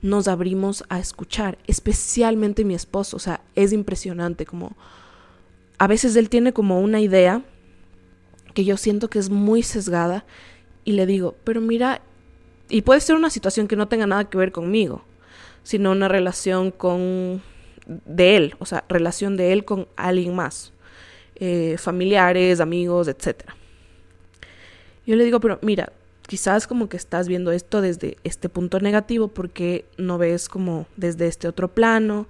nos 0.00 0.28
abrimos 0.28 0.84
a 0.88 0.98
escuchar, 0.98 1.58
especialmente 1.66 2.64
mi 2.64 2.74
esposo, 2.74 3.16
o 3.16 3.20
sea, 3.20 3.42
es 3.54 3.72
impresionante 3.72 4.46
como 4.46 4.76
a 5.78 5.86
veces 5.86 6.16
él 6.16 6.30
tiene 6.30 6.52
como 6.52 6.80
una 6.80 7.00
idea 7.00 7.42
que 8.54 8.64
yo 8.64 8.78
siento 8.78 9.10
que 9.10 9.18
es 9.18 9.28
muy 9.28 9.62
sesgada 9.62 10.24
y 10.86 10.92
le 10.92 11.04
digo, 11.04 11.34
pero 11.44 11.60
mira, 11.60 12.00
y 12.68 12.82
puede 12.82 13.00
ser 13.00 13.16
una 13.16 13.28
situación 13.28 13.66
que 13.66 13.74
no 13.74 13.88
tenga 13.88 14.06
nada 14.06 14.30
que 14.30 14.38
ver 14.38 14.52
conmigo, 14.52 15.04
sino 15.64 15.90
una 15.90 16.06
relación 16.06 16.70
con 16.70 17.42
de 17.86 18.36
él, 18.36 18.54
o 18.60 18.66
sea, 18.66 18.84
relación 18.88 19.36
de 19.36 19.52
él 19.52 19.64
con 19.64 19.88
alguien 19.96 20.34
más, 20.36 20.72
eh, 21.34 21.76
familiares, 21.76 22.60
amigos, 22.60 23.08
etc. 23.08 23.50
Yo 25.04 25.16
le 25.16 25.24
digo, 25.24 25.40
pero 25.40 25.58
mira, 25.60 25.92
quizás 26.28 26.68
como 26.68 26.88
que 26.88 26.96
estás 26.96 27.26
viendo 27.26 27.50
esto 27.50 27.80
desde 27.80 28.16
este 28.22 28.48
punto 28.48 28.78
negativo 28.78 29.26
porque 29.26 29.86
no 29.98 30.18
ves 30.18 30.48
como 30.48 30.86
desde 30.96 31.26
este 31.26 31.48
otro 31.48 31.66
plano, 31.66 32.28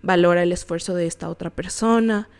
valora 0.00 0.42
el 0.42 0.52
esfuerzo 0.52 0.94
de 0.94 1.06
esta 1.06 1.28
otra 1.28 1.50
persona 1.50 2.30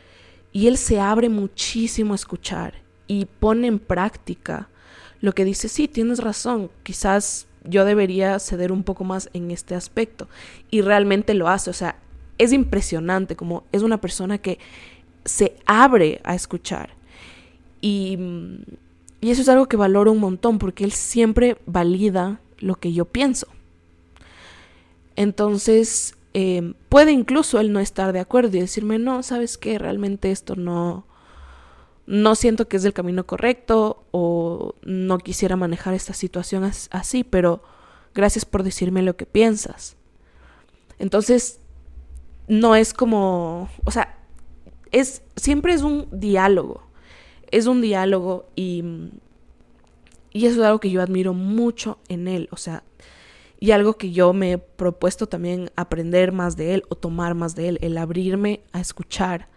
y 0.50 0.66
él 0.66 0.78
se 0.78 0.98
abre 0.98 1.28
muchísimo 1.28 2.14
a 2.14 2.16
escuchar 2.16 2.74
y 3.06 3.26
pone 3.26 3.66
en 3.66 3.78
práctica 3.78 4.70
lo 5.20 5.32
que 5.32 5.44
dice, 5.44 5.68
sí, 5.68 5.88
tienes 5.88 6.20
razón, 6.20 6.70
quizás 6.82 7.46
yo 7.64 7.84
debería 7.84 8.38
ceder 8.38 8.72
un 8.72 8.82
poco 8.82 9.04
más 9.04 9.30
en 9.32 9.50
este 9.50 9.74
aspecto 9.74 10.28
y 10.70 10.80
realmente 10.80 11.34
lo 11.34 11.48
hace, 11.48 11.70
o 11.70 11.74
sea, 11.74 11.96
es 12.38 12.52
impresionante 12.52 13.34
como 13.36 13.64
es 13.72 13.82
una 13.82 14.00
persona 14.00 14.38
que 14.38 14.58
se 15.24 15.56
abre 15.66 16.20
a 16.24 16.34
escuchar. 16.34 16.90
Y 17.80 18.18
y 19.20 19.30
eso 19.30 19.42
es 19.42 19.48
algo 19.48 19.66
que 19.66 19.76
valoro 19.76 20.12
un 20.12 20.20
montón 20.20 20.58
porque 20.58 20.84
él 20.84 20.92
siempre 20.92 21.56
valida 21.66 22.40
lo 22.58 22.76
que 22.76 22.92
yo 22.92 23.04
pienso. 23.04 23.48
Entonces, 25.16 26.16
em, 26.34 26.74
puede 26.88 27.10
incluso 27.12 27.58
él 27.58 27.72
no 27.72 27.80
estar 27.80 28.12
de 28.12 28.20
acuerdo 28.20 28.56
y 28.56 28.60
decirme, 28.60 28.98
no, 28.98 29.22
sabes 29.24 29.58
qué, 29.58 29.78
realmente 29.78 30.30
esto 30.30 30.54
no, 30.54 31.04
no 32.08 32.34
siento 32.34 32.68
que 32.68 32.78
es 32.78 32.84
el 32.84 32.92
camino 32.92 33.26
correcto 33.26 34.04
o 34.10 34.74
no 34.82 35.18
quisiera 35.18 35.56
manejar 35.56 35.94
esta 35.94 36.14
situación 36.14 36.64
así, 36.90 37.22
pero 37.22 37.62
gracias 38.14 38.44
por 38.44 38.62
decirme 38.62 39.02
lo 39.02 39.16
que 39.16 39.26
piensas. 39.26 39.96
Entonces, 40.98 41.60
no 42.48 42.74
es 42.74 42.92
como, 42.92 43.68
o 43.84 43.90
sea, 43.90 44.18
es, 44.90 45.22
siempre 45.36 45.74
es 45.74 45.82
un 45.82 46.08
diálogo 46.10 46.88
es 47.50 47.66
un 47.66 47.80
diálogo 47.80 48.48
y, 48.56 48.84
y 50.32 50.46
eso 50.46 50.60
es 50.60 50.66
algo 50.66 50.80
que 50.80 50.90
yo 50.90 51.02
admiro 51.02 51.34
mucho 51.34 51.98
en 52.08 52.28
él, 52.28 52.48
o 52.50 52.56
sea, 52.56 52.82
y 53.60 53.72
algo 53.72 53.94
que 53.94 54.12
yo 54.12 54.32
me 54.32 54.52
he 54.52 54.58
propuesto 54.58 55.26
también 55.26 55.70
aprender 55.74 56.32
más 56.32 56.56
de 56.56 56.74
él 56.74 56.84
o 56.88 56.94
tomar 56.94 57.34
más 57.34 57.54
de 57.54 57.68
él, 57.68 57.78
el 57.82 57.98
abrirme 57.98 58.60
a 58.72 58.80
escuchar 58.80 59.48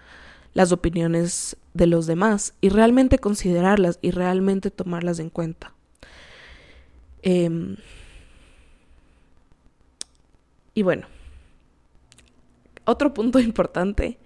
las 0.54 0.72
opiniones 0.72 1.56
de 1.74 1.88
los 1.88 2.08
demás 2.08 2.54
y 2.62 2.70
realmente 2.70 3.20
considerarlas 3.20 4.00
y 4.02 4.12
realmente 4.12 4.72
tomarlas 4.72 5.20
en 5.20 5.30
cuenta. 5.30 5.74
Em, 7.22 7.78
y 10.74 10.82
bueno, 10.84 11.08
otro 12.86 13.14
punto 13.14 13.40
importante 13.52 14.18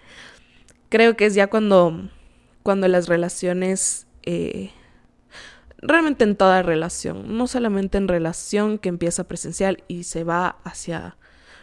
creo 0.89 1.17
que 1.17 1.25
es 1.25 1.35
ya 1.35 1.47
cuando, 1.47 2.09
cuando 2.63 2.87
las 2.87 3.07
relaciones, 3.07 4.07
eh, 4.23 4.71
realmente 5.77 6.23
en 6.23 6.35
toda 6.35 6.63
relación, 6.63 7.37
no 7.37 7.47
solamente 7.47 7.97
en 7.97 8.07
relación 8.07 8.77
que 8.77 8.89
empieza 8.89 9.25
presencial 9.25 9.83
y 9.87 10.03
se 10.03 10.23
va 10.23 10.57
hacia 10.63 11.17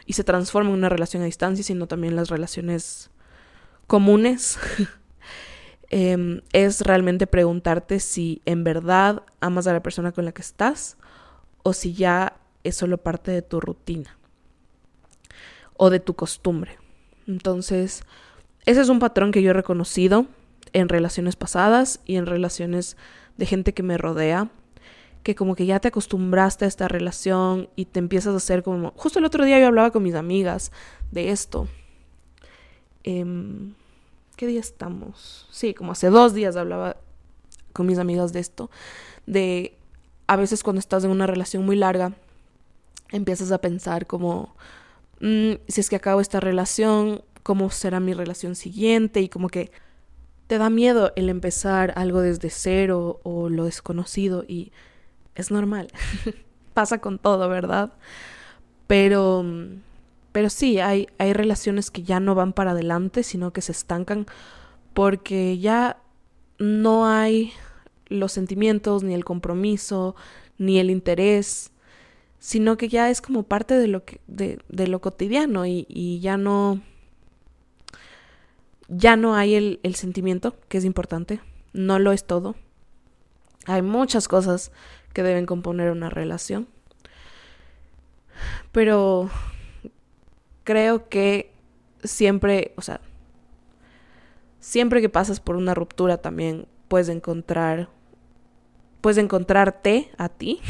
y 0.04 0.14
se 0.14 0.24
transforma 0.24 0.70
en 0.70 0.76
una 0.76 0.88
relación 0.88 1.22
a 1.22 1.26
distancia, 1.26 1.64
sino 1.64 1.86
también 1.86 2.16
las 2.16 2.28
relaciones 2.28 3.10
comunes, 3.86 4.58
em, 5.92 6.40
es 6.52 6.80
realmente 6.80 7.28
preguntarte 7.28 8.00
si 8.00 8.42
en 8.44 8.64
verdad 8.64 9.22
amas 9.40 9.68
a 9.68 9.72
la 9.72 9.82
persona 9.82 10.10
con 10.10 10.24
la 10.24 10.32
que 10.32 10.42
estás 10.42 10.96
o 11.62 11.72
si 11.72 11.92
ya 11.92 12.40
es 12.64 12.76
solo 12.76 12.98
parte 12.98 13.30
de 13.30 13.42
tu 13.42 13.60
rutina 13.60 14.16
o 15.76 15.90
de 15.90 16.00
tu 16.00 16.14
costumbre. 16.14 16.78
Entonces, 17.26 18.02
ese 18.64 18.80
es 18.80 18.88
un 18.88 18.98
patrón 18.98 19.32
que 19.32 19.42
yo 19.42 19.50
he 19.50 19.54
reconocido 19.54 20.26
en 20.72 20.88
relaciones 20.88 21.36
pasadas 21.36 22.00
y 22.04 22.16
en 22.16 22.26
relaciones 22.26 22.96
de 23.36 23.46
gente 23.46 23.74
que 23.74 23.82
me 23.82 23.98
rodea, 23.98 24.50
que 25.22 25.34
como 25.34 25.54
que 25.54 25.66
ya 25.66 25.80
te 25.80 25.88
acostumbraste 25.88 26.64
a 26.64 26.68
esta 26.68 26.88
relación 26.88 27.68
y 27.76 27.84
te 27.84 27.98
empiezas 27.98 28.34
a 28.34 28.38
hacer 28.38 28.62
como... 28.62 28.92
Justo 28.96 29.18
el 29.18 29.24
otro 29.24 29.44
día 29.44 29.60
yo 29.60 29.66
hablaba 29.66 29.90
con 29.90 30.02
mis 30.02 30.14
amigas 30.14 30.72
de 31.10 31.30
esto. 31.30 31.68
Em, 33.04 33.74
¿Qué 34.42 34.48
día 34.48 34.58
estamos? 34.58 35.46
Sí, 35.52 35.72
como 35.72 35.92
hace 35.92 36.10
dos 36.10 36.34
días 36.34 36.56
hablaba 36.56 36.96
con 37.72 37.86
mis 37.86 37.98
amigas 37.98 38.32
de 38.32 38.40
esto. 38.40 38.72
De 39.24 39.78
a 40.26 40.34
veces 40.34 40.64
cuando 40.64 40.80
estás 40.80 41.04
en 41.04 41.12
una 41.12 41.28
relación 41.28 41.64
muy 41.64 41.76
larga, 41.76 42.16
empiezas 43.12 43.52
a 43.52 43.58
pensar 43.58 44.08
como, 44.08 44.56
mm, 45.20 45.52
si 45.68 45.80
es 45.80 45.88
que 45.88 45.94
acabo 45.94 46.20
esta 46.20 46.40
relación, 46.40 47.22
¿cómo 47.44 47.70
será 47.70 48.00
mi 48.00 48.14
relación 48.14 48.56
siguiente? 48.56 49.20
Y 49.20 49.28
como 49.28 49.46
que 49.46 49.70
te 50.48 50.58
da 50.58 50.70
miedo 50.70 51.12
el 51.14 51.28
empezar 51.28 51.92
algo 51.94 52.20
desde 52.20 52.50
cero 52.50 53.20
o 53.22 53.48
lo 53.48 53.66
desconocido 53.66 54.44
y 54.48 54.72
es 55.36 55.52
normal. 55.52 55.86
Pasa 56.74 56.98
con 56.98 57.20
todo, 57.20 57.48
¿verdad? 57.48 57.92
Pero, 58.88 59.44
pero 60.32 60.48
sí, 60.48 60.80
hay, 60.80 61.08
hay 61.18 61.34
relaciones 61.34 61.90
que 61.90 62.02
ya 62.02 62.18
no 62.18 62.34
van 62.34 62.52
para 62.54 62.72
adelante, 62.72 63.22
sino 63.22 63.52
que 63.52 63.60
se 63.60 63.72
estancan 63.72 64.26
porque 64.94 65.58
ya 65.58 65.98
no 66.58 67.06
hay 67.06 67.52
los 68.06 68.32
sentimientos, 68.32 69.02
ni 69.02 69.14
el 69.14 69.24
compromiso, 69.24 70.16
ni 70.58 70.78
el 70.78 70.90
interés, 70.90 71.70
sino 72.38 72.76
que 72.76 72.88
ya 72.88 73.10
es 73.10 73.20
como 73.20 73.44
parte 73.44 73.74
de 73.74 73.88
lo, 73.88 74.04
que, 74.04 74.20
de, 74.26 74.58
de 74.68 74.88
lo 74.88 75.00
cotidiano 75.00 75.66
y, 75.66 75.86
y, 75.88 76.20
ya 76.20 76.36
no... 76.36 76.80
Ya 78.88 79.16
no 79.16 79.34
hay 79.36 79.54
el, 79.54 79.80
el 79.84 79.94
sentimiento, 79.94 80.54
que 80.68 80.76
es 80.76 80.84
importante, 80.84 81.40
no 81.72 81.98
lo 81.98 82.12
es 82.12 82.26
todo. 82.26 82.56
Hay 83.64 83.80
muchas 83.80 84.28
cosas 84.28 84.70
que 85.14 85.22
deben 85.22 85.46
componer 85.46 85.90
una 85.90 86.10
relación. 86.10 86.68
Pero 88.70 89.30
creo 90.64 91.08
que 91.08 91.52
siempre, 92.04 92.72
o 92.76 92.82
sea, 92.82 93.00
siempre 94.60 95.00
que 95.00 95.08
pasas 95.08 95.40
por 95.40 95.56
una 95.56 95.74
ruptura 95.74 96.18
también 96.18 96.66
puedes 96.88 97.08
encontrar 97.08 97.88
puedes 99.02 99.18
encontrarte 99.18 100.10
a 100.16 100.30
ti 100.30 100.60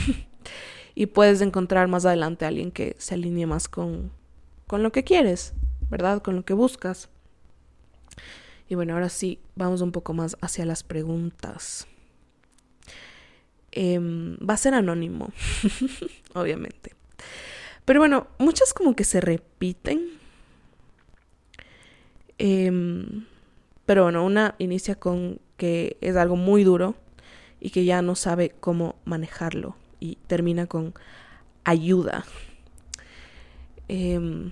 y 0.97 1.07
puedes 1.07 1.41
encontrar 1.41 1.87
más 1.87 2.05
adelante 2.05 2.45
a 2.45 2.49
alguien 2.49 2.73
que 2.73 2.97
se 2.99 3.15
alinee 3.15 3.47
más 3.47 3.69
con, 3.69 4.11
con 4.67 4.83
lo 4.83 4.91
que 4.91 5.05
quieres, 5.05 5.55
¿verdad? 5.89 6.21
Con 6.23 6.35
lo 6.35 6.45
que 6.45 6.55
buscas. 6.55 7.09
Y 8.69 8.75
bueno, 8.75 8.95
ahora 8.95 9.11
sí, 9.11 9.39
vamos 9.55 9.83
un 9.83 9.93
poco 9.93 10.15
más 10.15 10.37
hacia 10.41 10.65
las 10.65 10.83
preguntas. 10.83 11.87
Em, 13.71 14.37
va 14.39 14.55
a 14.55 14.59
ser 14.59 14.75
anónimo, 14.75 15.31
obviamente. 16.35 16.95
Pero 17.85 18.01
bueno, 18.01 18.29
muchas 18.39 18.73
como 18.75 18.95
que 18.95 19.05
se 19.05 19.21
repiten. 19.21 20.09
Em, 22.39 23.27
pero 23.87 24.05
bueno, 24.05 24.25
una 24.25 24.55
inicia 24.59 24.95
con 24.95 25.41
que 25.57 25.97
es 26.01 26.17
algo 26.17 26.37
muy 26.37 26.65
duro 26.65 26.95
y 27.61 27.71
que 27.71 27.85
ya 27.85 28.03
no 28.03 28.15
sabe 28.15 28.51
cómo 28.61 28.97
manejarlo 29.05 29.77
y 30.01 30.17
termina 30.27 30.67
con 30.67 30.95
ayuda. 31.65 32.25
Em, 33.89 34.51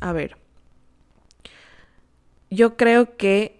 a 0.00 0.12
ver, 0.12 0.36
yo 2.50 2.76
creo 2.76 3.16
que 3.16 3.58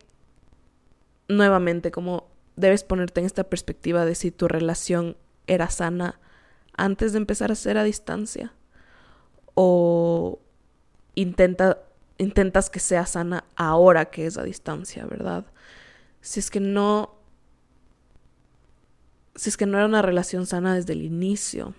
nuevamente 1.28 1.90
como 1.90 2.28
debes 2.56 2.84
ponerte 2.84 3.20
en 3.20 3.26
esta 3.26 3.44
perspectiva 3.44 4.04
de 4.04 4.14
si 4.14 4.30
tu 4.30 4.48
relación 4.48 5.16
era 5.46 5.70
sana 5.70 6.20
antes 6.76 7.12
de 7.12 7.18
empezar 7.18 7.52
a 7.52 7.56
ser 7.56 7.78
a 7.78 7.84
distancia 7.84 8.52
o 9.54 10.40
intenta, 11.14 11.78
intentas 12.18 12.70
que 12.70 12.80
sea 12.80 13.06
sana 13.06 13.44
ahora 13.56 14.06
que 14.06 14.26
es 14.26 14.38
a 14.38 14.42
distancia, 14.42 15.04
¿verdad? 15.06 15.46
Si 16.20 16.40
es 16.40 16.50
que 16.50 16.60
no 16.60 17.22
si 19.34 19.48
es 19.48 19.56
que 19.56 19.66
no 19.66 19.78
era 19.78 19.86
una 19.86 20.02
relación 20.02 20.46
sana 20.46 20.74
desde 20.74 20.92
el 20.92 21.02
inicio. 21.02 21.74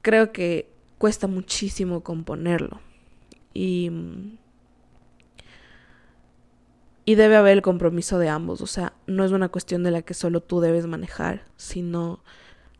Creo 0.00 0.32
que 0.32 0.70
cuesta 0.98 1.26
muchísimo 1.26 2.02
componerlo. 2.02 2.80
Y, 3.54 3.90
y 7.04 7.14
debe 7.14 7.36
haber 7.36 7.52
el 7.52 7.62
compromiso 7.62 8.18
de 8.18 8.28
ambos. 8.28 8.60
O 8.62 8.66
sea, 8.66 8.94
no 9.06 9.24
es 9.24 9.32
una 9.32 9.50
cuestión 9.50 9.82
de 9.82 9.90
la 9.90 10.02
que 10.02 10.14
solo 10.14 10.40
tú 10.40 10.60
debes 10.60 10.86
manejar, 10.86 11.44
sino 11.56 12.24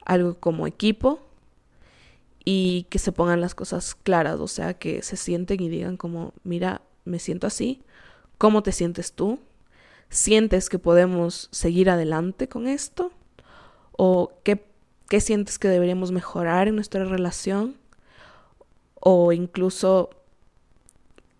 algo 0.04 0.38
como 0.38 0.66
equipo 0.66 1.20
y 2.44 2.86
que 2.90 2.98
se 2.98 3.12
pongan 3.12 3.40
las 3.40 3.54
cosas 3.54 3.94
claras. 3.94 4.40
O 4.40 4.48
sea, 4.48 4.74
que 4.74 5.02
se 5.02 5.16
sienten 5.16 5.60
y 5.62 5.68
digan 5.68 5.96
como, 5.96 6.32
mira, 6.44 6.82
me 7.04 7.18
siento 7.18 7.46
así. 7.46 7.82
¿Cómo 8.38 8.62
te 8.62 8.72
sientes 8.72 9.12
tú? 9.12 9.38
¿Sientes 10.08 10.68
que 10.68 10.78
podemos 10.78 11.48
seguir 11.52 11.88
adelante 11.88 12.48
con 12.48 12.66
esto? 12.66 13.12
¿O 13.92 14.32
qué, 14.44 14.64
qué 15.08 15.20
sientes 15.20 15.58
que 15.58 15.68
deberíamos 15.68 16.12
mejorar 16.12 16.68
en 16.68 16.74
nuestra 16.74 17.04
relación? 17.04 17.76
¿O 18.94 19.32
incluso 19.32 20.10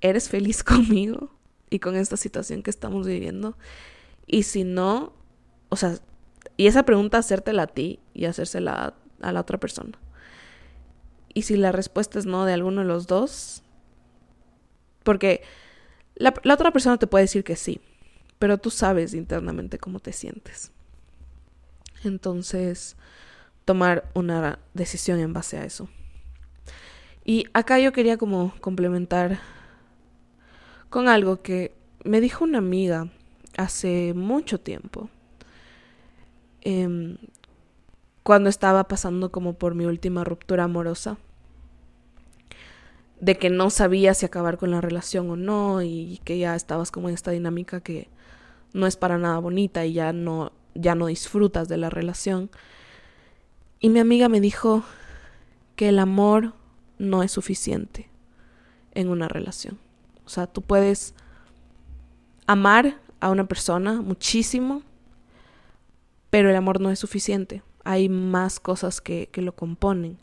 eres 0.00 0.28
feliz 0.28 0.64
conmigo 0.64 1.30
y 1.70 1.78
con 1.78 1.96
esta 1.96 2.16
situación 2.16 2.62
que 2.62 2.70
estamos 2.70 3.06
viviendo? 3.06 3.56
Y 4.26 4.44
si 4.44 4.64
no, 4.64 5.12
o 5.68 5.76
sea, 5.76 5.98
y 6.56 6.66
esa 6.66 6.84
pregunta 6.84 7.18
hacértela 7.18 7.64
a 7.64 7.66
ti 7.66 8.00
y 8.14 8.26
hacérsela 8.26 8.94
a, 9.20 9.32
la 9.32 9.40
otra 9.40 9.58
persona. 9.58 9.98
Y 11.34 11.42
si 11.42 11.56
la 11.56 11.72
respuesta 11.72 12.18
es 12.18 12.26
no 12.26 12.44
de 12.44 12.52
alguno 12.52 12.82
de 12.82 12.86
los 12.86 13.06
dos, 13.06 13.62
porque 15.02 15.42
la, 16.14 16.34
la 16.42 16.54
otra 16.54 16.70
persona 16.72 16.98
te 16.98 17.06
puede 17.06 17.24
decir 17.24 17.44
que 17.44 17.56
sí, 17.56 17.80
pero 18.38 18.58
tú 18.58 18.70
sabes 18.70 19.14
internamente 19.14 19.78
cómo 19.78 20.00
te 20.00 20.12
sientes. 20.12 20.72
Entonces, 22.04 22.96
tomar 23.64 24.10
una 24.14 24.58
decisión 24.74 25.20
en 25.20 25.32
base 25.32 25.58
a 25.58 25.64
eso. 25.64 25.88
Y 27.24 27.46
acá 27.52 27.78
yo 27.78 27.92
quería 27.92 28.16
como 28.16 28.52
complementar 28.60 29.38
con 30.90 31.08
algo 31.08 31.40
que 31.40 31.72
me 32.04 32.20
dijo 32.20 32.44
una 32.44 32.58
amiga 32.58 33.08
hace 33.56 34.12
mucho 34.14 34.58
tiempo. 34.60 35.08
Eh, 36.62 37.16
cuando 38.22 38.48
estaba 38.48 38.84
pasando 38.84 39.32
como 39.32 39.54
por 39.54 39.74
mi 39.74 39.84
última 39.84 40.24
ruptura 40.24 40.64
amorosa. 40.64 41.18
De 43.20 43.36
que 43.36 43.50
no 43.50 43.70
sabía 43.70 44.14
si 44.14 44.26
acabar 44.26 44.58
con 44.58 44.70
la 44.72 44.80
relación 44.80 45.30
o 45.30 45.36
no 45.36 45.82
y 45.82 46.20
que 46.24 46.38
ya 46.38 46.56
estabas 46.56 46.90
como 46.90 47.08
en 47.08 47.14
esta 47.14 47.30
dinámica 47.30 47.80
que 47.80 48.08
no 48.72 48.86
es 48.86 48.96
para 48.96 49.18
nada 49.18 49.38
bonita 49.38 49.84
y 49.84 49.92
ya 49.92 50.12
no, 50.12 50.50
ya 50.74 50.94
no 50.94 51.06
disfrutas 51.06 51.68
de 51.68 51.76
la 51.76 51.88
relación. 51.88 52.50
Y 53.78 53.90
mi 53.90 54.00
amiga 54.00 54.28
me 54.28 54.40
dijo 54.40 54.82
que 55.76 55.88
el 55.88 56.00
amor 56.00 56.54
no 56.98 57.22
es 57.22 57.30
suficiente 57.30 58.08
en 58.92 59.08
una 59.08 59.28
relación. 59.28 59.78
O 60.26 60.28
sea, 60.28 60.48
tú 60.48 60.62
puedes 60.62 61.14
amar 62.46 62.98
a 63.20 63.30
una 63.30 63.46
persona 63.46 64.02
muchísimo, 64.02 64.82
pero 66.32 66.48
el 66.48 66.56
amor 66.56 66.80
no 66.80 66.90
es 66.90 66.98
suficiente. 66.98 67.62
Hay 67.84 68.08
más 68.08 68.58
cosas 68.58 69.02
que, 69.02 69.28
que 69.30 69.42
lo 69.42 69.54
componen, 69.54 70.16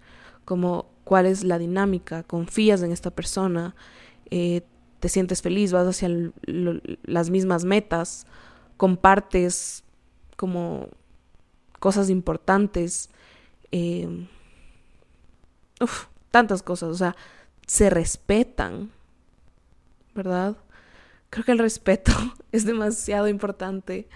como 0.43 0.87
cuál 1.03 1.27
es 1.27 1.43
la 1.43 1.59
dinámica, 1.59 2.23
confías 2.23 2.81
en 2.81 2.91
esta 2.91 3.11
persona, 3.11 3.75
eh, 4.31 4.63
te 4.99 5.07
sientes 5.07 5.43
feliz, 5.43 5.71
vas 5.71 5.85
hacia 5.85 6.09
las 7.03 7.29
mismas 7.29 7.63
metas, 7.63 8.25
compartes 8.75 9.83
como 10.35 10.89
cosas 11.77 12.09
importantes, 12.09 13.11
em, 13.69 14.25
tantas 16.31 16.63
cosas, 16.63 16.89
o 16.89 16.95
sea, 16.95 17.15
se 17.67 17.91
respetan, 17.91 18.89
¿verdad? 20.15 20.57
Creo 21.29 21.45
que 21.45 21.51
el 21.51 21.59
respeto 21.59 22.11
es 22.51 22.65
demasiado 22.65 23.27
importante, 23.27 24.09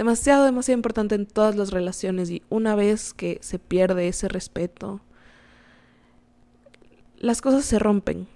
demasiado, 0.00 0.46
demasiado 0.46 0.78
importante 0.78 1.14
en 1.14 1.26
todas 1.26 1.56
las 1.56 1.72
relaciones 1.72 2.30
y 2.30 2.42
una 2.48 2.74
vez 2.74 3.12
que 3.12 3.38
se 3.42 3.58
pierde 3.58 4.08
ese 4.08 4.28
respeto, 4.28 5.02
las 7.18 7.42
cosas 7.42 7.66
se 7.66 7.78
rompen. 7.78 8.26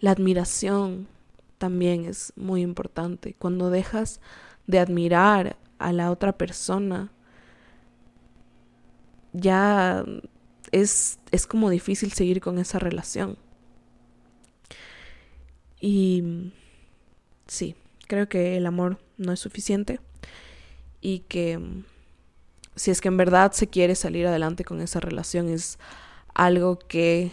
La 0.00 0.10
admiración 0.10 1.06
también 1.58 2.06
es 2.06 2.32
muy 2.34 2.62
importante. 2.62 3.36
Cuando 3.38 3.70
dejas 3.70 4.20
de 4.66 4.80
admirar 4.80 5.56
a 5.78 5.92
la 5.92 6.10
otra 6.10 6.36
persona, 6.36 7.12
ya 9.32 10.04
es, 10.72 11.20
es 11.30 11.46
como 11.46 11.70
difícil 11.70 12.10
seguir 12.10 12.40
con 12.40 12.58
esa 12.58 12.80
relación. 12.80 13.38
Y 15.80 16.52
sí, 17.46 17.76
creo 18.08 18.28
que 18.28 18.56
el 18.56 18.66
amor 18.66 18.98
no 19.20 19.32
es 19.32 19.40
suficiente 19.40 20.00
y 21.00 21.20
que 21.20 21.60
si 22.74 22.90
es 22.90 23.00
que 23.00 23.08
en 23.08 23.16
verdad 23.16 23.52
se 23.52 23.68
quiere 23.68 23.94
salir 23.94 24.26
adelante 24.26 24.64
con 24.64 24.80
esa 24.80 25.00
relación 25.00 25.48
es 25.48 25.78
algo 26.34 26.78
que 26.78 27.32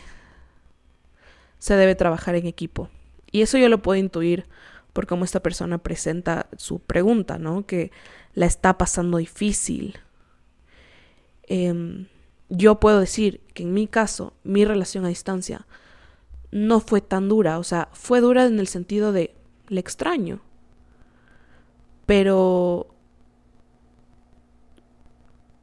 se 1.60 1.76
debe 1.76 1.96
trabajar 1.96 2.36
en 2.36 2.46
equipo. 2.46 2.90
Y 3.32 3.42
eso 3.42 3.58
yo 3.58 3.70
lo 3.70 3.82
puedo 3.82 4.00
intuir 4.00 4.46
por 4.94 5.08
cómo 5.08 5.26
esta 5.26 5.42
persona 5.42 5.78
presenta 5.78 6.48
su 6.58 6.80
pregunta, 6.80 7.38
¿no? 7.38 7.66
Que 7.66 7.92
la 8.34 8.46
está 8.46 8.78
pasando 8.78 9.18
difícil. 9.18 10.00
Em, 11.44 12.08
yo 12.50 12.80
puedo 12.80 13.00
decir 13.00 13.42
que 13.54 13.64
en 13.64 13.74
mi 13.74 13.88
caso, 13.88 14.34
mi 14.44 14.66
relación 14.66 15.06
a 15.06 15.10
distancia 15.10 15.66
no 16.52 16.80
fue 16.80 17.02
tan 17.02 17.30
dura, 17.30 17.60
o 17.60 17.64
sea, 17.64 17.90
fue 17.94 18.22
dura 18.22 18.46
en 18.46 18.60
el 18.60 18.68
sentido 18.68 19.12
de 19.12 19.36
le 19.68 19.80
extraño, 19.80 20.42
pero 22.08 22.88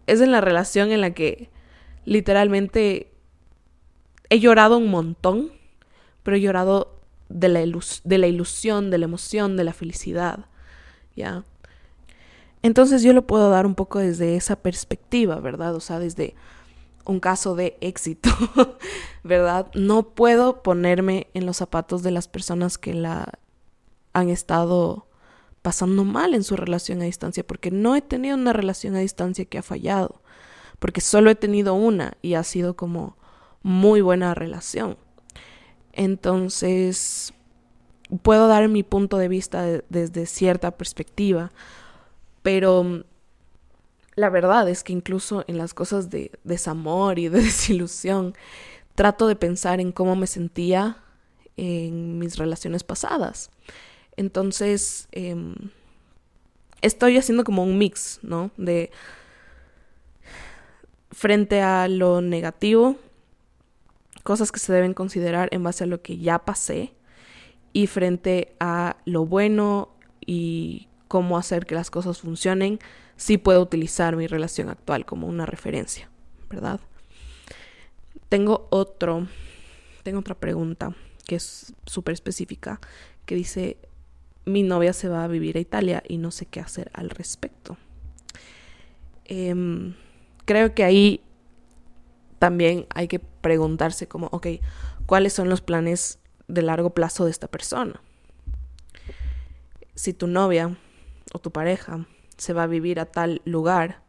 es 0.06 0.20
en 0.20 0.30
la 0.30 0.42
relación 0.42 0.92
en 0.92 1.00
la 1.00 1.12
que 1.12 1.50
literalmente 2.04 3.10
he 4.28 4.38
llorado 4.38 4.76
un 4.76 4.90
montón, 4.90 5.50
pero 6.22 6.36
he 6.36 6.40
llorado 6.40 7.00
de 7.30 7.48
la, 7.48 7.60
de 7.60 8.18
la 8.18 8.26
ilusión, 8.26 8.90
de 8.90 8.98
la 8.98 9.06
emoción, 9.06 9.56
de 9.56 9.64
la 9.64 9.72
felicidad, 9.72 10.44
¿ya? 11.16 11.44
Entonces 12.62 13.02
yo 13.02 13.14
lo 13.14 13.26
puedo 13.26 13.48
dar 13.48 13.66
un 13.66 13.74
poco 13.74 13.98
desde 13.98 14.36
esa 14.36 14.56
perspectiva, 14.56 15.40
¿verdad? 15.40 15.74
O 15.74 15.80
sea, 15.80 15.98
desde 15.98 16.34
un 17.06 17.20
caso 17.20 17.54
de 17.56 17.78
éxito, 17.80 18.28
¿verdad? 19.24 19.70
No 19.74 20.10
puedo 20.10 20.62
ponerme 20.62 21.28
en 21.32 21.46
los 21.46 21.56
zapatos 21.56 22.02
de 22.02 22.10
las 22.10 22.28
personas 22.28 22.76
que 22.76 22.92
la 22.92 23.32
han 24.12 24.28
estado 24.28 25.06
pasando 25.64 26.04
mal 26.04 26.34
en 26.34 26.44
su 26.44 26.56
relación 26.56 27.00
a 27.00 27.06
distancia, 27.06 27.42
porque 27.42 27.70
no 27.70 27.96
he 27.96 28.02
tenido 28.02 28.36
una 28.36 28.52
relación 28.52 28.94
a 28.96 28.98
distancia 28.98 29.46
que 29.46 29.56
ha 29.56 29.62
fallado, 29.62 30.20
porque 30.78 31.00
solo 31.00 31.30
he 31.30 31.34
tenido 31.34 31.72
una 31.72 32.18
y 32.20 32.34
ha 32.34 32.42
sido 32.42 32.76
como 32.76 33.16
muy 33.62 34.02
buena 34.02 34.34
relación. 34.34 34.98
Entonces, 35.94 37.32
puedo 38.22 38.46
dar 38.46 38.68
mi 38.68 38.82
punto 38.82 39.16
de 39.16 39.28
vista 39.28 39.64
desde 39.88 40.26
cierta 40.26 40.72
perspectiva, 40.72 41.50
pero 42.42 43.02
la 44.16 44.28
verdad 44.28 44.68
es 44.68 44.84
que 44.84 44.92
incluso 44.92 45.44
en 45.46 45.56
las 45.56 45.72
cosas 45.72 46.10
de 46.10 46.30
desamor 46.44 47.18
y 47.18 47.30
de 47.30 47.40
desilusión, 47.42 48.34
trato 48.94 49.28
de 49.28 49.36
pensar 49.36 49.80
en 49.80 49.92
cómo 49.92 50.14
me 50.14 50.26
sentía 50.26 50.98
en 51.56 52.18
mis 52.18 52.36
relaciones 52.36 52.84
pasadas. 52.84 53.50
Entonces, 54.16 55.08
em, 55.12 55.54
estoy 56.82 57.16
haciendo 57.16 57.44
como 57.44 57.64
un 57.64 57.78
mix, 57.78 58.20
¿no? 58.22 58.50
De 58.56 58.90
frente 61.10 61.62
a 61.62 61.88
lo 61.88 62.20
negativo, 62.20 62.96
cosas 64.22 64.50
que 64.52 64.58
se 64.58 64.72
deben 64.72 64.94
considerar 64.94 65.48
en 65.52 65.62
base 65.62 65.84
a 65.84 65.86
lo 65.86 66.02
que 66.02 66.18
ya 66.18 66.40
pasé, 66.40 66.94
y 67.74 67.88
frente 67.88 68.54
a 68.60 68.96
lo 69.04 69.26
bueno 69.26 69.90
y 70.24 70.88
cómo 71.08 71.36
hacer 71.36 71.66
que 71.66 71.74
las 71.74 71.90
cosas 71.90 72.20
funcionen, 72.20 72.78
sí 73.16 73.36
puedo 73.36 73.60
utilizar 73.60 74.16
mi 74.16 74.26
relación 74.26 74.70
actual 74.70 75.04
como 75.04 75.26
una 75.26 75.44
referencia, 75.44 76.08
¿verdad? 76.48 76.80
Tengo 78.28 78.68
otro, 78.70 79.26
tengo 80.04 80.20
otra 80.20 80.36
pregunta 80.36 80.94
que 81.26 81.34
es 81.36 81.74
súper 81.84 82.14
específica, 82.14 82.80
que 83.26 83.34
dice, 83.34 83.76
mi 84.44 84.62
novia 84.62 84.92
se 84.92 85.08
va 85.08 85.24
a 85.24 85.28
vivir 85.28 85.56
a 85.56 85.60
Italia 85.60 86.02
y 86.06 86.18
no 86.18 86.30
sé 86.30 86.46
qué 86.46 86.60
hacer 86.60 86.90
al 86.94 87.10
respecto. 87.10 87.76
Em, 89.24 89.94
creo 90.44 90.74
que 90.74 90.84
ahí 90.84 91.20
también 92.38 92.86
hay 92.90 93.08
que 93.08 93.18
preguntarse 93.18 94.06
como, 94.06 94.28
ok, 94.32 94.48
¿cuáles 95.06 95.32
son 95.32 95.48
los 95.48 95.60
planes 95.60 96.18
de 96.46 96.62
largo 96.62 96.90
plazo 96.90 97.24
de 97.24 97.30
esta 97.30 97.48
persona? 97.48 98.00
Si 99.94 100.12
tu 100.12 100.26
novia 100.26 100.76
o 101.32 101.38
tu 101.38 101.50
pareja 101.50 102.06
se 102.36 102.52
va 102.52 102.64
a 102.64 102.66
vivir 102.66 103.00
a 103.00 103.06
tal 103.06 103.40
lugar, 103.44 104.02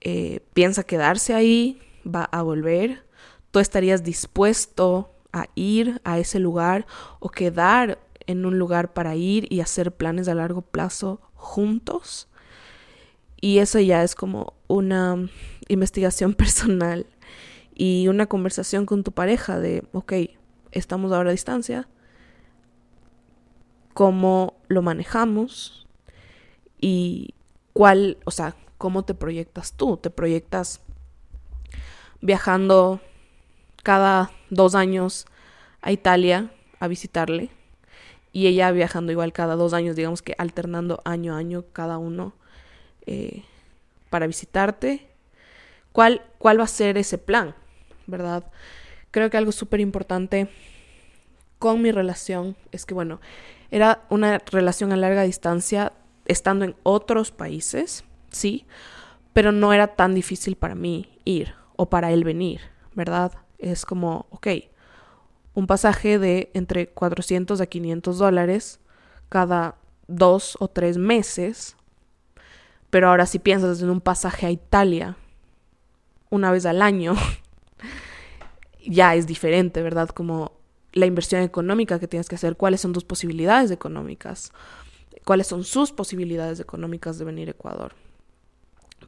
eh, 0.00 0.40
piensa 0.52 0.82
quedarse 0.82 1.34
ahí, 1.34 1.80
va 2.04 2.24
a 2.24 2.42
volver, 2.42 3.04
tú 3.52 3.60
estarías 3.60 4.02
dispuesto 4.02 5.14
a 5.32 5.46
ir 5.54 6.00
a 6.04 6.18
ese 6.18 6.40
lugar 6.40 6.86
o 7.20 7.28
quedar 7.28 7.98
en 8.26 8.46
un 8.46 8.58
lugar 8.58 8.92
para 8.92 9.14
ir 9.16 9.52
y 9.52 9.60
hacer 9.60 9.92
planes 9.92 10.28
a 10.28 10.34
largo 10.34 10.62
plazo 10.62 11.20
juntos. 11.34 12.28
Y 13.40 13.58
eso 13.58 13.80
ya 13.80 14.02
es 14.02 14.14
como 14.14 14.54
una 14.68 15.28
investigación 15.68 16.34
personal 16.34 17.06
y 17.74 18.08
una 18.08 18.26
conversación 18.26 18.86
con 18.86 19.02
tu 19.04 19.12
pareja 19.12 19.58
de, 19.58 19.84
ok, 19.92 20.12
estamos 20.70 21.12
ahora 21.12 21.30
a 21.30 21.32
distancia, 21.32 21.88
cómo 23.94 24.56
lo 24.68 24.82
manejamos 24.82 25.86
y 26.80 27.34
cuál, 27.72 28.18
o 28.24 28.30
sea, 28.30 28.56
cómo 28.78 29.04
te 29.04 29.14
proyectas 29.14 29.74
tú. 29.74 29.96
Te 29.96 30.10
proyectas 30.10 30.80
viajando 32.20 33.00
cada 33.82 34.30
dos 34.50 34.74
años 34.74 35.26
a 35.82 35.92
Italia 35.92 36.52
a 36.80 36.88
visitarle 36.88 37.50
y 38.32 38.46
ella 38.46 38.70
viajando 38.70 39.12
igual 39.12 39.32
cada 39.32 39.56
dos 39.56 39.74
años, 39.74 39.94
digamos 39.94 40.22
que 40.22 40.34
alternando 40.38 41.02
año 41.04 41.34
a 41.34 41.38
año 41.38 41.64
cada 41.72 41.98
uno 41.98 42.34
eh, 43.06 43.44
para 44.10 44.26
visitarte. 44.26 45.06
¿Cuál, 45.92 46.22
¿Cuál 46.38 46.58
va 46.58 46.64
a 46.64 46.68
ser 46.68 46.96
ese 46.96 47.18
plan? 47.18 47.54
¿Verdad? 48.06 48.50
Creo 49.10 49.28
que 49.28 49.36
algo 49.36 49.52
súper 49.52 49.80
importante 49.80 50.48
con 51.58 51.82
mi 51.82 51.92
relación 51.92 52.56
es 52.72 52.86
que, 52.86 52.94
bueno, 52.94 53.20
era 53.70 54.04
una 54.08 54.38
relación 54.38 54.92
a 54.92 54.96
larga 54.96 55.22
distancia 55.22 55.92
estando 56.24 56.64
en 56.64 56.74
otros 56.82 57.30
países, 57.30 58.04
sí, 58.30 58.66
pero 59.32 59.52
no 59.52 59.72
era 59.72 59.88
tan 59.88 60.14
difícil 60.14 60.56
para 60.56 60.74
mí 60.74 61.18
ir 61.24 61.54
o 61.76 61.88
para 61.88 62.12
él 62.12 62.24
venir, 62.24 62.60
¿verdad? 62.94 63.32
Es 63.58 63.84
como, 63.86 64.26
ok, 64.30 64.48
un 65.54 65.66
pasaje 65.66 66.18
de 66.18 66.50
entre 66.54 66.88
400 66.88 67.60
a 67.60 67.66
500 67.66 68.18
dólares 68.18 68.80
cada 69.28 69.76
dos 70.08 70.56
o 70.60 70.68
tres 70.68 70.98
meses. 70.98 71.76
Pero 72.90 73.08
ahora 73.08 73.26
si 73.26 73.38
piensas 73.38 73.80
en 73.82 73.90
un 73.90 74.00
pasaje 74.00 74.46
a 74.46 74.50
Italia 74.50 75.16
una 76.30 76.50
vez 76.50 76.66
al 76.66 76.82
año, 76.82 77.14
ya 78.86 79.14
es 79.14 79.26
diferente, 79.26 79.82
¿verdad? 79.82 80.08
Como 80.08 80.52
la 80.92 81.06
inversión 81.06 81.42
económica 81.42 81.98
que 81.98 82.08
tienes 82.08 82.28
que 82.28 82.34
hacer, 82.34 82.56
cuáles 82.56 82.80
son 82.80 82.92
tus 82.92 83.04
posibilidades 83.04 83.70
económicas, 83.70 84.52
cuáles 85.24 85.46
son 85.46 85.64
sus 85.64 85.92
posibilidades 85.92 86.60
económicas 86.60 87.18
de 87.18 87.24
venir 87.24 87.48
a 87.48 87.52
Ecuador. 87.52 87.94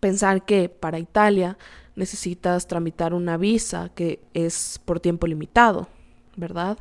Pensar 0.01 0.45
que 0.45 0.69
para 0.69 0.99
Italia 0.99 1.59
necesitas 1.97 2.67
tramitar 2.67 3.15
una 3.15 3.37
visa 3.37 3.91
que 3.95 4.21
es 4.33 4.81
por 4.85 5.01
tiempo 5.01 5.27
limitado, 5.27 5.89
¿verdad? 6.37 6.79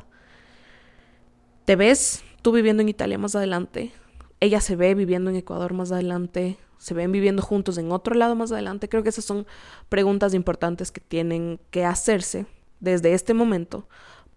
¿Te 1.64 1.76
ves 1.76 2.22
tú 2.42 2.52
viviendo 2.52 2.82
en 2.82 2.88
Italia 2.88 3.18
más 3.18 3.34
adelante? 3.34 3.92
Ella 4.40 4.60
se 4.60 4.76
ve 4.76 4.94
viviendo 4.94 5.30
en 5.30 5.36
Ecuador 5.36 5.72
más 5.72 5.92
adelante. 5.92 6.58
¿Se 6.78 6.92
ven 6.92 7.12
viviendo 7.12 7.40
juntos 7.40 7.78
en 7.78 7.92
otro 7.92 8.14
lado 8.14 8.34
más 8.34 8.52
adelante? 8.52 8.88
Creo 8.88 9.02
que 9.02 9.08
esas 9.08 9.24
son 9.24 9.46
preguntas 9.88 10.34
importantes 10.34 10.92
que 10.92 11.00
tienen 11.00 11.58
que 11.70 11.84
hacerse 11.84 12.46
desde 12.80 13.14
este 13.14 13.32
momento 13.32 13.88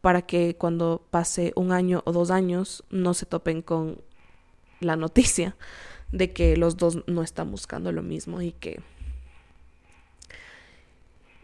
para 0.01 0.21
que 0.21 0.55
cuando 0.55 1.05
pase 1.09 1.51
un 1.55 1.71
año 1.71 2.01
o 2.05 2.13
dos 2.13 2.31
años 2.31 2.83
no 2.89 3.13
se 3.13 3.25
topen 3.25 3.61
con 3.61 4.01
la 4.79 4.95
noticia 4.95 5.57
de 6.11 6.31
que 6.31 6.55
los 6.55 6.77
dos 6.77 7.03
no 7.07 7.23
están 7.23 7.51
buscando 7.51 7.91
lo 7.91 8.03
mismo 8.03 8.41
y 8.41 8.53
que 8.53 8.79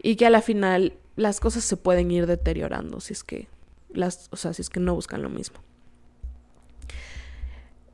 y 0.02 0.16
que 0.16 0.26
a 0.26 0.30
la 0.30 0.42
final 0.42 0.94
las 1.16 1.40
cosas 1.40 1.64
se 1.64 1.76
pueden 1.76 2.10
ir 2.10 2.26
deteriorando 2.26 3.00
si 3.00 3.12
es 3.12 3.24
que 3.24 3.48
las, 3.94 4.28
o 4.30 4.36
sea, 4.36 4.52
si 4.52 4.62
es 4.62 4.70
que 4.70 4.80
no 4.80 4.94
buscan 4.94 5.22
lo 5.22 5.28
mismo. 5.28 5.58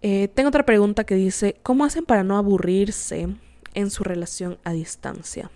Eh, 0.03 0.29
tengo 0.29 0.49
otra 0.49 0.65
pregunta 0.65 1.05
que 1.05 1.15
dice, 1.15 1.57
¿cómo 1.63 1.85
hacen 1.85 2.05
para 2.05 2.25
no 2.25 2.39
aburrirse 2.39 3.29
en 3.75 3.91
su 3.91 4.03
relación 4.03 4.59
a 4.65 4.73
distancia? 4.73 5.51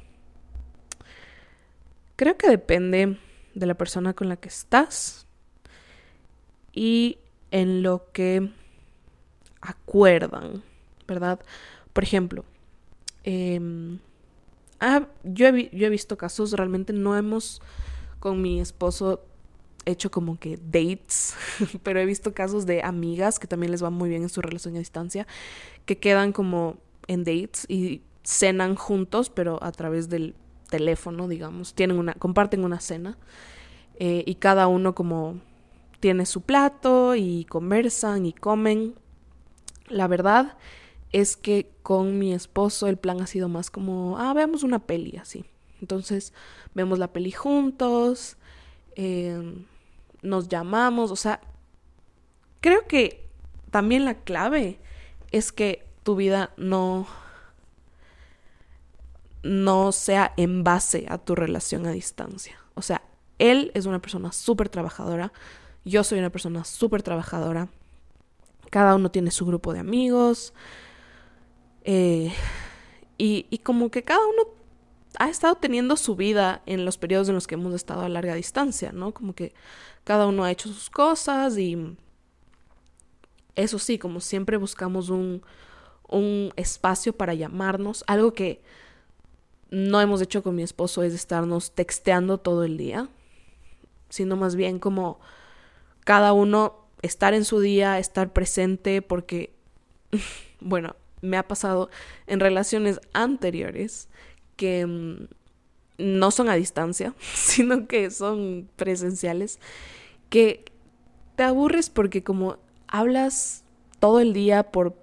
Creo 2.16 2.36
que 2.36 2.48
depende 2.48 3.18
de 3.54 3.66
la 3.66 3.74
persona 3.74 4.12
con 4.12 4.28
la 4.28 4.36
que 4.36 4.48
estás 4.48 5.26
y 6.72 7.18
en 7.50 7.82
lo 7.82 8.10
que 8.12 8.50
acuerdan, 9.60 10.62
¿verdad? 11.06 11.40
Por 11.92 12.04
ejemplo, 12.04 12.44
em, 13.22 13.98
ah, 14.80 15.06
yo, 15.22 15.48
he, 15.48 15.70
yo 15.72 15.86
he 15.86 15.90
visto 15.90 16.18
casos, 16.18 16.52
realmente 16.52 16.92
no 16.92 17.16
hemos 17.16 17.62
con 18.20 18.42
mi 18.42 18.60
esposo 18.60 19.24
hecho 19.86 20.10
como 20.10 20.38
que 20.38 20.56
dates, 20.56 21.34
pero 21.82 22.00
he 22.00 22.06
visto 22.06 22.34
casos 22.34 22.66
de 22.66 22.82
amigas 22.82 23.38
que 23.38 23.46
también 23.46 23.70
les 23.70 23.82
va 23.82 23.90
muy 23.90 24.08
bien 24.08 24.22
en 24.22 24.28
su 24.28 24.40
relación 24.42 24.76
a 24.76 24.78
distancia, 24.78 25.26
que 25.86 25.98
quedan 25.98 26.32
como 26.32 26.76
en 27.06 27.24
dates 27.24 27.66
y 27.68 28.02
cenan 28.22 28.74
juntos, 28.74 29.30
pero 29.30 29.62
a 29.62 29.72
través 29.72 30.08
del 30.08 30.34
teléfono, 30.70 31.28
digamos, 31.28 31.74
tienen 31.74 31.98
una, 31.98 32.14
comparten 32.14 32.64
una 32.64 32.80
cena 32.80 33.18
eh, 33.98 34.24
y 34.26 34.36
cada 34.36 34.66
uno 34.66 34.94
como 34.94 35.38
tiene 36.00 36.26
su 36.26 36.40
plato 36.40 37.14
y 37.14 37.44
conversan 37.44 38.26
y 38.26 38.32
comen. 38.32 38.94
La 39.88 40.08
verdad 40.08 40.56
es 41.12 41.36
que 41.36 41.70
con 41.82 42.18
mi 42.18 42.34
esposo 42.34 42.88
el 42.88 42.96
plan 42.96 43.20
ha 43.20 43.26
sido 43.26 43.48
más 43.48 43.70
como, 43.70 44.18
ah, 44.18 44.34
veamos 44.34 44.64
una 44.64 44.80
peli 44.80 45.16
así. 45.16 45.44
Entonces 45.80 46.32
vemos 46.74 46.98
la 46.98 47.12
peli 47.12 47.30
juntos, 47.30 48.36
eh, 48.96 49.64
nos 50.24 50.48
llamamos, 50.48 51.10
o 51.10 51.16
sea, 51.16 51.40
creo 52.60 52.86
que 52.88 53.28
también 53.70 54.04
la 54.04 54.14
clave 54.14 54.80
es 55.30 55.52
que 55.52 55.86
tu 56.02 56.16
vida 56.16 56.50
no 56.56 57.06
no 59.42 59.92
sea 59.92 60.32
en 60.38 60.64
base 60.64 61.04
a 61.08 61.18
tu 61.18 61.34
relación 61.34 61.84
a 61.86 61.90
distancia. 61.90 62.58
O 62.74 62.80
sea, 62.80 63.02
él 63.38 63.70
es 63.74 63.84
una 63.84 64.00
persona 64.00 64.32
súper 64.32 64.70
trabajadora, 64.70 65.32
yo 65.84 66.02
soy 66.02 66.18
una 66.18 66.30
persona 66.30 66.64
súper 66.64 67.02
trabajadora, 67.02 67.68
cada 68.70 68.94
uno 68.94 69.10
tiene 69.10 69.30
su 69.30 69.44
grupo 69.44 69.74
de 69.74 69.80
amigos, 69.80 70.54
eh, 71.82 72.32
y, 73.18 73.46
y 73.50 73.58
como 73.58 73.90
que 73.90 74.02
cada 74.02 74.26
uno 74.26 74.48
ha 75.18 75.28
estado 75.28 75.56
teniendo 75.56 75.96
su 75.96 76.16
vida 76.16 76.62
en 76.66 76.84
los 76.84 76.98
periodos 76.98 77.28
en 77.28 77.34
los 77.34 77.46
que 77.46 77.54
hemos 77.54 77.74
estado 77.74 78.02
a 78.02 78.08
larga 78.08 78.34
distancia, 78.34 78.92
¿no? 78.92 79.12
Como 79.12 79.34
que 79.34 79.54
cada 80.04 80.26
uno 80.26 80.44
ha 80.44 80.50
hecho 80.50 80.68
sus 80.68 80.90
cosas 80.90 81.56
y 81.58 81.96
eso 83.54 83.78
sí, 83.78 83.98
como 83.98 84.20
siempre 84.20 84.56
buscamos 84.56 85.08
un, 85.10 85.42
un 86.08 86.52
espacio 86.56 87.16
para 87.16 87.34
llamarnos, 87.34 88.04
algo 88.06 88.32
que 88.32 88.62
no 89.70 90.00
hemos 90.00 90.20
hecho 90.20 90.42
con 90.42 90.54
mi 90.54 90.62
esposo 90.62 91.02
es 91.02 91.14
estarnos 91.14 91.72
texteando 91.72 92.38
todo 92.38 92.64
el 92.64 92.76
día, 92.76 93.08
sino 94.08 94.36
más 94.36 94.56
bien 94.56 94.78
como 94.78 95.18
cada 96.04 96.32
uno 96.32 96.86
estar 97.02 97.34
en 97.34 97.44
su 97.44 97.60
día, 97.60 97.98
estar 97.98 98.32
presente, 98.32 99.02
porque, 99.02 99.54
bueno, 100.60 100.96
me 101.22 101.36
ha 101.36 101.48
pasado 101.48 101.90
en 102.26 102.40
relaciones 102.40 103.00
anteriores 103.12 104.08
que 104.56 104.86
mm, 104.86 105.26
no 105.98 106.30
son 106.30 106.48
a 106.48 106.54
distancia, 106.54 107.14
sino 107.34 107.86
que 107.86 108.10
son 108.10 108.68
presenciales, 108.76 109.58
que 110.28 110.64
te 111.36 111.42
aburres 111.42 111.90
porque 111.90 112.22
como 112.22 112.58
hablas 112.86 113.64
todo 114.00 114.20
el 114.20 114.32
día 114.32 114.70
por 114.70 114.94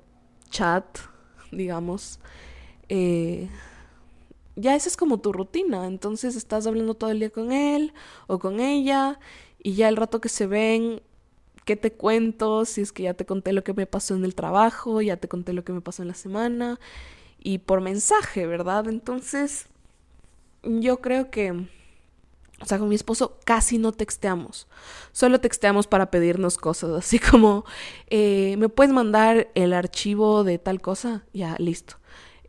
chat, 0.49 0.85
digamos, 1.51 2.19
eh, 2.89 3.49
ya 4.55 4.75
esa 4.75 4.89
es 4.89 4.97
como 4.97 5.19
tu 5.19 5.31
rutina, 5.31 5.87
entonces 5.87 6.35
estás 6.35 6.67
hablando 6.67 6.93
todo 6.93 7.09
el 7.09 7.19
día 7.19 7.29
con 7.29 7.51
él 7.51 7.93
o 8.27 8.39
con 8.39 8.59
ella 8.59 9.19
y 9.63 9.73
ya 9.73 9.89
el 9.89 9.95
rato 9.95 10.21
que 10.21 10.29
se 10.29 10.45
ven, 10.45 11.01
¿qué 11.65 11.75
te 11.75 11.91
cuento? 11.93 12.65
Si 12.65 12.81
es 12.81 12.91
que 12.91 13.03
ya 13.03 13.13
te 13.13 13.25
conté 13.25 13.53
lo 13.53 13.63
que 13.63 13.73
me 13.73 13.85
pasó 13.85 14.15
en 14.15 14.25
el 14.25 14.35
trabajo, 14.35 15.01
ya 15.01 15.17
te 15.17 15.27
conté 15.27 15.53
lo 15.53 15.63
que 15.63 15.73
me 15.73 15.81
pasó 15.81 16.01
en 16.01 16.09
la 16.09 16.13
semana 16.15 16.79
y 17.43 17.59
por 17.59 17.81
mensaje, 17.81 18.45
¿verdad? 18.45 18.87
Entonces, 18.87 19.67
yo 20.63 21.01
creo 21.01 21.29
que, 21.31 21.51
o 21.51 22.65
sea, 22.65 22.79
con 22.79 22.89
mi 22.89 22.95
esposo 22.95 23.39
casi 23.45 23.77
no 23.77 23.91
texteamos, 23.91 24.67
solo 25.11 25.39
texteamos 25.39 25.87
para 25.87 26.11
pedirnos 26.11 26.57
cosas, 26.57 26.91
así 26.97 27.19
como, 27.19 27.65
eh, 28.07 28.55
¿me 28.57 28.69
puedes 28.69 28.93
mandar 28.93 29.49
el 29.55 29.73
archivo 29.73 30.43
de 30.43 30.59
tal 30.59 30.81
cosa? 30.81 31.23
Ya, 31.33 31.55
listo. 31.57 31.95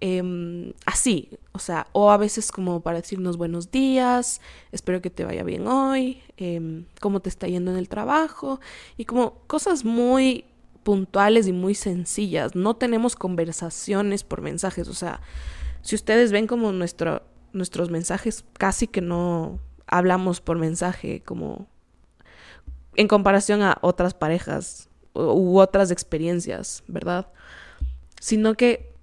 Em, 0.05 0.72
así, 0.84 1.30
o 1.53 1.61
sea, 1.61 1.86
o 1.93 2.11
a 2.11 2.16
veces 2.16 2.51
como 2.51 2.80
para 2.80 3.01
decirnos 3.01 3.36
buenos 3.36 3.70
días, 3.70 4.40
espero 4.72 5.01
que 5.01 5.11
te 5.11 5.24
vaya 5.24 5.45
bien 5.45 5.68
hoy, 5.68 6.20
eh, 6.38 6.84
cómo 7.01 7.20
te 7.20 7.28
está 7.28 7.47
yendo 7.47 7.70
en 7.70 7.76
el 7.76 7.88
trabajo, 7.88 8.59
y 8.97 9.05
como 9.05 9.34
cosas 9.47 9.84
muy 9.84 10.45
puntuales 10.83 11.47
y 11.47 11.53
muy 11.53 11.74
sencillas. 11.74 12.55
No 12.55 12.74
tenemos 12.74 13.16
conversaciones 13.16 14.24
por 14.24 14.41
mensajes. 14.41 14.89
O 14.89 14.95
sea, 14.95 15.20
si 15.83 15.95
ustedes 15.95 16.33
ven 16.33 16.47
como 16.47 16.72
nuestro, 16.72 17.22
nuestros 17.53 17.91
mensajes, 17.91 18.45
casi 18.55 18.87
que 18.87 19.01
no 19.01 19.59
hablamos 19.87 20.41
por 20.41 20.59
mensaje, 20.59 21.22
como 21.24 21.66
en 22.97 23.09
comparación 23.09 23.62
a 23.62 23.78
otras 23.80 24.14
parejas 24.14 24.89
u 25.14 25.59
otras 25.59 25.91
experiencias, 25.91 26.83
¿verdad? 26.87 27.28
Sino 28.20 28.55
que 28.55 28.95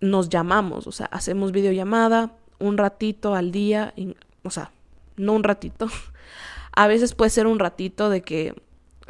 nos 0.00 0.28
llamamos, 0.28 0.86
o 0.86 0.92
sea, 0.92 1.06
hacemos 1.06 1.52
videollamada 1.52 2.36
un 2.58 2.78
ratito 2.78 3.34
al 3.34 3.52
día, 3.52 3.94
o 4.42 4.50
sea, 4.50 4.72
no 5.16 5.34
un 5.34 5.44
ratito. 5.44 5.88
A 6.72 6.86
veces 6.86 7.14
puede 7.14 7.30
ser 7.30 7.46
un 7.46 7.58
ratito 7.58 8.10
de 8.10 8.22
que 8.22 8.54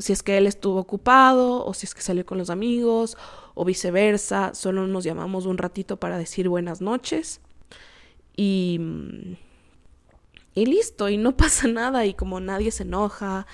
si 0.00 0.12
es 0.12 0.22
que 0.22 0.38
él 0.38 0.46
estuvo 0.46 0.78
ocupado 0.78 1.64
o 1.64 1.74
si 1.74 1.86
es 1.86 1.94
que 1.94 2.02
salió 2.02 2.26
con 2.26 2.38
los 2.38 2.50
amigos 2.50 3.16
o 3.54 3.64
viceversa, 3.64 4.54
solo 4.54 4.86
nos 4.86 5.04
llamamos 5.04 5.46
un 5.46 5.58
ratito 5.58 5.98
para 5.98 6.18
decir 6.18 6.48
buenas 6.48 6.80
noches 6.80 7.40
y, 8.36 8.80
y 10.54 10.66
listo, 10.66 11.08
y 11.08 11.16
no 11.16 11.36
pasa 11.36 11.68
nada 11.68 12.06
y 12.06 12.14
como 12.14 12.40
nadie 12.40 12.70
se 12.70 12.84
enoja, 12.84 13.46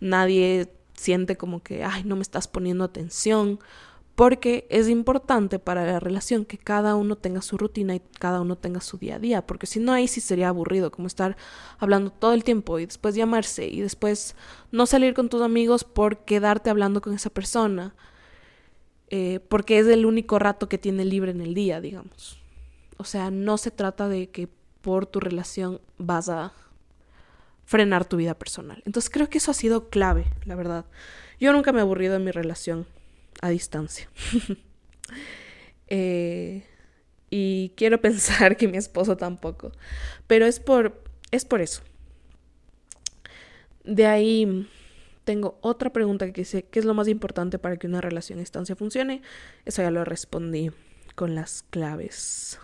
nadie 0.00 0.72
siente 0.94 1.36
como 1.36 1.62
que, 1.62 1.84
ay, 1.84 2.04
no 2.04 2.16
me 2.16 2.22
estás 2.22 2.48
poniendo 2.48 2.84
atención 2.84 3.60
porque 4.18 4.66
es 4.68 4.88
importante 4.88 5.60
para 5.60 5.86
la 5.86 6.00
relación 6.00 6.44
que 6.44 6.58
cada 6.58 6.96
uno 6.96 7.14
tenga 7.14 7.40
su 7.40 7.56
rutina 7.56 7.94
y 7.94 8.00
cada 8.18 8.40
uno 8.40 8.56
tenga 8.56 8.80
su 8.80 8.98
día 8.98 9.14
a 9.14 9.18
día, 9.20 9.46
porque 9.46 9.68
si 9.68 9.78
no 9.78 9.92
ahí 9.92 10.08
sí 10.08 10.20
sería 10.20 10.48
aburrido, 10.48 10.90
como 10.90 11.06
estar 11.06 11.36
hablando 11.78 12.10
todo 12.10 12.32
el 12.32 12.42
tiempo 12.42 12.80
y 12.80 12.86
después 12.86 13.14
llamarse 13.14 13.68
y 13.68 13.80
después 13.80 14.34
no 14.72 14.86
salir 14.86 15.14
con 15.14 15.28
tus 15.28 15.40
amigos 15.40 15.84
por 15.84 16.24
quedarte 16.24 16.68
hablando 16.68 17.00
con 17.00 17.14
esa 17.14 17.30
persona, 17.30 17.94
eh, 19.08 19.38
porque 19.48 19.78
es 19.78 19.86
el 19.86 20.04
único 20.04 20.40
rato 20.40 20.68
que 20.68 20.78
tiene 20.78 21.04
libre 21.04 21.30
en 21.30 21.40
el 21.40 21.54
día, 21.54 21.80
digamos. 21.80 22.40
O 22.96 23.04
sea, 23.04 23.30
no 23.30 23.56
se 23.56 23.70
trata 23.70 24.08
de 24.08 24.30
que 24.30 24.48
por 24.80 25.06
tu 25.06 25.20
relación 25.20 25.80
vas 25.96 26.28
a 26.28 26.52
frenar 27.66 28.04
tu 28.04 28.16
vida 28.16 28.34
personal. 28.34 28.82
Entonces 28.84 29.10
creo 29.10 29.28
que 29.28 29.38
eso 29.38 29.52
ha 29.52 29.54
sido 29.54 29.90
clave, 29.90 30.24
la 30.44 30.56
verdad. 30.56 30.86
Yo 31.38 31.52
nunca 31.52 31.70
me 31.70 31.78
he 31.78 31.82
aburrido 31.82 32.16
en 32.16 32.24
mi 32.24 32.32
relación 32.32 32.84
a 33.42 33.48
distancia. 33.50 34.08
Eh, 35.90 36.64
y 37.30 37.72
quiero 37.74 37.98
pensar 38.02 38.58
que 38.58 38.68
mi 38.68 38.76
esposo 38.76 39.16
tampoco. 39.16 39.72
Pero 40.26 40.44
es 40.44 40.60
por, 40.60 41.02
es 41.30 41.46
por 41.46 41.62
eso. 41.62 41.80
De 43.84 44.04
ahí 44.04 44.68
tengo 45.24 45.58
otra 45.62 45.90
pregunta 45.90 46.26
que 46.26 46.42
dice, 46.42 46.64
¿qué 46.64 46.78
es 46.78 46.84
lo 46.84 46.92
más 46.92 47.08
importante 47.08 47.58
para 47.58 47.78
que 47.78 47.86
una 47.86 48.02
relación 48.02 48.38
a 48.38 48.40
distancia 48.40 48.76
funcione? 48.76 49.22
Eso 49.64 49.80
ya 49.80 49.90
lo 49.90 50.04
respondí 50.04 50.70
con 51.14 51.34
las 51.34 51.64
claves. 51.70 52.58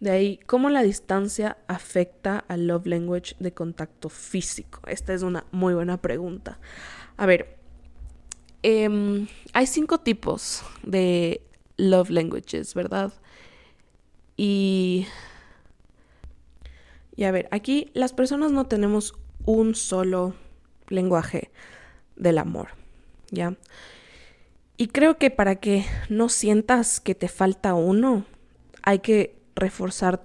De 0.00 0.10
ahí, 0.10 0.40
¿cómo 0.46 0.70
la 0.70 0.82
distancia 0.82 1.58
afecta 1.68 2.38
al 2.48 2.66
love 2.66 2.86
language 2.86 3.36
de 3.38 3.52
contacto 3.52 4.08
físico? 4.08 4.80
Esta 4.86 5.12
es 5.12 5.22
una 5.22 5.44
muy 5.52 5.74
buena 5.74 6.00
pregunta. 6.00 6.58
A 7.18 7.26
ver, 7.26 7.59
Em, 8.62 9.28
hay 9.52 9.66
cinco 9.66 9.98
tipos 9.98 10.62
de 10.82 11.42
love 11.76 12.10
languages, 12.10 12.74
¿verdad? 12.74 13.12
Y... 14.36 15.06
Y 17.16 17.24
a 17.24 17.32
ver, 17.32 17.48
aquí 17.50 17.90
las 17.92 18.12
personas 18.14 18.50
no 18.50 18.66
tenemos 18.66 19.14
un 19.44 19.74
solo 19.74 20.34
lenguaje 20.88 21.50
del 22.16 22.38
amor, 22.38 22.68
¿ya? 23.30 23.56
Y 24.78 24.86
creo 24.88 25.18
que 25.18 25.30
para 25.30 25.56
que 25.56 25.84
no 26.08 26.30
sientas 26.30 27.00
que 27.00 27.14
te 27.14 27.28
falta 27.28 27.74
uno, 27.74 28.24
hay 28.82 29.00
que 29.00 29.36
reforzar 29.54 30.22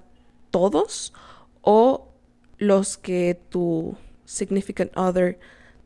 todos 0.52 1.14
o 1.62 2.14
los 2.58 2.98
que 2.98 3.38
tu 3.50 3.98
significant 4.24 4.96
other 4.98 5.40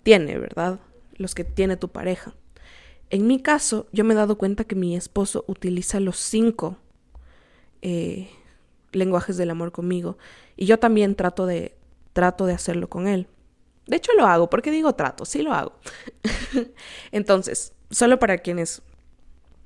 tiene, 0.03 0.37
¿verdad? 0.37 0.79
Los 1.15 1.33
que 1.33 1.43
tiene 1.43 1.77
tu 1.77 1.89
pareja. 1.89 2.35
En 3.09 3.25
mi 3.25 3.41
caso, 3.41 3.87
yo 3.91 4.03
me 4.03 4.13
he 4.13 4.17
dado 4.17 4.37
cuenta 4.37 4.63
que 4.63 4.75
mi 4.75 4.95
esposo 4.95 5.43
utiliza 5.47 5.99
los 5.99 6.17
cinco 6.17 6.77
eh, 7.81 8.29
lenguajes 8.91 9.37
del 9.37 9.49
amor 9.49 9.71
conmigo 9.71 10.17
y 10.55 10.65
yo 10.65 10.77
también 10.79 11.15
trato 11.15 11.45
de 11.45 11.75
trato 12.13 12.45
de 12.45 12.53
hacerlo 12.53 12.89
con 12.89 13.07
él. 13.07 13.27
De 13.87 13.95
hecho 13.97 14.11
lo 14.13 14.27
hago, 14.27 14.49
porque 14.49 14.71
digo 14.71 14.93
trato, 14.93 15.25
sí 15.25 15.41
lo 15.41 15.53
hago. 15.53 15.73
Entonces, 17.11 17.73
solo 17.89 18.19
para 18.19 18.39
quienes 18.39 18.81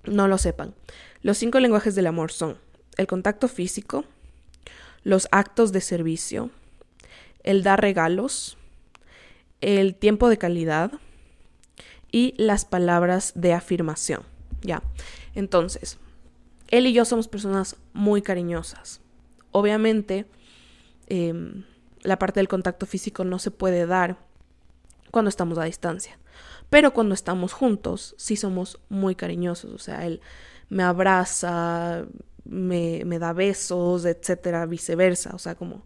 no 0.05 0.27
lo 0.27 0.37
sepan, 0.37 0.73
los 1.21 1.37
cinco 1.37 1.59
lenguajes 1.59 1.95
del 1.95 2.07
amor 2.07 2.31
son 2.31 2.57
el 2.97 3.07
contacto 3.07 3.47
físico, 3.47 4.05
los 5.03 5.27
actos 5.31 5.71
de 5.71 5.81
servicio, 5.81 6.51
el 7.43 7.63
dar 7.63 7.81
regalos, 7.81 8.57
el 9.59 9.95
tiempo 9.95 10.29
de 10.29 10.37
calidad 10.37 10.91
y 12.13 12.35
las 12.37 12.63
palabras 12.63 13.33
de 13.35 13.53
afirmación. 13.53 14.21
Ya. 14.61 14.83
Entonces, 15.33 15.97
él 16.69 16.85
y 16.85 16.93
yo 16.93 17.03
somos 17.05 17.27
personas 17.27 17.75
muy 17.91 18.21
cariñosas. 18.21 19.01
Obviamente, 19.51 20.27
em, 21.07 21.65
la 22.03 22.19
parte 22.19 22.39
del 22.39 22.47
contacto 22.47 22.85
físico 22.85 23.25
no 23.25 23.39
se 23.39 23.49
puede 23.49 23.87
dar 23.87 24.17
cuando 25.11 25.29
estamos 25.29 25.57
a 25.57 25.63
distancia. 25.63 26.19
Pero 26.69 26.93
cuando 26.93 27.15
estamos 27.15 27.51
juntos, 27.51 28.13
sí 28.19 28.35
somos 28.35 28.79
muy 28.89 29.15
cariñosos. 29.15 29.73
O 29.73 29.79
sea, 29.79 30.05
él 30.05 30.21
me 30.69 30.83
abraza, 30.83 32.05
me, 32.45 33.03
me 33.05 33.17
da 33.17 33.33
besos, 33.33 34.05
etcétera, 34.05 34.67
viceversa. 34.67 35.31
O 35.33 35.39
sea, 35.39 35.55
como 35.55 35.83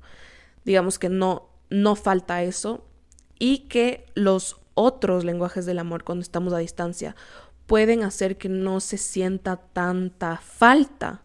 digamos 0.66 1.00
que 1.00 1.08
no, 1.08 1.50
no 1.70 1.96
falta 1.96 2.44
eso. 2.44 2.86
Y 3.40 3.70
que 3.70 4.06
los 4.14 4.60
otros 4.78 5.24
lenguajes 5.26 5.66
del 5.66 5.80
amor 5.80 6.04
cuando 6.04 6.22
estamos 6.22 6.54
a 6.54 6.60
distancia 6.60 7.16
pueden 7.66 8.04
hacer 8.04 8.38
que 8.38 8.48
no 8.48 8.80
se 8.80 8.98
sienta 8.98 9.58
tanta 9.58 10.38
falta 10.38 11.24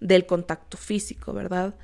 del 0.00 0.24
contacto 0.26 0.78
físico, 0.78 1.34
¿verdad? 1.34 1.74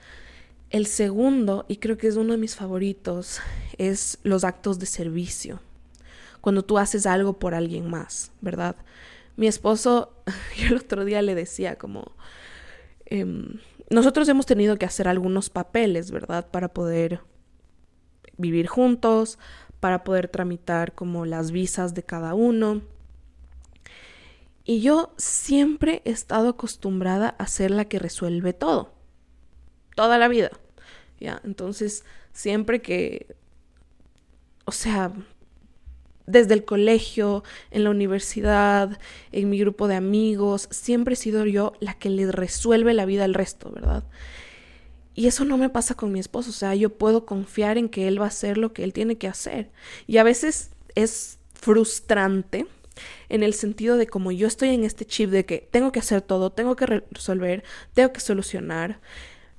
El 0.71 0.87
segundo, 0.87 1.67
y 1.69 1.77
creo 1.77 1.99
que 1.99 2.09
es 2.09 2.17
uno 2.17 2.33
de 2.33 2.39
mis 2.39 2.57
favoritos, 2.57 3.41
es 3.77 4.19
los 4.23 4.45
actos 4.45 4.79
de 4.79 4.87
servicio. 4.87 5.61
Cuando 6.41 6.65
tú 6.65 6.79
haces 6.79 7.05
algo 7.05 7.39
por 7.39 7.55
alguien 7.55 7.91
más, 7.91 8.33
¿verdad? 8.41 8.77
Mi 9.37 9.47
esposo, 9.47 10.15
yo 10.57 10.69
el 10.69 10.77
otro 10.79 11.05
día 11.05 11.21
le 11.21 11.35
decía 11.35 11.77
como, 11.77 12.13
em, 13.05 13.61
nosotros 13.91 14.27
hemos 14.29 14.47
tenido 14.47 14.79
que 14.79 14.87
hacer 14.87 15.07
algunos 15.07 15.51
papeles, 15.51 16.11
¿verdad? 16.11 16.51
Para 16.51 16.69
poder 16.69 17.21
vivir 18.39 18.69
juntos, 18.69 19.39
para 19.81 20.05
poder 20.05 20.29
tramitar 20.29 20.95
como 20.95 21.27
las 21.27 21.51
visas 21.51 21.95
de 21.95 22.03
cada 22.03 22.35
uno. 22.35 22.83
Y 24.65 24.83
yo 24.83 25.13
siempre 25.17 26.03
he 26.05 26.11
estado 26.11 26.51
acostumbrada 26.51 27.31
a 27.39 27.47
ser 27.47 27.71
la 27.71 27.87
que 27.87 27.99
resuelve 27.99 28.53
todo 28.53 29.01
toda 30.01 30.17
la 30.17 30.29
vida. 30.29 30.51
¿Ya? 31.19 31.43
Entonces, 31.45 32.05
siempre 32.33 32.81
que, 32.81 33.37
o 34.65 34.73
sea, 34.73 35.13
desde 36.27 36.55
el 36.55 36.65
colegio, 36.65 37.45
en 37.71 37.85
la 37.85 37.91
universidad, 37.91 38.99
en 39.31 39.51
mi 39.51 39.59
grupo 39.59 39.89
de 39.89 39.97
amigos, 39.97 40.69
siempre 40.71 41.15
he 41.15 41.17
sido 41.17 41.45
yo 41.45 41.75
la 41.81 41.99
que 41.99 42.09
le 42.09 42.33
resuelve 42.33 42.95
la 42.95 43.05
vida 43.05 43.25
al 43.25 43.35
resto, 43.35 43.71
¿verdad? 43.71 44.05
Y 45.21 45.27
eso 45.27 45.45
no 45.45 45.59
me 45.59 45.69
pasa 45.69 45.95
con 45.95 46.13
mi 46.13 46.19
esposo, 46.19 46.49
o 46.49 46.55
sea, 46.55 46.75
yo 46.75 46.97
puedo 46.97 47.27
confiar 47.27 47.77
en 47.77 47.91
que 47.91 48.09
él 48.09 48.19
va 48.19 48.25
a 48.25 48.29
hacer 48.29 48.57
lo 48.57 48.73
que 48.73 48.85
él 48.85 48.95
tiene 48.95 49.19
que 49.19 49.29
hacer. 49.29 49.71
Y 50.07 50.17
a 50.17 50.23
veces 50.23 50.71
es 50.95 51.39
frustrante 51.53 52.67
en 53.29 53.43
el 53.43 53.53
sentido 53.53 53.99
de 53.99 54.07
como 54.07 54.33
yo 54.33 54.47
estoy 54.47 54.71
en 54.71 54.83
este 54.83 55.05
chip 55.05 55.29
de 55.29 55.45
que 55.45 55.69
tengo 55.71 55.93
que 55.93 55.99
hacer 55.99 56.23
todo, 56.23 56.53
tengo 56.53 56.75
que 56.75 56.87
resolver, 56.87 57.65
tengo 57.93 58.15
que 58.15 58.21
solucionar, 58.21 59.03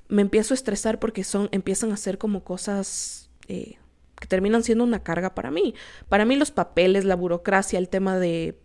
me 0.08 0.22
empiezo 0.22 0.52
a 0.52 0.56
estresar 0.56 0.98
porque 0.98 1.22
son, 1.22 1.48
empiezan 1.52 1.92
a 1.92 1.96
ser 1.96 2.18
como 2.18 2.42
cosas 2.42 3.30
eh, 3.46 3.76
que 4.18 4.26
terminan 4.26 4.64
siendo 4.64 4.82
una 4.82 5.04
carga 5.04 5.32
para 5.32 5.52
mí. 5.52 5.76
Para 6.08 6.24
mí 6.24 6.34
los 6.34 6.50
papeles, 6.50 7.04
la 7.04 7.14
burocracia, 7.14 7.78
el 7.78 7.88
tema 7.88 8.18
de 8.18 8.58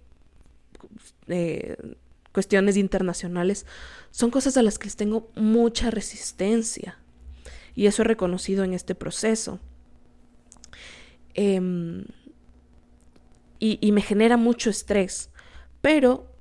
cuestiones 2.38 2.78
internacionales, 2.78 3.66
son 4.12 4.30
cosas 4.30 4.58
a 4.58 4.62
las 4.62 4.78
que 4.78 4.92
tengo 4.92 5.32
mucha 5.34 5.90
resistencia. 5.90 7.00
Y 7.74 7.88
eso 7.88 8.04
he 8.04 8.06
reconocido 8.06 8.64
en 8.64 8.76
este 8.76 8.94
proceso. 8.94 9.60
Em, 11.34 12.06
y, 13.58 13.80
y 13.82 13.92
me 13.92 14.04
genera 14.04 14.38
mucho 14.38 14.70
estrés. 14.70 15.32
Pero 15.82 16.32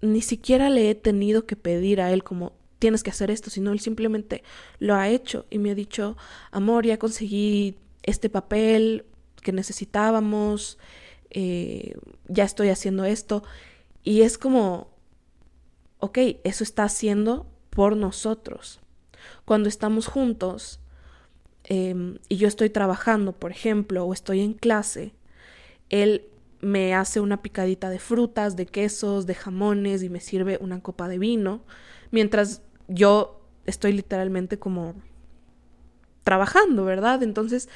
ni 0.00 0.22
siquiera 0.22 0.70
le 0.70 0.88
he 0.88 0.94
tenido 0.94 1.44
que 1.44 1.56
pedir 1.56 2.00
a 2.00 2.10
él 2.10 2.24
como, 2.24 2.54
tienes 2.78 3.02
que 3.02 3.10
hacer 3.10 3.30
esto, 3.30 3.50
sino 3.50 3.72
él 3.72 3.80
simplemente 3.80 4.42
lo 4.78 4.94
ha 4.94 5.10
hecho 5.10 5.44
y 5.50 5.58
me 5.58 5.72
ha 5.72 5.74
dicho, 5.74 6.16
amor, 6.52 6.86
ya 6.86 6.98
conseguí 6.98 7.76
este 8.02 8.30
papel 8.30 9.04
que 9.42 9.52
necesitábamos, 9.52 10.78
eh, 11.28 11.96
ya 12.28 12.44
estoy 12.44 12.70
haciendo 12.70 13.04
esto. 13.04 13.42
Y 14.02 14.22
es 14.22 14.38
como, 14.38 14.88
ok, 16.00 16.18
eso 16.44 16.64
está 16.64 16.84
haciendo 16.84 17.46
por 17.70 17.96
nosotros. 17.96 18.80
Cuando 19.44 19.68
estamos 19.68 20.06
juntos 20.06 20.80
em, 21.64 22.18
y 22.28 22.36
yo 22.36 22.48
estoy 22.48 22.70
trabajando, 22.70 23.32
por 23.32 23.50
ejemplo, 23.50 24.04
o 24.04 24.12
estoy 24.12 24.40
en 24.40 24.54
clase, 24.54 25.14
él 25.90 26.26
me 26.60 26.94
hace 26.94 27.20
una 27.20 27.42
picadita 27.42 27.88
de 27.88 27.98
frutas, 27.98 28.56
de 28.56 28.66
quesos, 28.66 29.26
de 29.26 29.34
jamones 29.34 30.02
y 30.02 30.08
me 30.08 30.20
sirve 30.20 30.58
una 30.60 30.80
copa 30.80 31.08
de 31.08 31.18
vino, 31.18 31.62
mientras 32.10 32.62
yo 32.88 33.40
estoy 33.66 33.92
literalmente 33.92 34.58
como 34.58 34.94
trabajando, 36.24 36.84
¿verdad? 36.84 37.22
Entonces 37.22 37.68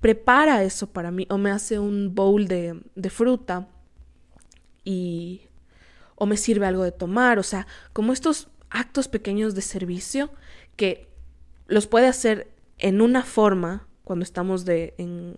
prepara 0.00 0.64
eso 0.64 0.88
para 0.88 1.10
mí 1.10 1.26
o 1.30 1.38
me 1.38 1.50
hace 1.50 1.78
un 1.78 2.14
bowl 2.14 2.46
de, 2.48 2.80
de 2.94 3.10
fruta 3.10 3.68
y 4.84 5.42
o 6.16 6.26
me 6.26 6.36
sirve 6.36 6.66
algo 6.66 6.84
de 6.84 6.92
tomar, 6.92 7.38
o 7.38 7.42
sea, 7.42 7.66
como 7.92 8.12
estos 8.12 8.48
actos 8.70 9.08
pequeños 9.08 9.54
de 9.54 9.62
servicio 9.62 10.30
que 10.76 11.08
los 11.66 11.86
puede 11.86 12.06
hacer 12.06 12.52
en 12.78 13.00
una 13.00 13.22
forma 13.22 13.86
cuando 14.04 14.22
estamos 14.22 14.64
de, 14.64 14.94
en, 14.98 15.36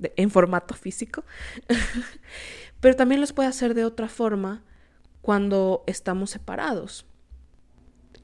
en 0.00 0.30
formato 0.30 0.74
físico, 0.74 1.24
pero 2.80 2.96
también 2.96 3.20
los 3.20 3.32
puede 3.32 3.48
hacer 3.48 3.74
de 3.74 3.84
otra 3.84 4.08
forma 4.08 4.62
cuando 5.20 5.84
estamos 5.86 6.30
separados. 6.30 7.04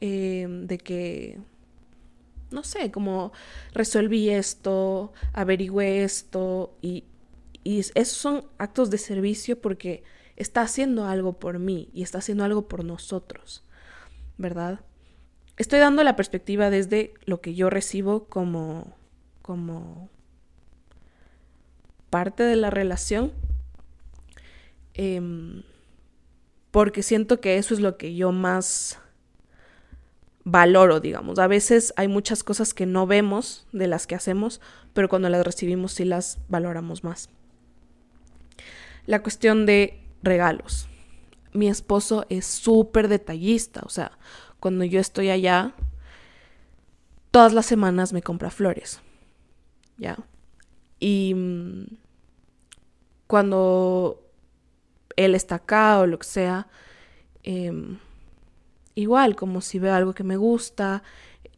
Em, 0.01 0.66
de 0.66 0.78
que, 0.78 1.38
no 2.51 2.62
sé, 2.62 2.90
como 2.90 3.32
resolví 3.72 4.30
esto, 4.30 5.12
averigüé 5.32 6.05
esto 6.05 6.76
y, 6.82 7.05
y 7.62 7.80
esos 7.80 8.18
son 8.18 8.47
actos 8.59 8.90
de 8.90 8.99
servicio 8.99 9.61
porque 9.61 10.03
está 10.37 10.62
haciendo 10.62 11.07
algo 11.07 11.35
por 11.35 11.59
mí 11.59 11.91
y 11.93 12.03
está 12.03 12.18
haciendo 12.18 12.45
algo 12.45 12.68
por 12.68 12.85
nosotros, 12.85 13.64
¿verdad? 14.37 14.80
Estoy 15.57 15.78
dando 15.78 16.03
la 16.03 16.16
perspectiva 16.16 16.70
desde 16.70 17.14
lo 17.24 17.41
que 17.41 17.55
yo 17.55 17.70
recibo 17.70 18.24
como, 18.24 18.97
como 19.43 20.09
parte 22.11 22.43
de 22.43 22.57
la 22.57 22.70
relación, 22.70 23.32
em, 24.95 25.62
porque 26.70 27.03
siento 27.03 27.41
que 27.41 27.57
eso 27.57 27.74
es 27.74 27.80
lo 27.80 27.97
que 27.97 28.16
yo 28.16 28.32
más 28.32 28.99
valoro, 30.45 31.01
digamos. 31.01 31.39
A 31.39 31.47
veces 31.47 31.95
hay 31.97 32.09
muchas 32.09 32.43
cosas 32.43 32.74
que 32.74 32.87
no 32.87 33.07
vemos 33.07 33.66
de 33.72 33.87
las 33.87 34.07
que 34.07 34.14
hacemos, 34.14 34.61
pero 34.93 35.09
cuando 35.09 35.28
las 35.28 35.45
recibimos 35.45 35.93
sí 35.93 36.05
las 36.05 36.39
valoramos 36.49 37.05
más. 37.05 37.30
La 39.07 39.22
cuestión 39.22 39.66
de 39.66 40.04
regalos. 40.25 40.89
Mi 41.53 41.68
esposo 41.68 42.27
es 42.29 42.47
súper 42.47 43.09
detallista, 43.09 43.83
o 43.85 43.89
sea, 43.89 44.18
cuando 44.61 44.85
yo 44.85 45.01
estoy 45.01 45.31
allá, 45.31 45.75
todas 47.31 47.53
las 47.53 47.66
semanas 47.66 48.12
me 48.12 48.22
compra 48.22 48.51
flores, 48.51 49.01
¿ya? 49.99 50.18
Y 50.99 51.35
mm, 51.35 51.85
cuando 53.27 54.22
él 55.16 55.35
está 55.35 55.57
acá 55.57 55.99
o 56.01 56.07
lo 56.07 56.18
que 56.18 56.27
sea, 56.27 56.68
eh, 57.43 57.72
igual, 58.95 59.37
como 59.37 59.61
si 59.61 59.79
veo 59.79 59.95
algo 59.95 60.14
que 60.14 60.25
me 60.25 60.37
gusta 60.37 61.03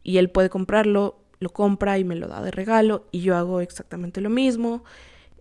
y 0.02 0.18
él 0.18 0.30
puede 0.30 0.50
comprarlo, 0.50 1.18
lo 1.38 1.50
compra 1.50 1.98
y 1.98 2.04
me 2.04 2.16
lo 2.16 2.28
da 2.28 2.42
de 2.42 2.50
regalo 2.50 3.06
y 3.12 3.20
yo 3.20 3.36
hago 3.36 3.60
exactamente 3.60 4.20
lo 4.20 4.30
mismo. 4.30 4.84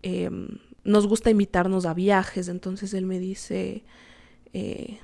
Em, 0.02 0.60
nos 0.86 1.08
gusta 1.08 1.32
invitarnos 1.32 1.86
a 1.86 1.94
viajes, 1.94 2.48
entonces 2.48 2.94
él 2.94 3.06
me 3.06 3.20
dice, 3.20 3.84
eh, 4.54 5.00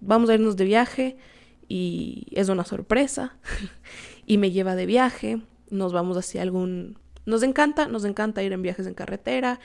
vamos 0.00 0.30
a 0.30 0.34
irnos 0.34 0.56
de 0.56 0.64
viaje 0.64 1.16
y 1.68 2.26
es 2.32 2.48
una 2.48 2.64
sorpresa 2.64 3.36
y 4.26 4.38
me 4.38 4.50
lleva 4.50 4.74
de 4.74 4.86
viaje, 4.86 5.42
nos 5.70 5.92
vamos 5.92 6.16
hacia 6.16 6.42
algún... 6.42 6.98
Nos 7.26 7.42
encanta, 7.42 7.86
nos 7.86 8.04
encanta 8.04 8.42
ir 8.42 8.52
en 8.52 8.60
viajes 8.60 8.86
en 8.86 8.92
carretera 8.92 9.58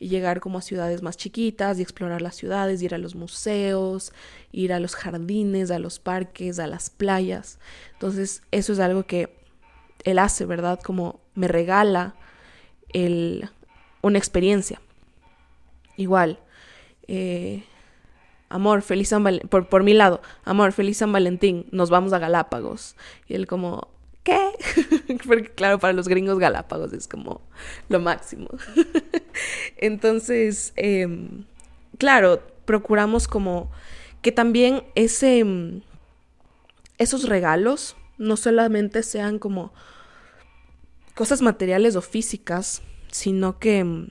y 0.00 0.08
llegar 0.08 0.40
como 0.40 0.58
a 0.58 0.62
ciudades 0.62 1.00
más 1.02 1.16
chiquitas 1.16 1.78
y 1.78 1.82
explorar 1.82 2.22
las 2.22 2.34
ciudades, 2.34 2.82
ir 2.82 2.92
a 2.92 2.98
los 2.98 3.14
museos, 3.14 4.12
ir 4.50 4.72
a 4.72 4.80
los 4.80 4.96
jardines, 4.96 5.70
a 5.70 5.78
los 5.78 6.00
parques, 6.00 6.58
a 6.58 6.66
las 6.66 6.90
playas. 6.90 7.60
Entonces, 7.92 8.42
eso 8.50 8.72
es 8.72 8.80
algo 8.80 9.04
que 9.04 9.36
él 10.02 10.18
hace, 10.18 10.44
¿verdad? 10.44 10.80
Como 10.80 11.20
me 11.34 11.46
regala 11.46 12.16
el, 12.92 13.48
una 14.02 14.18
experiencia. 14.18 14.80
Igual, 15.96 16.38
eh, 17.08 17.64
amor, 18.48 18.82
feliz 18.82 19.08
San 19.08 19.24
Valentín, 19.24 19.48
por, 19.48 19.68
por 19.68 19.82
mi 19.82 19.94
lado, 19.94 20.20
amor, 20.44 20.72
feliz 20.72 20.98
San 20.98 21.12
Valentín, 21.12 21.66
nos 21.70 21.90
vamos 21.90 22.12
a 22.12 22.18
Galápagos. 22.18 22.96
Y 23.28 23.34
él 23.34 23.46
como, 23.46 23.88
¿qué? 24.22 24.38
Porque 25.26 25.50
claro, 25.50 25.78
para 25.78 25.92
los 25.92 26.08
gringos 26.08 26.38
Galápagos 26.38 26.92
es 26.92 27.08
como 27.08 27.42
lo 27.88 28.00
máximo. 28.00 28.48
Entonces, 29.76 30.72
em, 30.76 31.44
claro, 31.98 32.42
procuramos 32.64 33.28
como 33.28 33.70
que 34.22 34.32
también 34.32 34.82
ese, 34.94 35.40
em, 35.40 35.82
esos 36.98 37.28
regalos 37.28 37.96
no 38.18 38.36
solamente 38.36 39.02
sean 39.02 39.38
como 39.38 39.72
cosas 41.14 41.42
materiales 41.42 41.96
o 41.96 42.02
físicas, 42.02 42.82
sino 43.10 43.58
que 43.58 43.78
em, 43.78 44.08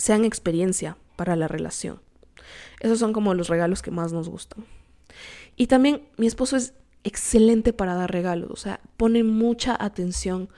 sean 0.00 0.24
experiencia 0.24 0.96
para 1.16 1.36
la 1.36 1.46
relación. 1.46 2.00
Esos 2.80 2.98
son 2.98 3.12
como 3.12 3.34
los 3.34 3.48
regalos 3.48 3.82
que 3.82 3.90
más 3.90 4.14
nos 4.14 4.30
gustan. 4.30 4.64
Y 5.56 5.66
también 5.66 6.08
mi 6.16 6.26
esposo 6.26 6.56
es 6.56 6.72
excelente 7.04 7.74
para 7.74 7.94
dar 7.94 8.10
regalos, 8.10 8.50
o 8.50 8.56
sea, 8.56 8.80
pone 8.96 9.24
mucha 9.24 9.76
atención 9.78 10.48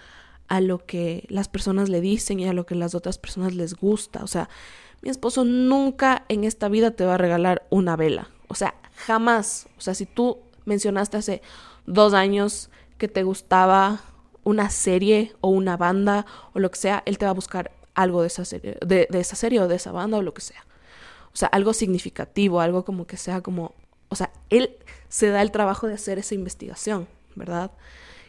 a 0.46 0.60
lo 0.60 0.86
que 0.86 1.26
las 1.28 1.48
personas 1.48 1.88
le 1.88 2.00
dicen 2.00 2.38
y 2.38 2.46
a 2.46 2.52
lo 2.52 2.66
que 2.66 2.76
las 2.76 2.94
otras 2.94 3.18
personas 3.18 3.52
les 3.54 3.74
gusta. 3.74 4.22
O 4.22 4.28
sea, 4.28 4.48
mi 5.00 5.10
esposo 5.10 5.44
nunca 5.44 6.24
en 6.28 6.44
esta 6.44 6.68
vida 6.68 6.92
te 6.92 7.04
va 7.04 7.14
a 7.14 7.18
regalar 7.18 7.66
una 7.70 7.96
vela. 7.96 8.28
O 8.46 8.54
sea, 8.54 8.74
jamás. 8.94 9.66
O 9.76 9.80
sea, 9.80 9.94
si 9.94 10.06
tú 10.06 10.38
mencionaste 10.66 11.16
hace 11.16 11.42
dos 11.86 12.14
años 12.14 12.70
que 12.96 13.08
te 13.08 13.24
gustaba 13.24 14.02
una 14.44 14.70
serie 14.70 15.32
o 15.40 15.48
una 15.48 15.76
banda 15.76 16.26
o 16.52 16.60
lo 16.60 16.70
que 16.70 16.78
sea, 16.78 17.02
él 17.06 17.18
te 17.18 17.24
va 17.24 17.30
a 17.30 17.34
buscar 17.34 17.72
algo 17.94 18.22
de 18.22 18.28
esa 18.28 18.44
serie, 18.44 18.78
de, 18.84 19.06
de 19.10 19.20
esa 19.20 19.36
serie 19.36 19.60
o 19.60 19.68
de 19.68 19.76
esa 19.76 19.92
banda 19.92 20.18
o 20.18 20.22
lo 20.22 20.34
que 20.34 20.40
sea. 20.40 20.64
O 21.32 21.36
sea, 21.36 21.48
algo 21.48 21.72
significativo, 21.72 22.60
algo 22.60 22.84
como 22.84 23.06
que 23.06 23.16
sea 23.16 23.40
como, 23.40 23.74
o 24.08 24.16
sea, 24.16 24.30
él 24.50 24.76
se 25.08 25.28
da 25.28 25.42
el 25.42 25.50
trabajo 25.50 25.86
de 25.86 25.94
hacer 25.94 26.18
esa 26.18 26.34
investigación, 26.34 27.08
¿verdad? 27.34 27.70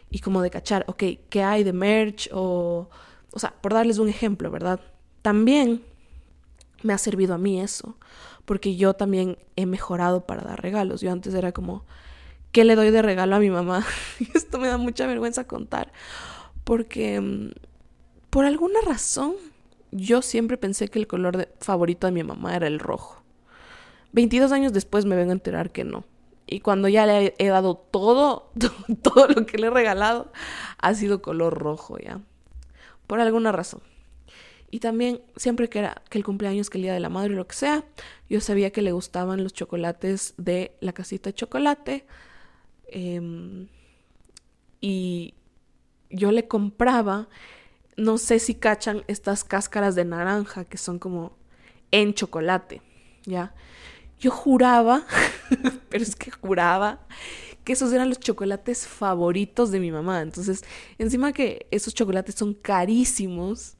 Y 0.10 0.20
como 0.20 0.42
de 0.42 0.50
cachar, 0.50 0.86
ok, 0.88 1.04
¿qué 1.30 1.44
hay 1.44 1.64
de 1.64 1.74
merch? 1.74 2.30
O, 2.32 2.90
o 3.32 3.40
sea, 3.40 3.54
por 3.62 3.74
darles 3.74 3.98
un 3.98 4.10
ejemplo, 4.10 4.52
¿verdad? 4.52 4.80
También 5.22 5.84
me 6.84 6.94
ha 6.94 6.98
servido 6.98 7.34
a 7.34 7.38
mí 7.38 7.60
eso, 7.60 7.98
porque 8.46 8.76
yo 8.76 8.94
también 8.94 9.38
he 9.56 9.66
mejorado 9.66 10.26
para 10.26 10.44
dar 10.44 10.62
regalos. 10.62 11.02
Yo 11.02 11.12
antes 11.12 11.34
era 11.34 11.52
como, 11.52 11.86
¿qué 12.52 12.64
le 12.64 12.76
doy 12.76 12.92
de 12.92 13.02
regalo 13.02 13.36
a 13.36 13.40
mi 13.40 13.50
mamá? 13.50 13.86
Y 14.20 14.30
esto 14.38 14.60
me 14.60 14.68
da 14.68 14.78
mucha 14.78 15.08
vergüenza 15.08 15.46
contar, 15.46 15.92
porque 16.64 17.20
mm, 17.20 17.52
por 18.30 18.46
alguna 18.46 18.80
razón 18.86 19.36
yo 19.94 20.22
siempre 20.22 20.58
pensé 20.58 20.88
que 20.88 21.00
el 21.00 21.08
color 21.08 21.50
favorito 21.60 22.08
de 22.08 22.14
mi 22.14 22.24
mamá 22.24 22.56
era 22.56 22.68
el 22.68 22.80
rojo. 22.80 23.22
22 24.14 24.52
años 24.52 24.74
después 24.74 25.06
me 25.06 25.16
vengo 25.16 25.32
a 25.32 25.34
enterar 25.34 25.72
que 25.72 25.84
no. 25.84 26.04
Y 26.48 26.60
cuando 26.60 26.88
ya 26.88 27.06
le 27.06 27.36
he 27.38 27.48
dado 27.48 27.76
todo, 27.76 28.52
todo 29.02 29.28
lo 29.28 29.46
que 29.46 29.58
le 29.58 29.68
he 29.68 29.70
regalado, 29.70 30.32
ha 30.80 30.94
sido 30.94 31.22
color 31.22 31.58
rojo 31.58 31.98
ya. 31.98 32.22
Por 33.08 33.20
alguna 33.20 33.52
razón. 33.52 33.82
Y 34.72 34.80
también, 34.80 35.22
siempre 35.36 35.70
que 35.70 35.80
era 35.80 36.02
que 36.10 36.18
el 36.18 36.24
cumpleaños, 36.24 36.70
que 36.70 36.80
el 36.80 36.84
día 36.84 36.94
de 36.94 37.00
la 37.00 37.10
madre, 37.10 37.36
lo 37.36 37.46
que 37.46 37.56
sea, 37.56 37.84
yo 38.30 38.42
sabía 38.42 38.72
que 38.72 38.82
le 38.82 38.92
gustaban 38.92 39.44
los 39.44 39.54
chocolates 39.54 40.34
de 40.38 40.76
la 40.80 40.94
casita 40.94 41.30
de 41.30 41.36
chocolate. 41.36 42.08
Em, 42.88 43.68
y 44.82 45.36
yo 46.10 46.32
le 46.32 46.48
compraba 46.48 47.30
no 47.98 48.18
sé 48.18 48.40
si 48.40 48.56
cachan 48.56 49.04
estas 49.08 49.44
cáscaras 49.44 49.96
de 49.96 50.06
naranja 50.06 50.66
que 50.66 50.78
son 50.78 51.00
como 51.00 51.36
en 51.92 52.14
chocolate, 52.14 52.82
¿ya? 53.26 53.54
Yo 54.20 54.32
juraba, 54.32 55.06
pero 55.90 56.04
es 56.04 56.16
que 56.16 56.32
juraba 56.32 57.00
que 57.64 57.74
esos 57.74 57.94
eran 57.94 58.10
los 58.10 58.20
chocolates 58.20 58.88
favoritos 58.88 59.72
de 59.72 59.80
mi 59.80 59.92
mamá. 59.92 60.22
Entonces, 60.22 60.64
encima 60.98 61.32
que 61.32 61.68
esos 61.72 61.94
chocolates 61.94 62.36
son 62.36 62.54
carísimos, 62.54 63.78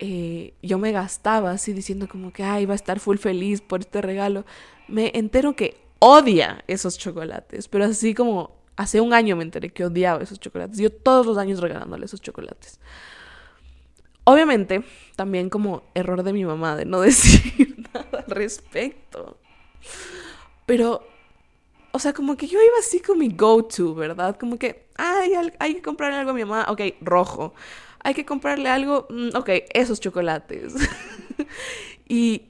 eh, 0.00 0.54
yo 0.62 0.78
me 0.78 0.92
gastaba 0.92 1.52
así 1.52 1.72
diciendo 1.72 2.08
como 2.08 2.32
que, 2.32 2.42
ay, 2.42 2.66
va 2.66 2.72
a 2.72 2.76
estar 2.76 2.98
full 2.98 3.18
feliz 3.18 3.60
por 3.60 3.80
este 3.80 4.02
regalo. 4.02 4.44
Me 4.88 5.12
entero 5.14 5.54
que 5.54 5.76
odia 6.00 6.64
esos 6.66 6.98
chocolates, 6.98 7.68
pero 7.68 7.84
así 7.84 8.14
como 8.14 8.56
hace 8.76 9.00
un 9.00 9.12
año 9.12 9.36
me 9.36 9.44
enteré 9.44 9.70
que 9.70 9.84
odiaba 9.84 10.22
esos 10.22 10.40
chocolates. 10.40 10.78
Yo 10.78 10.90
todos 10.90 11.26
los 11.26 11.38
años 11.38 11.60
regalándole 11.60 12.06
esos 12.06 12.20
chocolates. 12.20 12.80
Obviamente, 14.24 14.82
también 15.16 15.50
como 15.50 15.84
error 15.94 16.22
de 16.22 16.32
mi 16.32 16.44
mamá 16.44 16.76
de 16.76 16.86
no 16.86 17.00
decir 17.02 17.84
nada 17.92 18.24
al 18.26 18.34
respecto. 18.34 19.38
Pero, 20.66 21.06
o 21.92 21.98
sea, 21.98 22.12
como 22.14 22.36
que 22.36 22.46
yo 22.46 22.58
iba 22.58 22.78
así 22.80 23.00
con 23.00 23.18
mi 23.18 23.28
go-to, 23.28 23.94
¿verdad? 23.94 24.36
Como 24.38 24.58
que, 24.58 24.86
ay, 24.96 25.32
hay 25.58 25.74
que 25.74 25.82
comprarle 25.82 26.18
algo 26.18 26.30
a 26.30 26.34
mi 26.34 26.44
mamá, 26.44 26.66
ok, 26.68 26.80
rojo. 27.02 27.54
Hay 28.02 28.14
que 28.14 28.24
comprarle 28.24 28.68
algo, 28.68 29.06
mm, 29.10 29.36
ok, 29.36 29.50
esos 29.74 30.00
chocolates. 30.00 30.74
y, 32.08 32.46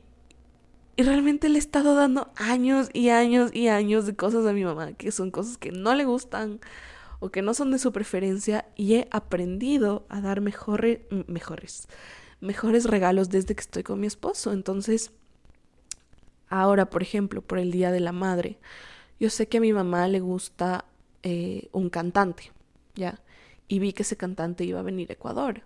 y 0.97 1.03
realmente 1.03 1.49
le 1.49 1.57
he 1.57 1.59
estado 1.59 1.95
dando 1.97 2.33
años 2.37 2.89
y 2.93 3.09
años 3.09 3.51
y 3.53 3.69
años 3.69 4.07
de 4.07 4.15
cosas 4.15 4.47
a 4.47 4.53
mi 4.53 4.65
mamá, 4.65 4.93
que 4.93 5.11
son 5.11 5.31
cosas 5.33 5.59
que 5.59 5.73
no 5.73 5.95
le 5.95 6.05
gustan, 6.05 6.61
o 7.21 7.31
que 7.31 7.43
no 7.43 7.55
son 7.55 7.71
de 7.71 7.79
su 7.79 7.93
preferencia 7.93 8.67
y 8.77 8.95
he 8.95 9.09
aprendido 9.11 10.07
a 10.09 10.21
dar 10.21 10.41
mejores, 10.41 11.01
mejores, 11.27 11.89
mejores 12.41 12.85
regalos 12.85 13.31
desde 13.31 13.55
que 13.55 13.61
estoy 13.61 13.83
con 13.83 14.01
mi 14.01 14.07
esposo. 14.07 14.53
Entonces, 14.53 15.11
ahora, 16.49 16.91
por 16.91 17.03
ejemplo, 17.03 17.43
por 17.43 17.59
el 17.59 17.71
Día 17.71 17.91
de 17.91 18.01
la 18.01 18.13
Madre, 18.13 18.59
yo 19.19 19.31
sé 19.31 19.49
que 19.49 19.59
a 19.59 19.61
mi 19.61 19.73
mamá 19.73 20.09
le 20.09 20.21
gusta 20.21 20.85
eh, 21.23 21.69
un 21.73 21.89
cantante, 21.89 22.53
¿ya? 22.95 23.21
Y 23.69 23.79
vi 23.79 23.93
que 23.93 24.03
ese 24.03 24.17
cantante 24.17 24.65
iba 24.65 24.81
a 24.81 24.83
venir 24.83 25.11
a 25.11 25.15
Ecuador. 25.15 25.63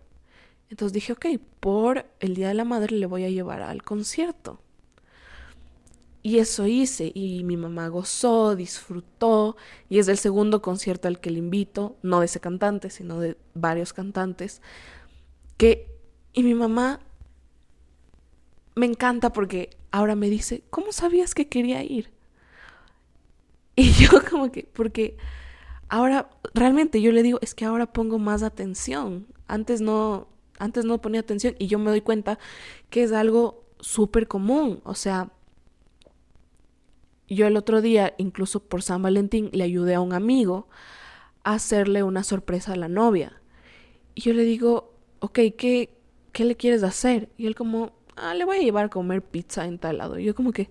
Entonces 0.71 0.93
dije, 0.93 1.13
ok, 1.13 1.27
por 1.61 2.07
el 2.21 2.35
Día 2.35 2.49
de 2.49 2.55
la 2.55 2.65
Madre 2.65 2.97
le 2.97 3.07
voy 3.07 3.25
a 3.25 3.31
llevar 3.31 3.63
al 3.63 3.83
concierto. 3.83 4.61
Y 6.23 6.39
eso 6.39 6.67
hice 6.67 7.13
y 7.15 7.45
mi 7.45 7.57
mamá 7.57 7.89
gozó, 7.89 8.57
disfrutó 8.57 9.57
y 9.89 9.99
es 9.99 10.09
el 10.09 10.19
segundo 10.19 10.61
concierto 10.63 11.09
al 11.09 11.21
que 11.21 11.31
le 11.31 11.39
invito, 11.39 11.97
no 12.03 12.21
de 12.21 12.27
ese 12.27 12.41
cantante, 12.41 12.91
sino 12.91 13.21
de 13.21 13.37
varios 13.55 13.93
cantantes, 13.93 14.61
que 15.57 15.95
y 16.33 16.43
mi 16.43 16.55
mamá 16.55 17.01
me 18.75 18.87
encanta 18.87 19.33
porque 19.33 19.71
ahora 19.91 20.15
me 20.15 20.31
dice, 20.31 20.63
¿cómo 20.71 20.93
sabías 20.93 21.35
que 21.35 21.49
quería 21.49 21.83
ir? 21.83 22.11
Y 23.75 23.93
yo 23.93 24.11
como 24.29 24.51
que, 24.51 24.65
porque 24.73 25.17
ahora 25.89 26.31
realmente 26.55 27.01
yo 27.01 27.13
le 27.13 27.23
digo, 27.23 27.39
es 27.43 27.55
que 27.55 27.65
ahora 27.65 27.93
pongo 27.93 28.19
más 28.19 28.43
atención. 28.43 29.27
Antes 29.47 29.81
no, 29.81 30.29
antes 30.59 30.85
no 30.85 31.01
ponía 31.01 31.21
atención 31.21 31.55
y 31.59 31.67
yo 31.69 31.79
me 31.79 31.91
doy 31.91 32.01
cuenta 32.01 32.39
que 32.91 33.03
es 33.03 33.13
algo 33.13 33.65
súper 33.81 34.29
común. 34.29 34.81
O 34.85 34.95
sea, 34.95 35.31
yo 37.35 37.47
el 37.47 37.57
otro 37.57 37.81
día, 37.81 38.15
incluso 38.19 38.61
por 38.61 38.83
San 38.83 39.03
Valentín, 39.03 39.51
le 39.53 39.65
ayudé 39.65 39.95
a 39.95 40.01
un 40.01 40.13
amigo 40.13 40.69
a 41.45 41.55
hacerle 41.55 42.03
una 42.03 42.25
sorpresa 42.25 42.73
a 42.73 42.77
la 42.77 42.89
novia. 42.89 43.41
Y 44.15 44.23
yo 44.23 44.33
le 44.33 44.45
digo, 44.45 44.95
ok, 45.21 45.39
¿qué, 45.57 45.91
qué 46.33 46.45
le 46.45 46.57
quieres 46.57 46.83
hacer? 46.83 47.29
Y 47.37 47.47
él 47.47 47.55
como, 47.55 47.93
ah, 48.17 48.35
le 48.35 48.45
voy 48.45 48.59
a 48.59 48.63
llevar 48.63 48.87
a 48.87 48.91
comer 48.91 49.23
pizza 49.23 49.67
en 49.67 49.79
tal 49.79 49.99
lado. 49.99 50.19
Y 50.19 50.25
yo 50.25 50.35
como 50.35 50.53
que, 50.53 50.71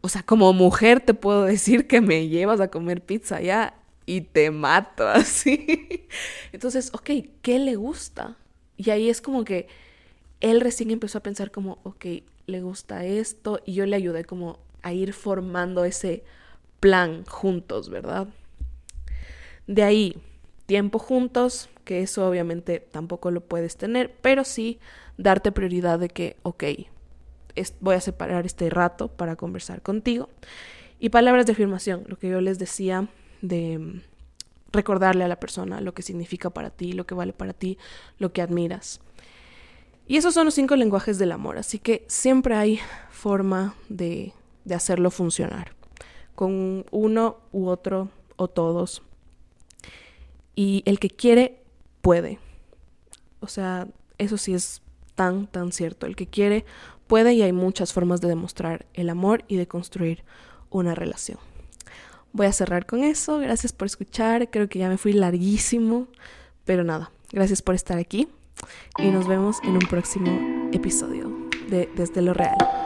o 0.00 0.08
sea, 0.08 0.22
como 0.22 0.52
mujer 0.52 1.00
te 1.00 1.14
puedo 1.14 1.44
decir 1.44 1.86
que 1.86 2.00
me 2.00 2.28
llevas 2.28 2.60
a 2.60 2.68
comer 2.68 3.02
pizza 3.02 3.40
ya 3.40 3.74
y 4.06 4.20
te 4.20 4.50
mato 4.50 5.08
así. 5.08 6.06
Entonces, 6.52 6.90
ok, 6.92 7.10
¿qué 7.42 7.58
le 7.58 7.76
gusta? 7.76 8.36
Y 8.76 8.90
ahí 8.90 9.08
es 9.08 9.20
como 9.20 9.44
que 9.44 9.66
él 10.40 10.60
recién 10.60 10.90
empezó 10.90 11.18
a 11.18 11.22
pensar 11.22 11.50
como, 11.50 11.78
ok, 11.84 12.06
le 12.46 12.60
gusta 12.60 13.04
esto 13.04 13.60
y 13.64 13.74
yo 13.74 13.86
le 13.86 13.96
ayudé 13.96 14.24
como 14.24 14.58
a 14.84 14.92
ir 14.92 15.12
formando 15.12 15.84
ese 15.84 16.22
plan 16.78 17.24
juntos, 17.24 17.88
¿verdad? 17.88 18.28
De 19.66 19.82
ahí, 19.82 20.18
tiempo 20.66 20.98
juntos, 20.98 21.70
que 21.84 22.02
eso 22.02 22.28
obviamente 22.28 22.80
tampoco 22.80 23.30
lo 23.30 23.40
puedes 23.40 23.76
tener, 23.76 24.14
pero 24.20 24.44
sí 24.44 24.78
darte 25.16 25.52
prioridad 25.52 25.98
de 25.98 26.08
que, 26.08 26.36
ok, 26.42 26.64
voy 27.80 27.94
a 27.94 28.00
separar 28.00 28.44
este 28.44 28.68
rato 28.68 29.08
para 29.08 29.36
conversar 29.36 29.80
contigo. 29.80 30.28
Y 31.00 31.08
palabras 31.08 31.46
de 31.46 31.52
afirmación, 31.52 32.04
lo 32.06 32.18
que 32.18 32.28
yo 32.28 32.40
les 32.42 32.58
decía 32.58 33.08
de 33.40 33.78
mm, 33.78 34.02
recordarle 34.72 35.24
a 35.24 35.28
la 35.28 35.40
persona 35.40 35.80
lo 35.80 35.94
que 35.94 36.02
significa 36.02 36.50
para 36.50 36.68
ti, 36.68 36.92
lo 36.92 37.06
que 37.06 37.14
vale 37.14 37.32
para 37.32 37.54
ti, 37.54 37.78
lo 38.18 38.32
que 38.34 38.42
admiras. 38.42 39.00
Y 40.06 40.18
esos 40.18 40.34
son 40.34 40.44
los 40.44 40.54
cinco 40.54 40.76
lenguajes 40.76 41.18
del 41.18 41.32
amor, 41.32 41.56
así 41.56 41.78
que 41.78 42.04
siempre 42.08 42.54
hay 42.54 42.78
forma 43.10 43.74
de, 43.88 44.34
de 44.64 44.74
hacerlo 44.74 45.10
funcionar, 45.10 45.72
con 46.34 46.84
uno 46.90 47.38
u 47.52 47.68
otro 47.68 48.08
o 48.36 48.48
todos. 48.48 49.02
Y 50.54 50.82
el 50.86 50.98
que 50.98 51.10
quiere, 51.10 51.62
puede. 52.00 52.38
O 53.40 53.48
sea, 53.48 53.88
eso 54.18 54.36
sí 54.36 54.54
es 54.54 54.82
tan, 55.14 55.46
tan 55.46 55.72
cierto. 55.72 56.06
El 56.06 56.16
que 56.16 56.26
quiere, 56.26 56.64
puede 57.06 57.34
y 57.34 57.42
hay 57.42 57.52
muchas 57.52 57.92
formas 57.92 58.20
de 58.20 58.28
demostrar 58.28 58.86
el 58.94 59.10
amor 59.10 59.44
y 59.48 59.56
de 59.56 59.66
construir 59.66 60.24
una 60.70 60.94
relación. 60.94 61.38
Voy 62.32 62.46
a 62.46 62.52
cerrar 62.52 62.86
con 62.86 63.04
eso. 63.04 63.38
Gracias 63.38 63.72
por 63.72 63.86
escuchar. 63.86 64.50
Creo 64.50 64.68
que 64.68 64.80
ya 64.80 64.88
me 64.88 64.98
fui 64.98 65.12
larguísimo. 65.12 66.08
Pero 66.64 66.82
nada, 66.82 67.12
gracias 67.30 67.62
por 67.62 67.74
estar 67.74 67.98
aquí. 67.98 68.28
Y 68.98 69.10
nos 69.10 69.28
vemos 69.28 69.58
en 69.62 69.72
un 69.72 69.86
próximo 69.88 70.68
episodio 70.72 71.32
de 71.68 71.88
Desde 71.94 72.22
lo 72.22 72.34
Real. 72.34 72.83